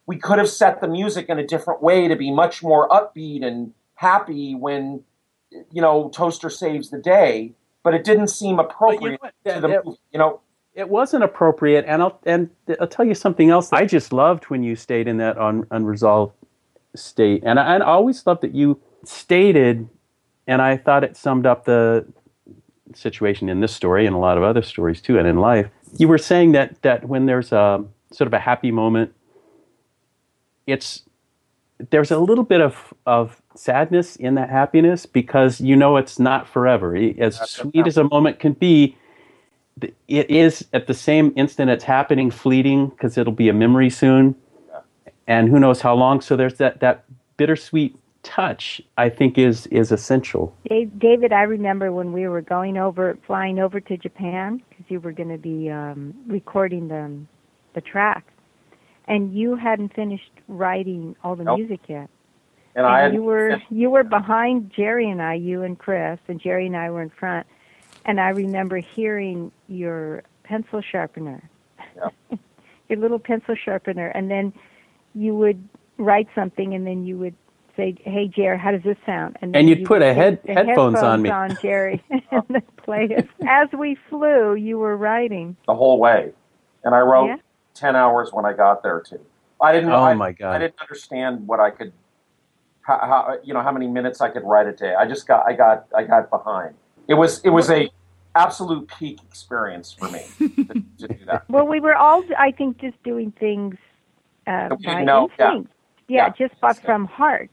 we 0.05 0.17
could 0.17 0.37
have 0.37 0.49
set 0.49 0.79
the 0.81 0.87
music 0.87 1.27
in 1.29 1.39
a 1.39 1.45
different 1.45 1.81
way 1.81 2.07
to 2.07 2.15
be 2.15 2.31
much 2.31 2.61
more 2.61 2.87
upbeat 2.89 3.43
and 3.43 3.73
happy 3.95 4.53
when 4.53 5.03
you 5.71 5.81
know 5.81 6.09
toaster 6.09 6.49
saves 6.49 6.89
the 6.89 6.99
day 6.99 7.53
but 7.83 7.93
it 7.93 8.03
didn't 8.03 8.27
seem 8.27 8.59
appropriate 8.59 9.19
what? 9.21 9.33
to 9.45 9.59
the 9.59 9.69
It- 9.69 9.85
you 10.11 10.19
know 10.19 10.41
it 10.75 10.89
wasn't 10.89 11.23
appropriate. 11.23 11.85
And 11.87 12.01
I'll 12.01 12.19
and 12.25 12.49
I'll 12.79 12.87
tell 12.87 13.05
you 13.05 13.13
something 13.13 13.49
else. 13.49 13.71
I 13.71 13.85
just 13.85 14.11
loved 14.11 14.45
when 14.45 14.63
you 14.63 14.75
stayed 14.75 15.07
in 15.07 15.17
that 15.17 15.37
un, 15.37 15.67
unresolved 15.69 16.33
state, 16.95 17.43
and 17.45 17.59
I, 17.59 17.75
and 17.75 17.83
I 17.83 17.87
always 17.87 18.25
loved 18.25 18.41
that 18.41 18.53
you 18.53 18.79
stated, 19.05 19.87
and 20.47 20.61
I 20.61 20.77
thought 20.77 21.03
it 21.03 21.17
summed 21.17 21.45
up 21.45 21.65
the 21.65 22.05
situation 22.95 23.49
in 23.49 23.59
this 23.59 23.73
story 23.73 24.05
and 24.05 24.15
a 24.15 24.19
lot 24.19 24.37
of 24.37 24.43
other 24.43 24.61
stories 24.61 25.01
too, 25.01 25.17
and 25.17 25.27
in 25.27 25.37
life. 25.37 25.67
You 25.97 26.07
were 26.07 26.17
saying 26.17 26.53
that 26.53 26.81
that 26.81 27.07
when 27.07 27.25
there's 27.25 27.51
a 27.51 27.83
sort 28.11 28.27
of 28.27 28.33
a 28.33 28.39
happy 28.39 28.71
moment, 28.71 29.13
it's 30.67 31.03
there's 31.89 32.11
a 32.11 32.19
little 32.19 32.43
bit 32.43 32.61
of 32.61 32.93
of 33.05 33.41
sadness 33.55 34.15
in 34.15 34.35
that 34.35 34.49
happiness 34.49 35.05
because 35.05 35.61
you 35.61 35.75
know 35.75 35.97
it's 35.97 36.19
not 36.19 36.47
forever. 36.47 36.95
As 36.95 37.37
sweet 37.49 37.87
as 37.87 37.97
a 37.97 38.03
moment 38.05 38.39
can 38.39 38.53
be, 38.53 38.97
it 39.81 40.29
is 40.29 40.65
at 40.73 40.87
the 40.87 40.93
same 40.93 41.33
instant 41.35 41.69
it's 41.69 41.83
happening 41.83 42.31
fleeting 42.31 42.87
because 42.89 43.17
it'll 43.17 43.33
be 43.33 43.49
a 43.49 43.53
memory 43.53 43.89
soon 43.89 44.35
and 45.27 45.49
who 45.49 45.59
knows 45.59 45.81
how 45.81 45.93
long 45.93 46.21
so 46.21 46.35
there's 46.35 46.55
that 46.57 46.79
that 46.79 47.05
bittersweet 47.37 47.95
touch 48.23 48.81
i 48.97 49.09
think 49.09 49.37
is 49.37 49.67
is 49.67 49.91
essential 49.91 50.55
Dave, 50.69 50.97
David, 50.97 51.33
I 51.33 51.41
remember 51.43 51.91
when 51.91 52.13
we 52.13 52.27
were 52.27 52.41
going 52.41 52.77
over, 52.77 53.17
flying 53.27 53.59
over 53.59 53.79
to 53.81 53.97
Japan 53.97 54.61
because 54.69 54.85
you 54.89 54.99
were 55.01 55.11
going 55.11 55.29
to 55.29 55.37
be 55.37 55.69
um, 55.69 56.13
recording 56.27 56.87
the 56.87 57.19
the 57.75 57.81
track, 57.81 58.25
and 59.07 59.33
you 59.35 59.55
hadn't 59.55 59.93
finished 59.93 60.31
writing 60.47 61.15
all 61.23 61.35
the 61.35 61.43
Nope. 61.43 61.59
music 61.59 61.81
yet. 61.89 62.09
and 62.75 62.85
i 62.85 63.07
you 63.11 63.21
were 63.21 63.61
you 63.69 63.89
were 63.89 64.03
behind 64.03 64.71
Jerry 64.75 65.09
and 65.09 65.21
I, 65.21 65.33
you 65.35 65.63
and 65.63 65.77
Chris, 65.77 66.19
and 66.29 66.39
Jerry 66.39 66.65
and 66.67 66.77
I 66.77 66.89
were 66.91 67.01
in 67.01 67.09
front. 67.09 67.45
And 68.05 68.19
I 68.19 68.29
remember 68.29 68.77
hearing 68.77 69.51
your 69.67 70.23
pencil 70.43 70.81
sharpener, 70.81 71.49
your 72.89 72.99
little 72.99 73.19
pencil 73.19 73.55
sharpener, 73.55 74.07
and 74.09 74.31
then 74.31 74.53
you 75.15 75.35
would 75.35 75.67
write 75.97 76.27
something, 76.35 76.73
and 76.73 76.85
then 76.87 77.05
you 77.05 77.17
would 77.17 77.35
say, 77.75 77.95
"Hey, 78.03 78.27
Jerry, 78.27 78.57
how 78.57 78.71
does 78.71 78.83
this 78.83 78.97
sound?" 79.05 79.37
then 79.41 79.55
And 79.55 79.69
you'd 79.69 79.79
you 79.79 79.85
put 79.85 80.01
would 80.01 80.09
a 80.09 80.13
head- 80.13 80.43
take 80.45 80.55
the 80.55 80.63
headphones 80.65 80.99
on 81.01 81.21
me. 81.21 81.29
on 81.29 81.57
Jerry, 81.61 82.03
and 82.31 82.43
then 82.49 82.61
play 82.77 83.07
it. 83.09 83.27
As 83.47 83.67
we 83.71 83.95
flew, 84.09 84.55
you 84.55 84.77
were 84.79 84.97
writing. 84.97 85.55
the 85.67 85.75
whole 85.75 85.99
way 85.99 86.31
and 86.85 86.93
i 86.93 86.99
wrote 86.99 87.27
Yeah. 87.27 87.37
10 87.75 87.95
hours 87.95 88.33
when 88.33 88.43
i 88.45 88.51
got 88.51 88.83
there 88.83 88.99
too 88.99 89.21
i 89.61 89.71
didn't 89.71 89.89
oh 89.89 90.03
I, 90.03 90.13
my 90.15 90.35
I 90.43 90.57
didn't 90.57 90.81
understand 90.81 91.47
what 91.47 91.61
I 91.61 91.69
could, 91.69 91.93
how, 92.81 92.97
how 92.97 93.37
you 93.41 93.53
know 93.53 93.61
how 93.61 93.71
many 93.71 93.87
minutes 93.87 94.19
I 94.19 94.27
could 94.29 94.43
write 94.43 94.67
a 94.67 94.73
day. 94.73 94.93
I 94.93 95.05
just 95.07 95.25
got 95.25 95.45
I 95.47 95.53
got 95.53 95.85
I 95.95 96.03
got 96.03 96.29
behind. 96.29 96.75
it 97.07 97.13
was 97.13 97.39
it 97.45 97.49
was 97.51 97.69
a 97.69 97.89
absolute 98.35 98.89
peak 98.99 99.19
experience 99.29 99.93
for 99.93 100.09
me 100.09 100.21
to, 100.39 100.47
to 101.07 101.07
do 101.07 101.25
that. 101.25 101.45
Well, 101.49 101.67
we 101.67 101.79
were 101.79 101.95
all, 101.95 102.21
I 102.37 102.51
think, 102.51 102.79
just 102.79 103.01
doing 103.03 103.31
things 103.39 103.75
uh, 104.47 104.69
by 104.83 105.03
know, 105.03 105.29
instinct. 105.29 105.71
Yeah, 106.07 106.27
Yeah. 106.27 106.47
just 106.47 106.59
by, 106.61 106.73
from 106.73 107.05
heart 107.05 107.51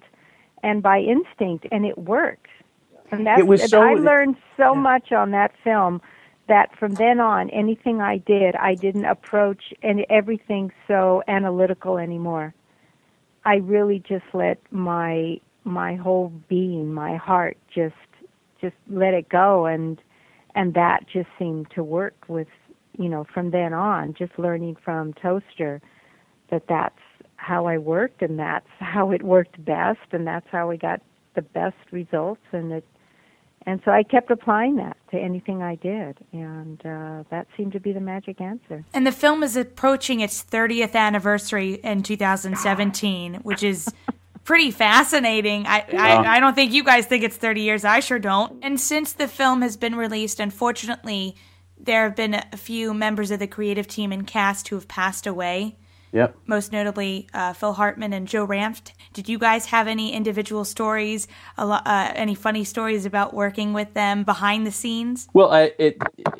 and 0.62 0.82
by 0.82 1.00
instinct, 1.00 1.66
and 1.72 1.84
it 1.86 1.98
worked. 1.98 2.48
And 3.12 3.26
that's, 3.26 3.40
It 3.40 3.46
was 3.46 3.68
so- 3.68 3.82
I 3.82 3.94
learned 3.94 4.36
so 4.56 4.74
much 4.74 5.12
on 5.12 5.30
that 5.32 5.52
film 5.64 6.00
that 6.48 6.76
from 6.78 6.96
then 6.96 7.20
on, 7.20 7.50
anything 7.50 8.00
I 8.00 8.18
did, 8.18 8.56
I 8.56 8.74
didn't 8.74 9.04
approach 9.06 9.72
and 9.82 10.04
everything 10.10 10.72
so 10.88 11.22
analytical 11.28 11.98
anymore. 11.98 12.54
I 13.44 13.56
really 13.56 14.00
just 14.00 14.24
let 14.34 14.58
my 14.72 15.40
my 15.64 15.94
whole 15.94 16.30
being, 16.48 16.92
my 16.92 17.16
heart, 17.16 17.56
just 17.74 17.94
just 18.60 18.74
let 18.88 19.14
it 19.14 19.28
go, 19.28 19.66
and 19.66 20.00
and 20.54 20.74
that 20.74 21.06
just 21.12 21.28
seemed 21.38 21.70
to 21.74 21.82
work 21.84 22.16
with 22.28 22.48
you 22.98 23.08
know 23.08 23.24
from 23.32 23.50
then 23.50 23.72
on. 23.72 24.14
Just 24.14 24.38
learning 24.38 24.76
from 24.84 25.12
Toaster 25.14 25.80
that 26.50 26.64
that's 26.68 26.98
how 27.36 27.66
I 27.66 27.78
worked, 27.78 28.22
and 28.22 28.38
that's 28.38 28.68
how 28.78 29.10
it 29.10 29.22
worked 29.22 29.62
best, 29.64 30.00
and 30.12 30.26
that's 30.26 30.46
how 30.50 30.68
we 30.68 30.76
got 30.76 31.00
the 31.34 31.42
best 31.42 31.76
results, 31.92 32.42
and 32.52 32.72
it 32.72 32.84
and 33.66 33.80
so 33.84 33.90
I 33.90 34.02
kept 34.02 34.30
applying 34.30 34.76
that 34.76 34.96
to 35.10 35.18
anything 35.18 35.62
I 35.62 35.74
did, 35.74 36.16
and 36.32 36.80
uh, 36.80 37.24
that 37.30 37.46
seemed 37.56 37.72
to 37.72 37.80
be 37.80 37.92
the 37.92 38.00
magic 38.00 38.40
answer. 38.40 38.84
And 38.94 39.06
the 39.06 39.12
film 39.12 39.42
is 39.42 39.54
approaching 39.54 40.20
its 40.20 40.42
30th 40.42 40.94
anniversary 40.94 41.74
in 41.74 42.02
2017, 42.02 43.34
which 43.42 43.62
is 43.62 43.92
pretty 44.44 44.70
fascinating. 44.70 45.66
I, 45.66 45.84
I, 45.92 46.36
I 46.36 46.40
don't 46.40 46.54
think 46.54 46.72
you 46.72 46.82
guys 46.82 47.04
think 47.04 47.22
it's 47.22 47.36
30 47.36 47.60
years. 47.60 47.84
I 47.84 48.00
sure 48.00 48.18
don't. 48.18 48.64
And 48.64 48.80
since 48.80 49.12
the 49.12 49.28
film 49.28 49.60
has 49.60 49.76
been 49.76 49.94
released, 49.94 50.40
unfortunately, 50.40 51.36
there 51.78 52.04
have 52.04 52.16
been 52.16 52.34
a 52.34 52.56
few 52.56 52.94
members 52.94 53.30
of 53.30 53.40
the 53.40 53.46
creative 53.46 53.86
team 53.86 54.10
and 54.10 54.26
cast 54.26 54.68
who 54.68 54.76
have 54.76 54.88
passed 54.88 55.26
away. 55.26 55.76
Yep. 56.12 56.36
Most 56.46 56.72
notably, 56.72 57.28
uh, 57.32 57.52
Phil 57.52 57.74
Hartman 57.74 58.12
and 58.12 58.26
Joe 58.26 58.46
Ranft. 58.46 58.92
Did 59.12 59.28
you 59.28 59.38
guys 59.38 59.66
have 59.66 59.86
any 59.86 60.12
individual 60.12 60.64
stories, 60.64 61.28
a 61.56 61.66
lo- 61.66 61.80
uh, 61.86 62.12
any 62.14 62.34
funny 62.34 62.64
stories 62.64 63.06
about 63.06 63.32
working 63.32 63.72
with 63.72 63.94
them 63.94 64.24
behind 64.24 64.66
the 64.66 64.72
scenes? 64.72 65.28
Well, 65.32 65.52
I, 65.52 65.72
it, 65.78 65.98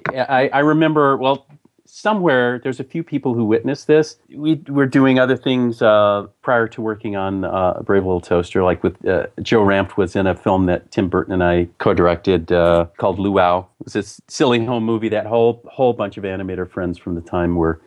I, 0.09 0.51
I 0.53 0.59
remember, 0.61 1.17
well, 1.17 1.47
somewhere 1.85 2.61
there's 2.63 2.81
a 2.81 2.85
few 2.85 3.03
people 3.03 3.35
who 3.35 3.45
witnessed 3.45 3.87
this. 3.87 4.17
We 4.35 4.63
were 4.69 4.87
doing 4.87 5.19
other 5.19 5.37
things 5.37 5.83
uh, 5.83 6.27
prior 6.43 6.69
to 6.69 6.81
working 6.81 7.17
on 7.17 7.45
uh, 7.45 7.83
Brave 7.85 8.05
Little 8.05 8.21
Toaster, 8.21 8.63
like 8.63 8.83
with 8.83 9.05
uh, 9.07 9.27
Joe 9.43 9.63
Ranft 9.63 9.97
was 9.97 10.17
in 10.17 10.27
a 10.27 10.35
film 10.35 10.67
that 10.67 10.91
Tim 10.91 11.09
Burton 11.09 11.33
and 11.33 11.43
I 11.43 11.69
co-directed 11.79 12.53
uh, 12.53 12.87
called 12.97 13.19
Luau. 13.19 13.67
It 13.81 13.85
was 13.85 13.93
this 13.93 14.21
silly 14.29 14.65
home 14.65 14.85
movie 14.85 15.09
that 15.11 15.27
whole 15.27 15.63
whole 15.67 15.93
bunch 15.93 16.17
of 16.17 16.25
animator 16.25 16.69
friends 16.69 16.97
from 16.97 17.15
the 17.15 17.21
time 17.21 17.57
were 17.57 17.81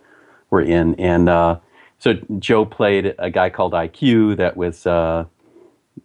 were 0.49 0.61
in, 0.61 0.95
and 0.95 1.29
uh, 1.29 1.57
so 2.03 2.15
Joe 2.37 2.65
played 2.65 3.15
a 3.17 3.29
guy 3.29 3.49
called 3.49 3.71
IQ 3.71 4.35
that 4.35 4.57
was 4.57 4.85
uh, 4.85 5.23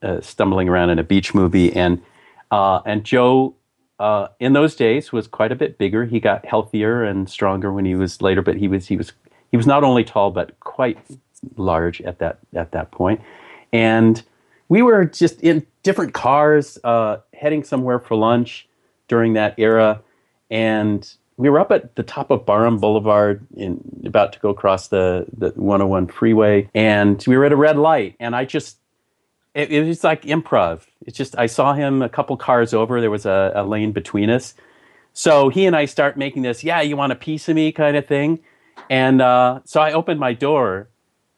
uh, 0.01 0.21
stumbling 0.21 0.69
around 0.69 0.91
in 0.91 1.01
a 1.01 1.03
beach 1.03 1.35
movie, 1.35 1.75
and 1.75 2.01
uh, 2.53 2.81
and 2.87 3.03
Joe 3.03 3.57
uh, 3.99 4.29
in 4.39 4.53
those 4.53 4.77
days 4.77 5.11
was 5.11 5.27
quite 5.27 5.51
a 5.51 5.57
bit 5.57 5.77
bigger. 5.77 6.05
He 6.05 6.21
got 6.21 6.47
healthier 6.47 7.03
and 7.03 7.29
stronger 7.29 7.73
when 7.73 7.85
he 7.85 7.97
was 7.97 8.23
later, 8.23 8.43
but 8.43 8.55
he 8.55 8.69
was 8.69 8.87
he 8.87 8.97
was 8.97 9.13
he 9.51 9.57
was 9.57 9.67
not 9.67 9.83
only 9.83 10.05
tall 10.05 10.31
but 10.31 10.61
quite 10.61 10.99
large 11.57 12.01
at 12.03 12.21
that 12.21 12.39
at 12.55 12.71
that 12.71 12.93
point. 12.93 13.21
And 13.73 14.23
we 14.69 14.83
were 14.83 15.05
just 15.05 15.41
in 15.41 15.67
different 15.83 16.15
cars 16.15 16.79
uh, 16.85 17.17
heading 17.35 17.65
somewhere 17.65 17.99
for 17.99 18.15
lunch 18.15 18.69
during 19.09 19.33
that 19.33 19.57
era, 19.59 20.01
and 20.49 21.13
we 21.39 21.49
were 21.49 21.61
up 21.61 21.71
at 21.71 21.95
the 21.95 22.03
top 22.03 22.31
of 22.31 22.45
Barham 22.45 22.79
Boulevard, 22.79 23.47
in 23.57 24.03
about 24.05 24.33
to 24.35 24.41
go 24.41 24.51
across 24.51 24.89
the 24.89 25.25
the 25.37 25.51
101 25.51 26.09
freeway, 26.09 26.69
and 26.75 27.25
we 27.27 27.37
were 27.37 27.45
at 27.45 27.53
a 27.53 27.57
red 27.57 27.79
light, 27.79 28.17
and 28.21 28.37
I 28.37 28.45
just 28.45 28.77
it, 29.55 29.71
it 29.71 29.85
was 29.85 30.05
like 30.05 30.23
improv. 30.23 30.83
It's 31.07 31.17
just 31.17 31.39
I 31.39 31.47
saw 31.47 31.73
him 31.73 32.03
a 32.03 32.09
couple 32.09 32.37
cars 32.37 32.75
over. 32.75 33.01
There 33.01 33.11
was 33.11 33.25
a, 33.25 33.53
a 33.55 33.65
lane 33.65 33.93
between 33.93 34.29
us, 34.29 34.55
so 35.13 35.49
he 35.49 35.65
and 35.65 35.77
I 35.77 35.85
start 35.85 36.17
making 36.17 36.43
this. 36.43 36.65
Yeah, 36.65 36.81
you 36.81 36.97
want 36.97 37.13
a 37.13 37.17
piece 37.17 37.49
of 37.49 37.55
me 37.55 37.71
kind 37.71 37.97
of 37.97 38.07
thing, 38.07 38.41
and 38.91 39.23
uh, 39.23 39.61
so 39.65 39.81
I 39.81 39.93
opened 39.93 40.19
my 40.19 40.33
door 40.35 40.89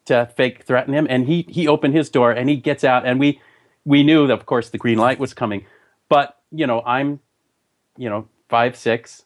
to 0.07 0.30
fake 0.34 0.64
threaten 0.64 0.94
him, 0.94 1.07
and 1.11 1.26
he 1.26 1.44
he 1.46 1.68
opened 1.68 1.94
his 1.94 2.09
door 2.09 2.32
and 2.32 2.48
he 2.48 2.57
gets 2.57 2.84
out, 2.84 3.05
and 3.05 3.20
we 3.20 3.38
we 3.84 4.03
knew 4.03 4.26
that 4.26 4.32
of 4.32 4.46
course 4.46 4.70
the 4.70 4.78
green 4.78 4.98
light 4.98 5.18
was 5.18 5.34
coming, 5.34 5.66
but 6.09 6.38
you 6.51 6.66
know 6.66 6.80
I'm, 6.86 7.20
you 7.98 8.09
know 8.09 8.28
five 8.48 8.76
six, 8.76 9.24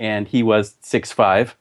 and 0.00 0.26
he 0.26 0.42
was 0.42 0.74
six 0.80 1.12
five, 1.12 1.56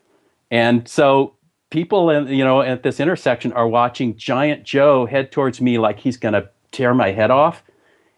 and 0.49 0.87
so 0.87 1.35
people 1.69 2.09
in 2.09 2.27
you 2.27 2.43
know 2.43 2.61
at 2.61 2.81
this 2.81 2.99
intersection 2.99 3.53
are 3.53 3.67
watching 3.67 4.15
giant 4.15 4.63
joe 4.63 5.05
head 5.05 5.31
towards 5.31 5.61
me 5.61 5.77
like 5.77 5.99
he's 5.99 6.17
going 6.17 6.33
to 6.33 6.49
tear 6.71 6.95
my 6.95 7.11
head 7.11 7.29
off 7.29 7.63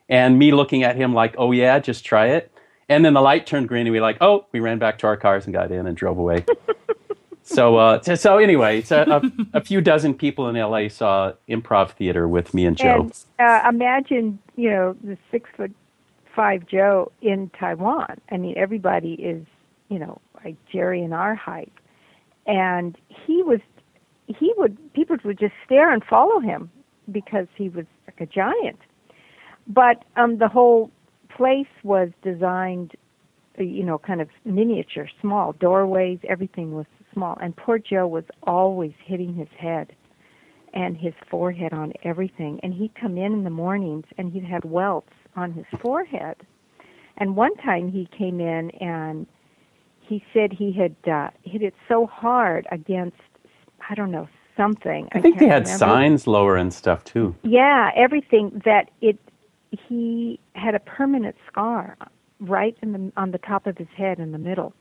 and 0.08 0.40
me 0.40 0.54
looking 0.54 0.84
at 0.84 0.96
him 0.96 1.14
like 1.14 1.36
oh 1.38 1.52
yeah 1.52 1.80
just 1.80 2.06
try 2.06 2.28
it. 2.28 2.52
And 2.88 3.06
then 3.06 3.14
the 3.14 3.22
light 3.22 3.46
turned 3.46 3.68
green 3.68 3.88
and 3.88 3.94
we 3.94 4.00
like 4.00 4.18
oh 4.22 4.46
we 4.52 4.60
ran 4.60 4.80
back 4.80 5.00
to 5.00 5.08
our 5.08 5.18
cars 5.18 5.46
and 5.46 5.54
got 5.54 5.72
in 5.72 5.88
and 5.88 5.98
drove 5.98 6.18
away. 6.18 6.46
So 7.44 7.76
uh 7.76 8.02
so, 8.02 8.38
anyway 8.38 8.82
so 8.82 9.02
a, 9.02 9.58
a 9.58 9.62
few 9.62 9.82
dozen 9.82 10.14
people 10.14 10.48
in 10.48 10.56
la 10.56 10.88
saw 10.88 11.34
improv 11.50 11.92
theater 11.92 12.26
with 12.28 12.54
me 12.54 12.66
and 12.66 12.78
joe. 12.78 13.12
And 13.40 13.50
uh, 13.50 13.68
imagine, 13.68 14.40
you 14.56 14.70
know, 14.70 14.96
the 15.04 15.18
six 15.32 15.50
foot 15.58 15.72
five 16.36 16.66
Joe 16.66 17.12
in 17.22 17.50
Taiwan. 17.60 18.20
I 18.32 18.38
mean, 18.38 18.54
everybody 18.58 19.14
is, 19.14 19.46
you 19.92 20.00
know, 20.00 20.22
like 20.44 20.56
Jerry 20.72 21.04
and 21.04 21.14
our 21.14 21.36
height, 21.36 21.74
and 22.48 22.98
he 23.28 23.44
was, 23.44 23.60
he 24.28 24.54
would 24.58 24.78
people 24.94 25.18
would 25.26 25.38
just 25.38 25.54
stare 25.66 25.92
and 25.92 26.02
follow 26.04 26.40
him 26.40 26.72
because 27.12 27.48
he 27.56 27.68
was 27.70 27.86
like 28.08 28.22
a 28.22 28.26
giant. 28.26 28.80
But 29.68 30.06
um, 30.16 30.38
the 30.38 30.48
whole 30.48 30.90
place 31.36 31.68
was 31.84 32.10
designed, 32.24 32.94
you 33.58 33.84
know, 33.84 34.00
kind 34.00 34.22
of 34.22 34.30
miniature, 34.46 35.08
small 35.20 35.54
doorways. 35.60 36.20
Everything 36.28 36.72
was 36.72 36.86
small, 37.14 37.38
and 37.42 37.56
poor 37.56 37.78
Joe 37.78 38.08
was 38.08 38.24
always 38.44 38.94
hitting 39.06 39.36
his 39.36 39.50
head 39.60 39.94
and 40.74 40.96
his 40.96 41.14
forehead 41.30 41.74
on 41.74 41.92
everything. 42.06 42.62
And 42.64 42.74
he'd 42.74 42.96
come 42.96 43.18
in 43.18 43.34
in 43.34 43.44
the 43.44 43.50
mornings 43.50 44.06
and 44.18 44.32
he'd 44.32 44.46
have 44.46 44.64
welts 44.64 45.12
on 45.36 45.52
his 45.52 45.66
forehead. 45.82 46.38
And 47.18 47.36
one 47.36 47.56
time 47.58 47.92
he 47.92 48.08
came 48.18 48.40
in 48.40 48.72
and 48.80 49.28
he 50.02 50.24
said 50.34 50.52
he 50.52 50.72
had 50.72 50.96
uh, 51.12 51.30
hit 51.44 51.62
it 51.62 51.74
so 51.88 52.06
hard 52.08 52.68
against, 52.72 53.18
I 53.90 53.96
don't 53.96 54.12
know, 54.12 54.28
something. 54.58 55.08
i 55.14 55.22
think 55.22 55.40
they 55.40 55.48
had 55.48 55.64
remember. 55.64 55.78
signs 55.86 56.28
lower 56.28 56.56
and 56.58 56.74
stuff 56.74 57.04
too 57.04 57.36
Yeah, 57.44 57.90
everything 57.96 58.62
that 58.66 58.90
it. 59.02 59.18
He 59.88 60.38
had 60.54 60.76
a 60.76 60.80
permanent 60.80 61.38
scar 61.48 61.96
right 62.42 62.76
in 62.82 62.92
the 62.92 63.12
on 63.16 63.32
the 63.32 63.38
top 63.38 63.66
of 63.68 63.78
his 63.78 63.88
head 63.96 64.20
in 64.20 64.34
the 64.34 64.38
middle. 64.38 64.74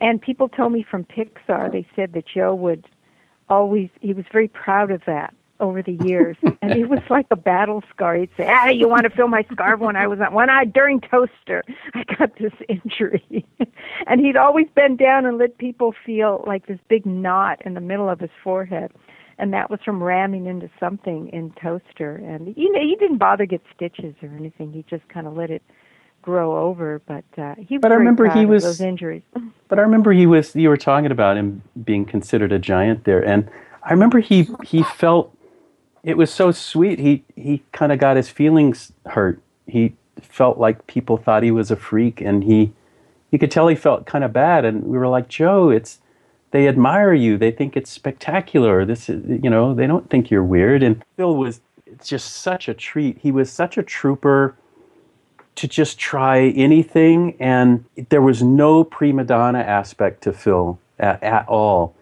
And 0.00 0.20
people 0.20 0.48
told 0.48 0.72
me 0.72 0.84
from 0.88 1.04
Pixar, 1.04 1.72
they 1.72 1.86
said 1.96 2.12
that 2.12 2.24
Joe 2.26 2.54
would 2.54 2.86
always. 3.48 3.88
He 4.00 4.12
was 4.12 4.26
very 4.30 4.48
proud 4.48 4.90
of 4.90 5.00
that 5.06 5.32
over 5.60 5.82
the 5.82 5.98
years, 6.04 6.36
and 6.62 6.72
it 6.72 6.88
was 6.88 7.00
like 7.10 7.26
a 7.30 7.36
battle 7.36 7.82
scar. 7.90 8.14
He'd 8.16 8.30
say, 8.36 8.46
"Ah, 8.48 8.68
you 8.68 8.88
want 8.88 9.02
to 9.04 9.10
feel 9.10 9.28
my 9.28 9.44
scar 9.52 9.76
when 9.76 9.96
I 9.96 10.06
was 10.06 10.20
on 10.20 10.32
when 10.32 10.50
I 10.50 10.64
during 10.64 11.00
Toaster, 11.00 11.62
I 11.94 12.04
got 12.18 12.36
this 12.38 12.52
injury," 12.68 13.44
and 14.06 14.20
he'd 14.20 14.36
always 14.36 14.66
bend 14.74 14.98
down 14.98 15.26
and 15.26 15.38
let 15.38 15.58
people 15.58 15.94
feel 16.04 16.44
like 16.46 16.66
this 16.66 16.78
big 16.88 17.04
knot 17.06 17.60
in 17.64 17.74
the 17.74 17.80
middle 17.80 18.08
of 18.08 18.20
his 18.20 18.30
forehead 18.42 18.92
and 19.38 19.52
that 19.52 19.70
was 19.70 19.78
from 19.84 20.02
ramming 20.02 20.46
into 20.46 20.68
something 20.80 21.28
in 21.28 21.52
toaster. 21.62 22.16
And 22.16 22.54
you 22.56 22.72
know 22.72 22.80
he 22.80 22.96
didn't 22.96 23.18
bother 23.18 23.46
get 23.46 23.62
stitches 23.74 24.14
or 24.22 24.28
anything. 24.36 24.72
He 24.72 24.84
just 24.90 25.08
kind 25.08 25.26
of 25.28 25.36
let 25.36 25.50
it 25.50 25.62
grow 26.22 26.56
over 26.58 27.00
but 27.06 27.24
uh 27.38 27.54
he 27.56 27.76
was 27.76 27.82
But 27.82 27.92
I 27.92 27.94
remember 27.94 28.28
he 28.28 28.46
was- 28.46 28.64
those 28.64 28.80
injuries. 28.80 29.22
But 29.68 29.78
I 29.78 29.82
remember 29.82 30.12
he 30.12 30.26
was 30.26 30.56
you 30.56 30.68
were 30.68 30.76
talking 30.76 31.10
about 31.12 31.36
him 31.36 31.62
being 31.84 32.04
considered 32.04 32.52
a 32.52 32.58
giant 32.58 33.04
there 33.04 33.24
and 33.24 33.48
I 33.84 33.92
remember 33.92 34.18
he 34.18 34.48
he 34.64 34.82
felt 34.82 35.34
it 36.08 36.16
was 36.16 36.32
so 36.32 36.50
sweet. 36.52 36.98
He 36.98 37.22
he 37.36 37.62
kind 37.72 37.92
of 37.92 37.98
got 37.98 38.16
his 38.16 38.30
feelings 38.30 38.92
hurt. 39.04 39.42
He 39.66 39.94
felt 40.18 40.56
like 40.56 40.86
people 40.86 41.18
thought 41.18 41.42
he 41.42 41.50
was 41.50 41.70
a 41.70 41.76
freak 41.76 42.22
and 42.22 42.42
he 42.44 42.72
you 43.30 43.38
could 43.38 43.50
tell 43.50 43.68
he 43.68 43.76
felt 43.76 44.06
kind 44.06 44.24
of 44.24 44.32
bad 44.32 44.64
and 44.64 44.84
we 44.84 44.96
were 44.96 45.06
like, 45.06 45.28
"Joe, 45.28 45.68
it's 45.68 45.98
they 46.50 46.66
admire 46.66 47.12
you. 47.12 47.36
They 47.36 47.50
think 47.50 47.76
it's 47.76 47.90
spectacular. 47.90 48.86
This 48.86 49.10
is, 49.10 49.22
you 49.42 49.50
know, 49.50 49.74
they 49.74 49.86
don't 49.86 50.08
think 50.08 50.30
you're 50.30 50.42
weird." 50.42 50.82
And 50.82 51.04
Phil 51.16 51.36
was 51.36 51.60
it's 51.84 52.08
just 52.08 52.36
such 52.36 52.68
a 52.68 52.74
treat. 52.74 53.18
He 53.18 53.30
was 53.30 53.52
such 53.52 53.76
a 53.76 53.82
trooper 53.82 54.56
to 55.56 55.68
just 55.68 55.98
try 55.98 56.48
anything 56.50 57.36
and 57.38 57.84
there 58.08 58.22
was 58.22 58.42
no 58.42 58.84
prima 58.84 59.24
donna 59.24 59.58
aspect 59.58 60.22
to 60.22 60.32
phil 60.32 60.78
at, 61.00 61.20
at 61.20 61.48
all 61.48 61.96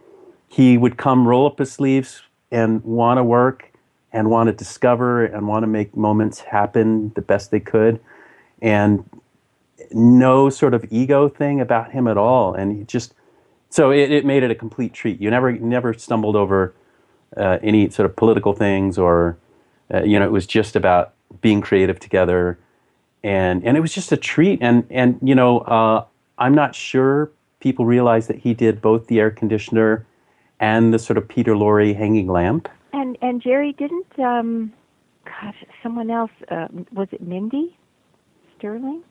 he 0.46 0.76
would 0.76 0.98
come 0.98 1.26
roll 1.26 1.46
up 1.46 1.58
his 1.58 1.72
sleeves 1.72 2.20
and 2.50 2.84
want 2.84 3.16
to 3.16 3.24
work 3.24 3.72
and 4.16 4.30
want 4.30 4.46
to 4.48 4.52
discover 4.52 5.24
and 5.24 5.46
want 5.46 5.62
to 5.62 5.66
make 5.66 5.96
moments 5.96 6.40
happen 6.40 7.12
the 7.14 7.20
best 7.20 7.50
they 7.50 7.60
could 7.60 8.00
and 8.62 9.04
no 9.92 10.48
sort 10.48 10.74
of 10.74 10.84
ego 10.90 11.28
thing 11.28 11.60
about 11.60 11.92
him 11.92 12.08
at 12.08 12.16
all, 12.16 12.54
and 12.54 12.76
he 12.76 12.84
just 12.84 13.14
so 13.70 13.90
it, 13.90 14.10
it 14.10 14.24
made 14.24 14.42
it 14.42 14.50
a 14.50 14.54
complete 14.54 14.92
treat. 14.92 15.20
You 15.20 15.30
never 15.30 15.52
never 15.52 15.94
stumbled 15.94 16.36
over 16.36 16.74
uh, 17.36 17.58
any 17.62 17.90
sort 17.90 18.08
of 18.08 18.16
political 18.16 18.52
things, 18.52 18.98
or 18.98 19.36
uh, 19.92 20.02
you 20.02 20.18
know, 20.18 20.24
it 20.24 20.32
was 20.32 20.46
just 20.46 20.76
about 20.76 21.12
being 21.40 21.60
creative 21.60 22.00
together, 22.00 22.58
and 23.22 23.64
and 23.64 23.76
it 23.76 23.80
was 23.80 23.92
just 23.92 24.12
a 24.12 24.16
treat. 24.16 24.58
And 24.62 24.86
and 24.90 25.18
you 25.22 25.34
know, 25.34 25.58
uh, 25.60 26.04
I'm 26.38 26.54
not 26.54 26.74
sure 26.74 27.30
people 27.60 27.84
realize 27.84 28.26
that 28.28 28.38
he 28.38 28.54
did 28.54 28.80
both 28.80 29.06
the 29.06 29.20
air 29.20 29.30
conditioner 29.30 30.06
and 30.58 30.92
the 30.92 30.98
sort 30.98 31.18
of 31.18 31.28
Peter 31.28 31.54
Lorre 31.54 31.94
hanging 31.94 32.28
lamp. 32.28 32.68
And 32.96 33.18
and 33.20 33.42
Jerry 33.42 33.74
didn't. 33.74 34.18
Um, 34.18 34.72
gosh, 35.26 35.62
someone 35.82 36.10
else 36.10 36.30
uh, 36.50 36.68
was 36.92 37.08
it 37.12 37.20
Mindy 37.20 37.76
Sterling? 38.56 39.02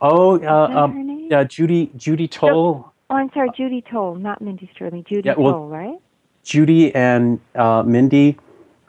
Oh, 0.00 0.40
uh, 0.40 0.68
um, 0.68 1.28
uh, 1.32 1.42
Judy 1.42 1.90
Judy 1.96 2.28
Toll. 2.28 2.92
Oh, 3.10 3.14
I'm 3.16 3.30
sorry, 3.34 3.50
Judy 3.56 3.82
Toll, 3.90 4.14
not 4.14 4.40
Mindy 4.40 4.70
Sterling. 4.72 5.04
Judy 5.08 5.30
yeah, 5.30 5.34
well, 5.36 5.54
Toll, 5.54 5.68
right? 5.68 5.98
Judy 6.44 6.94
and 6.94 7.40
uh, 7.56 7.82
Mindy 7.82 8.38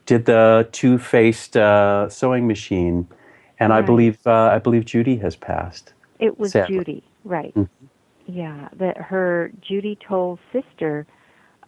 did 0.06 0.26
the 0.26 0.70
two-faced 0.72 1.58
uh, 1.58 2.08
sewing 2.10 2.46
machine, 2.46 3.08
and 3.60 3.72
right. 3.72 3.80
I 3.80 3.82
believe 3.82 4.20
uh, 4.28 4.52
I 4.54 4.60
believe 4.60 4.86
Judy 4.86 5.16
has 5.18 5.36
passed. 5.36 5.94
It 6.20 6.38
was 6.38 6.52
sadly. 6.52 6.78
Judy, 6.78 7.04
right? 7.24 7.54
Mm-hmm. 7.56 7.86
Yeah, 8.28 8.70
that 8.78 8.98
her 8.98 9.52
Judy 9.68 9.98
Toll's 10.08 10.40
sister, 10.54 11.08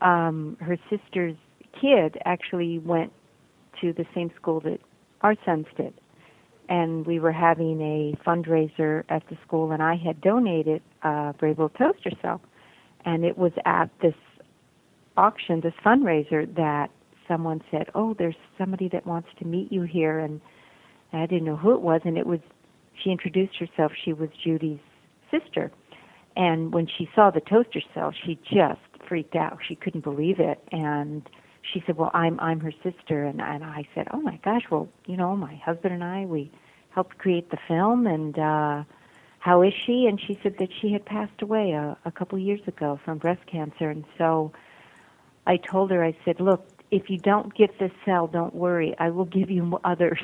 um, 0.02 0.58
her 0.62 0.78
sister's 0.92 1.36
kid 1.82 2.18
actually 2.26 2.80
went 2.80 3.12
to 3.82 3.94
the 3.94 4.06
same 4.16 4.32
school 4.36 4.60
that 4.62 4.80
our 5.22 5.36
sons 5.46 5.66
did 5.76 5.94
and 6.70 7.06
we 7.06 7.20
were 7.20 7.32
having 7.32 7.82
a 7.82 8.18
fundraiser 8.28 9.04
at 9.10 9.24
the 9.30 9.38
school, 9.46 9.72
and 9.72 9.82
I 9.82 9.96
had 9.96 10.20
donated 10.22 10.82
a 11.04 11.34
Little 11.42 11.70
Toaster 11.70 12.12
cell, 12.22 12.42
and 13.06 13.24
it 13.24 13.38
was 13.38 13.52
at 13.66 13.90
this 14.02 14.16
auction, 15.16 15.62
this 15.62 15.74
fundraiser, 15.86 16.54
that 16.56 16.90
someone 17.28 17.62
said, 17.72 17.90
"Oh, 17.96 18.14
there's 18.14 18.36
somebody 18.58 18.90
that 18.90 19.06
wants 19.06 19.30
to 19.40 19.46
meet 19.46 19.72
you 19.72 19.84
here," 19.84 20.20
and 20.20 20.42
I 21.14 21.26
didn't 21.26 21.46
know 21.46 21.56
who 21.56 21.74
it 21.74 21.82
was, 21.82 22.02
and 22.04 22.18
it 22.18 22.26
was. 22.26 22.40
She 23.02 23.12
introduced 23.12 23.56
herself. 23.58 23.94
She 24.04 24.12
was 24.12 24.30
Judy's 24.44 24.80
sister, 25.32 25.72
and 26.36 26.74
when 26.74 26.88
she 26.88 27.10
saw 27.16 27.30
the 27.30 27.42
toaster 27.42 27.82
cell, 27.94 28.12
she 28.12 28.40
just 28.44 28.82
freaked 29.08 29.36
out. 29.36 29.60
She 29.68 29.76
couldn't 29.76 30.04
believe 30.04 30.40
it, 30.40 30.60
and 30.72 31.30
she 31.74 31.84
said, 31.86 31.98
"Well, 31.98 32.12
I'm 32.14 32.40
I'm 32.40 32.60
her 32.62 32.74
sister," 32.84 33.24
and 33.24 33.42
and 33.42 33.64
I 33.64 33.88
said, 33.94 34.08
"Oh 34.12 34.22
my 34.22 34.40
gosh, 34.44 34.64
well, 34.70 34.88
you 35.06 35.18
know, 35.18 35.36
my 35.36 35.56
husband 35.56 35.94
and 35.94 36.04
I 36.04 36.26
we 36.26 36.52
helped 36.90 37.18
create 37.18 37.50
the 37.52 37.58
film, 37.68 38.08
and 38.08 38.38
uh, 38.38 38.84
how 39.40 39.62
is 39.62 39.74
she?" 39.86 40.06
And 40.08 40.20
she 40.20 40.40
said 40.44 40.56
that 40.60 40.70
she 40.82 40.92
had 40.92 41.06
passed 41.06 41.42
away 41.42 41.72
a, 41.72 41.98
a 42.06 42.12
couple 42.12 42.38
years 42.38 42.62
ago 42.68 43.00
from 43.04 43.18
breast 43.18 43.46
cancer, 43.52 43.90
and 43.90 44.06
so 44.18 44.52
I 45.46 45.58
told 45.58 45.92
her, 45.92 46.04
I 46.04 46.16
said, 46.26 46.40
"Look, 46.40 46.66
if 46.92 47.10
you 47.10 47.18
don't 47.18 47.54
get 47.54 47.78
this 47.80 47.92
cell, 48.06 48.28
don't 48.28 48.56
worry, 48.56 48.96
I 49.00 49.10
will 49.10 49.26
give 49.26 49.50
you 49.50 49.80
others." 49.84 50.24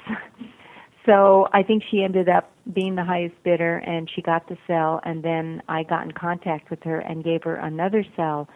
so 1.06 1.48
I 1.54 1.64
think 1.64 1.84
she 1.90 2.04
ended 2.04 2.30
up 2.30 2.52
being 2.74 2.96
the 2.96 3.04
highest 3.04 3.36
bidder, 3.44 3.78
and 3.78 4.10
she 4.10 4.22
got 4.22 4.48
the 4.48 4.58
cell, 4.68 5.02
and 5.04 5.24
then 5.24 5.62
I 5.68 5.84
got 5.84 6.04
in 6.04 6.12
contact 6.14 6.70
with 6.70 6.84
her 6.84 7.00
and 7.00 7.24
gave 7.24 7.44
her 7.44 7.56
another 7.56 8.06
cell 8.16 8.48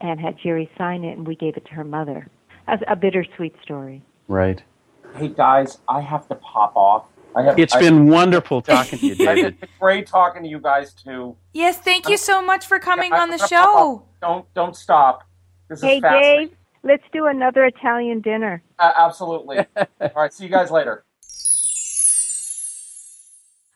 and 0.00 0.20
had 0.20 0.36
Jerry 0.42 0.70
sign 0.78 1.04
it, 1.04 1.16
and 1.16 1.26
we 1.26 1.34
gave 1.34 1.56
it 1.56 1.64
to 1.66 1.72
her 1.72 1.84
mother. 1.84 2.28
A, 2.66 2.78
a 2.88 2.96
bittersweet 2.96 3.54
story. 3.62 4.02
Right. 4.26 4.62
Hey 5.16 5.28
guys, 5.28 5.78
I 5.88 6.00
have 6.00 6.28
to 6.28 6.34
pop 6.36 6.76
off. 6.76 7.06
I 7.34 7.42
have, 7.42 7.58
it's 7.58 7.74
I, 7.74 7.80
been 7.80 8.08
wonderful 8.08 8.62
talking 8.62 8.98
to 8.98 9.06
you, 9.06 9.14
David. 9.26 9.56
it's 9.60 9.72
great 9.80 10.06
talking 10.06 10.42
to 10.42 10.48
you 10.48 10.58
guys 10.58 10.92
too. 10.92 11.36
Yes, 11.52 11.78
thank 11.78 12.08
you 12.08 12.16
so 12.16 12.42
much 12.42 12.66
for 12.66 12.78
coming 12.78 13.12
yeah, 13.12 13.22
on 13.22 13.30
the 13.30 13.38
show. 13.38 14.02
Don't 14.20 14.52
don't 14.54 14.76
stop. 14.76 15.24
This 15.68 15.80
hey 15.80 16.00
Dave, 16.00 16.50
let's 16.82 17.04
do 17.12 17.26
another 17.26 17.64
Italian 17.64 18.20
dinner. 18.20 18.62
Uh, 18.78 18.92
absolutely. 18.96 19.58
All 19.76 20.10
right, 20.16 20.32
see 20.32 20.44
you 20.44 20.50
guys 20.50 20.70
later. 20.70 21.04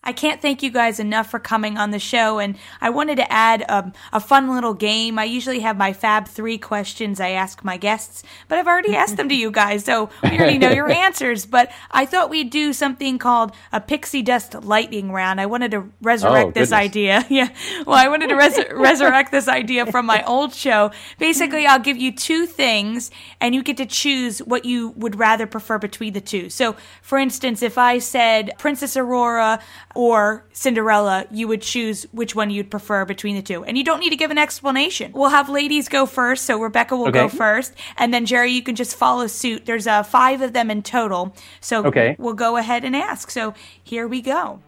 I 0.05 0.13
can't 0.13 0.43
thank 0.43 0.65
you 0.65 0.71
guys 0.71 0.99
enough 0.99 1.31
for 1.31 1.39
coming 1.39 1.79
on 1.79 1.93
the 1.93 1.99
show, 2.01 2.41
and 2.41 2.57
I 2.81 2.91
wanted 2.91 3.17
to 3.17 3.33
add 3.33 3.65
um, 3.69 3.93
a 4.13 4.19
fun 4.19 4.53
little 4.53 4.75
game. 4.75 5.17
I 5.17 5.25
usually 5.25 5.61
have 5.61 5.77
my 5.77 5.93
Fab 5.93 6.27
Three 6.27 6.59
questions 6.59 7.21
I 7.21 7.31
ask 7.31 7.63
my 7.63 7.77
guests, 7.77 8.25
but 8.49 8.59
I've 8.59 8.67
already 8.67 8.97
asked 8.97 9.17
them 9.17 9.29
to 9.29 9.35
you 9.35 9.53
guys, 9.53 9.85
so 9.85 10.11
we 10.25 10.31
already 10.31 10.59
know 10.59 10.71
your 10.71 10.91
answers. 10.93 11.47
But 11.47 11.71
I 11.93 12.05
thought 12.05 12.31
we'd 12.31 12.51
do 12.51 12.73
something 12.73 13.19
called 13.19 13.53
a 13.73 13.81
pixie 13.81 14.23
dust 14.23 14.55
lightning 14.65 15.13
round. 15.13 15.41
I 15.41 15.47
wanted 15.47 15.71
to 15.71 15.89
resurrect 16.01 16.49
oh, 16.49 16.53
this 16.53 16.73
idea. 16.73 17.25
Yeah, 17.33 17.49
well, 17.87 17.97
I 17.97 18.09
wanted 18.09 18.29
to 18.29 18.35
res- 18.35 18.59
resurrect 18.73 19.31
this 19.31 19.49
idea 19.49 19.87
from 19.87 20.05
my 20.05 20.23
old 20.25 20.55
show. 20.55 20.91
Basically, 21.19 21.67
I'll 21.67 21.79
give 21.79 21.97
you 21.97 22.13
two 22.13 22.45
things, 22.45 23.11
and 23.41 23.55
you 23.55 23.63
get 23.63 23.79
to 23.79 23.87
choose 23.87 24.41
what 24.41 24.67
you 24.67 24.91
would 24.91 25.19
rather 25.19 25.47
prefer 25.47 25.79
between 25.79 26.13
the 26.13 26.21
two. 26.21 26.51
So, 26.51 26.77
for 27.01 27.19
instance, 27.19 27.63
if 27.63 27.79
I 27.79 27.99
said 27.99 28.53
Princess 28.59 28.97
Aurora 28.97 29.61
or 29.95 30.45
Cinderella, 30.53 31.26
you 31.30 31.49
would 31.49 31.62
choose 31.62 32.05
which 32.12 32.34
one 32.34 32.51
you'd 32.51 32.70
prefer 32.70 33.05
between 33.05 33.36
the 33.36 33.43
two. 33.43 33.64
And 33.64 33.76
you 33.76 33.84
don't 33.84 34.01
need 34.01 34.11
to 34.11 34.16
give 34.16 34.30
an 34.30 34.38
explanation. 34.38 35.12
We'll 35.12 35.30
have 35.30 35.49
ladies 35.49 35.88
go 35.88 36.07
first, 36.07 36.45
so 36.45 36.61
Rebecca 36.61 36.97
will 36.97 37.09
okay. 37.09 37.20
go 37.20 37.28
first, 37.28 37.74
and 37.97 38.12
then 38.12 38.26
Jerry, 38.26 38.53
you 38.53 38.62
can 38.62 38.74
just 38.74 38.97
follow 38.97 39.26
suit. 39.26 39.66
There's 39.66 39.86
uh, 39.86 40.03
five 40.03 40.40
of 40.40 40.53
them 40.53 40.70
in 40.70 40.82
total, 40.82 41.34
so 41.61 41.84
okay. 41.86 42.16
we'll 42.18 42.34
go 42.34 42.57
ahead 42.57 42.84
and 42.84 42.97
ask. 42.97 43.30
So 43.30 43.55
here 43.82 44.07
we 44.09 44.20
go. 44.20 44.61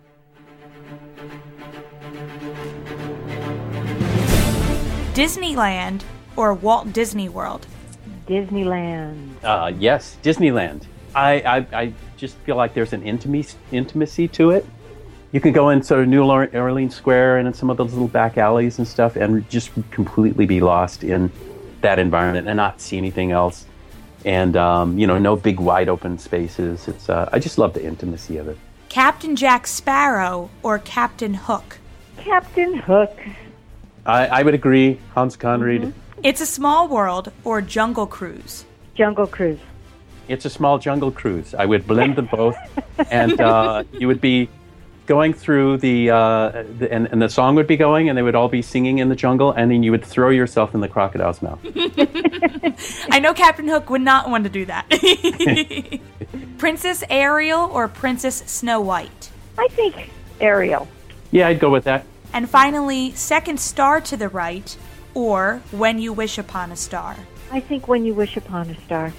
Disneyland 5.14 6.02
or 6.36 6.52
Walt 6.54 6.92
Disney 6.92 7.28
World? 7.28 7.66
Disneyland. 8.26 9.34
Uh, 9.44 9.72
yes, 9.78 10.16
Disneyland. 10.22 10.82
I, 11.14 11.40
I, 11.40 11.56
I 11.82 11.92
just 12.16 12.36
feel 12.38 12.56
like 12.56 12.74
there's 12.74 12.92
an 12.92 13.02
intimacy, 13.02 13.56
intimacy 13.70 14.26
to 14.28 14.50
it 14.50 14.66
you 15.34 15.40
can 15.40 15.52
go 15.52 15.70
in 15.70 15.82
sort 15.82 16.00
of 16.00 16.06
New 16.06 16.22
Orleans 16.22 16.94
Square 16.94 17.38
and 17.38 17.48
in 17.48 17.54
some 17.54 17.68
of 17.68 17.76
those 17.76 17.92
little 17.92 18.06
back 18.06 18.38
alleys 18.38 18.78
and 18.78 18.86
stuff 18.86 19.16
and 19.16 19.46
just 19.50 19.72
completely 19.90 20.46
be 20.46 20.60
lost 20.60 21.02
in 21.02 21.28
that 21.80 21.98
environment 21.98 22.46
and 22.46 22.56
not 22.56 22.80
see 22.80 22.96
anything 22.96 23.32
else. 23.32 23.66
And, 24.24 24.56
um, 24.56 24.96
you 24.96 25.08
know, 25.08 25.18
no 25.18 25.34
big 25.34 25.58
wide 25.58 25.88
open 25.88 26.18
spaces. 26.18 26.86
It's, 26.86 27.08
uh, 27.08 27.28
I 27.32 27.40
just 27.40 27.58
love 27.58 27.74
the 27.74 27.84
intimacy 27.84 28.36
of 28.36 28.46
it. 28.46 28.56
Captain 28.88 29.34
Jack 29.34 29.66
Sparrow 29.66 30.50
or 30.62 30.78
Captain 30.78 31.34
Hook? 31.34 31.78
Captain 32.16 32.74
Hook. 32.74 33.18
I, 34.06 34.28
I 34.28 34.42
would 34.44 34.54
agree. 34.54 35.00
Hans 35.16 35.36
Conried. 35.36 35.82
Mm-hmm. 35.82 36.20
It's 36.22 36.42
a 36.42 36.46
Small 36.46 36.86
World 36.86 37.32
or 37.42 37.60
Jungle 37.60 38.06
Cruise? 38.06 38.66
Jungle 38.94 39.26
Cruise. 39.26 39.58
It's 40.28 40.44
a 40.44 40.50
small 40.50 40.78
jungle 40.78 41.10
cruise. 41.10 41.54
I 41.54 41.66
would 41.66 41.86
blend 41.86 42.16
them 42.16 42.30
both, 42.32 42.56
and 43.10 43.38
uh, 43.42 43.84
you 43.92 44.06
would 44.06 44.22
be 44.22 44.48
going 45.06 45.34
through 45.34 45.76
the, 45.78 46.10
uh, 46.10 46.64
the 46.78 46.88
and, 46.90 47.06
and, 47.12 47.20
the 47.20 47.28
song 47.28 47.54
would 47.56 47.66
be 47.66 47.76
going 47.76 48.08
and 48.08 48.16
they 48.16 48.22
would 48.22 48.34
all 48.34 48.48
be 48.48 48.62
singing 48.62 48.98
in 48.98 49.08
the 49.08 49.16
jungle 49.16 49.52
and 49.52 49.70
then 49.70 49.82
you 49.82 49.90
would 49.90 50.04
throw 50.04 50.30
yourself 50.30 50.74
in 50.74 50.80
the 50.80 50.88
crocodile's 50.88 51.42
mouth. 51.42 51.58
I 53.10 53.18
know 53.20 53.34
captain 53.34 53.68
hook 53.68 53.90
would 53.90 54.00
not 54.00 54.30
want 54.30 54.44
to 54.44 54.50
do 54.50 54.64
that. 54.66 54.88
Princess 56.58 57.04
ariel 57.10 57.70
or 57.72 57.88
princess 57.88 58.36
snow 58.46 58.80
white? 58.80 59.30
I 59.58 59.68
think 59.68 60.10
ariel. 60.40 60.88
Yeah 61.30 61.48
i'd 61.48 61.60
go 61.60 61.70
with 61.70 61.84
that. 61.84 62.06
And 62.32 62.48
finally 62.48 63.12
second 63.12 63.60
star 63.60 64.00
to 64.02 64.16
the 64.16 64.28
right 64.28 64.76
or 65.12 65.60
when 65.70 65.98
you 65.98 66.12
wish 66.12 66.38
upon 66.38 66.72
a 66.72 66.76
star? 66.76 67.16
I 67.52 67.60
think 67.60 67.88
when 67.88 68.04
you 68.04 68.14
wish 68.14 68.36
upon 68.36 68.70
a 68.70 68.80
star. 68.82 69.12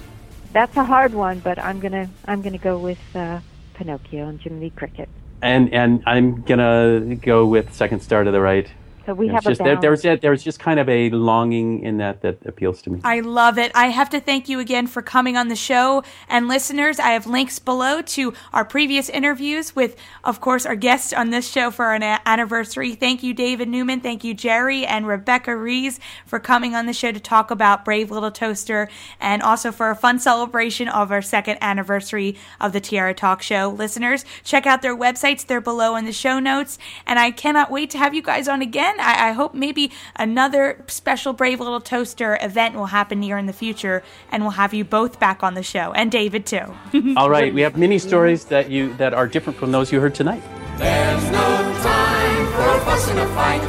That's 0.52 0.76
a 0.76 0.84
hard 0.84 1.14
one 1.14 1.38
but 1.38 1.58
i'm 1.58 1.78
gonna 1.78 2.08
i'm 2.24 2.42
gonna 2.42 2.58
go 2.58 2.78
with 2.78 2.98
uh, 3.14 3.40
pinocchio 3.74 4.26
and 4.26 4.40
jiminy 4.40 4.70
cricket 4.70 5.08
and 5.42 5.72
and 5.72 6.02
I'm 6.06 6.42
gonna 6.42 7.16
go 7.16 7.46
with 7.46 7.72
second 7.74 8.00
star 8.00 8.24
to 8.24 8.30
the 8.30 8.40
right. 8.40 8.68
So 9.06 9.14
we 9.14 9.28
have 9.28 9.44
just, 9.44 9.62
there, 9.62 9.76
there's 9.80 10.02
there's 10.02 10.42
just 10.42 10.58
kind 10.58 10.80
of 10.80 10.88
a 10.88 11.10
longing 11.10 11.84
in 11.84 11.98
that 11.98 12.22
that 12.22 12.44
appeals 12.44 12.82
to 12.82 12.90
me. 12.90 13.00
I 13.04 13.20
love 13.20 13.56
it. 13.56 13.70
I 13.72 13.86
have 13.86 14.10
to 14.10 14.20
thank 14.20 14.48
you 14.48 14.58
again 14.58 14.88
for 14.88 15.00
coming 15.00 15.36
on 15.36 15.46
the 15.46 15.54
show. 15.54 16.02
And 16.28 16.48
listeners, 16.48 16.98
I 16.98 17.10
have 17.10 17.24
links 17.24 17.60
below 17.60 18.02
to 18.02 18.34
our 18.52 18.64
previous 18.64 19.08
interviews 19.08 19.76
with, 19.76 19.94
of 20.24 20.40
course, 20.40 20.66
our 20.66 20.74
guests 20.74 21.12
on 21.12 21.30
this 21.30 21.48
show 21.48 21.70
for 21.70 21.94
an 21.94 22.02
anniversary. 22.02 22.96
Thank 22.96 23.22
you, 23.22 23.32
David 23.32 23.68
Newman. 23.68 24.00
Thank 24.00 24.24
you, 24.24 24.34
Jerry 24.34 24.84
and 24.84 25.06
Rebecca 25.06 25.54
Rees, 25.54 26.00
for 26.24 26.40
coming 26.40 26.74
on 26.74 26.86
the 26.86 26.92
show 26.92 27.12
to 27.12 27.20
talk 27.20 27.52
about 27.52 27.84
Brave 27.84 28.10
Little 28.10 28.32
Toaster 28.32 28.88
and 29.20 29.40
also 29.40 29.70
for 29.70 29.90
a 29.90 29.96
fun 29.96 30.18
celebration 30.18 30.88
of 30.88 31.12
our 31.12 31.22
second 31.22 31.58
anniversary 31.60 32.36
of 32.60 32.72
the 32.72 32.80
Tiara 32.80 33.14
Talk 33.14 33.40
Show. 33.40 33.68
Listeners, 33.70 34.24
check 34.42 34.66
out 34.66 34.82
their 34.82 34.96
websites. 34.96 35.46
They're 35.46 35.60
below 35.60 35.94
in 35.94 36.06
the 36.06 36.12
show 36.12 36.40
notes. 36.40 36.76
And 37.06 37.20
I 37.20 37.30
cannot 37.30 37.70
wait 37.70 37.90
to 37.90 37.98
have 37.98 38.12
you 38.12 38.22
guys 38.22 38.48
on 38.48 38.62
again 38.62 38.95
again. 38.96 39.06
I, 39.06 39.30
I 39.30 39.32
hope 39.32 39.54
maybe 39.54 39.92
another 40.16 40.82
special 40.88 41.32
Brave 41.32 41.60
Little 41.60 41.80
Toaster 41.80 42.38
event 42.40 42.74
will 42.74 42.86
happen 42.86 43.20
near 43.20 43.38
in 43.38 43.46
the 43.46 43.52
future, 43.52 44.02
and 44.30 44.42
we'll 44.42 44.52
have 44.52 44.74
you 44.74 44.84
both 44.84 45.18
back 45.18 45.42
on 45.42 45.54
the 45.54 45.62
show, 45.62 45.92
and 45.92 46.10
David 46.10 46.46
too. 46.46 46.74
All 47.16 47.30
right, 47.30 47.52
we 47.52 47.60
have 47.62 47.76
many 47.76 47.98
stories 47.98 48.46
that 48.46 48.70
you 48.70 48.94
that 48.94 49.14
are 49.14 49.26
different 49.26 49.58
from 49.58 49.72
those 49.72 49.92
you 49.92 50.00
heard 50.00 50.14
tonight. 50.14 50.42
There's 50.78 51.24
no 51.30 51.74
time 51.82 52.46
for 52.52 52.68
a 52.76 52.80
fuss 52.84 53.08
and 53.10 53.18
a 53.18 53.26
fight. 53.28 53.62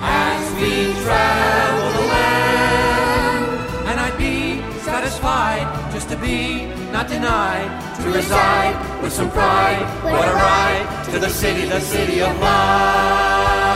As 0.00 0.54
we 0.60 0.92
travel 1.02 2.02
the 2.02 2.08
land, 2.08 3.88
and 3.88 4.00
I'd 4.00 4.18
be 4.18 4.60
satisfied 4.82 5.92
just 5.92 6.08
to 6.10 6.16
be, 6.16 6.66
not 6.92 7.08
denied, 7.08 7.68
to 8.02 8.10
reside 8.10 9.02
with 9.02 9.12
some 9.12 9.30
pride. 9.30 9.82
What 10.04 10.28
a 10.28 10.32
ride 10.32 11.04
to 11.12 11.18
the 11.18 11.28
city, 11.28 11.68
the 11.68 11.80
city 11.80 12.20
of 12.20 12.38
light. 12.40 13.67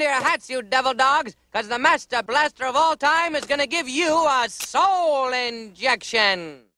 Your 0.00 0.10
hats, 0.10 0.48
you 0.48 0.62
devil 0.62 0.94
dogs, 0.94 1.36
because 1.52 1.68
the 1.68 1.78
master 1.78 2.22
blaster 2.22 2.64
of 2.64 2.74
all 2.74 2.96
time 2.96 3.36
is 3.36 3.44
going 3.44 3.60
to 3.60 3.66
give 3.66 3.88
you 3.88 4.26
a 4.26 4.46
soul 4.48 5.32
injection. 5.32 6.71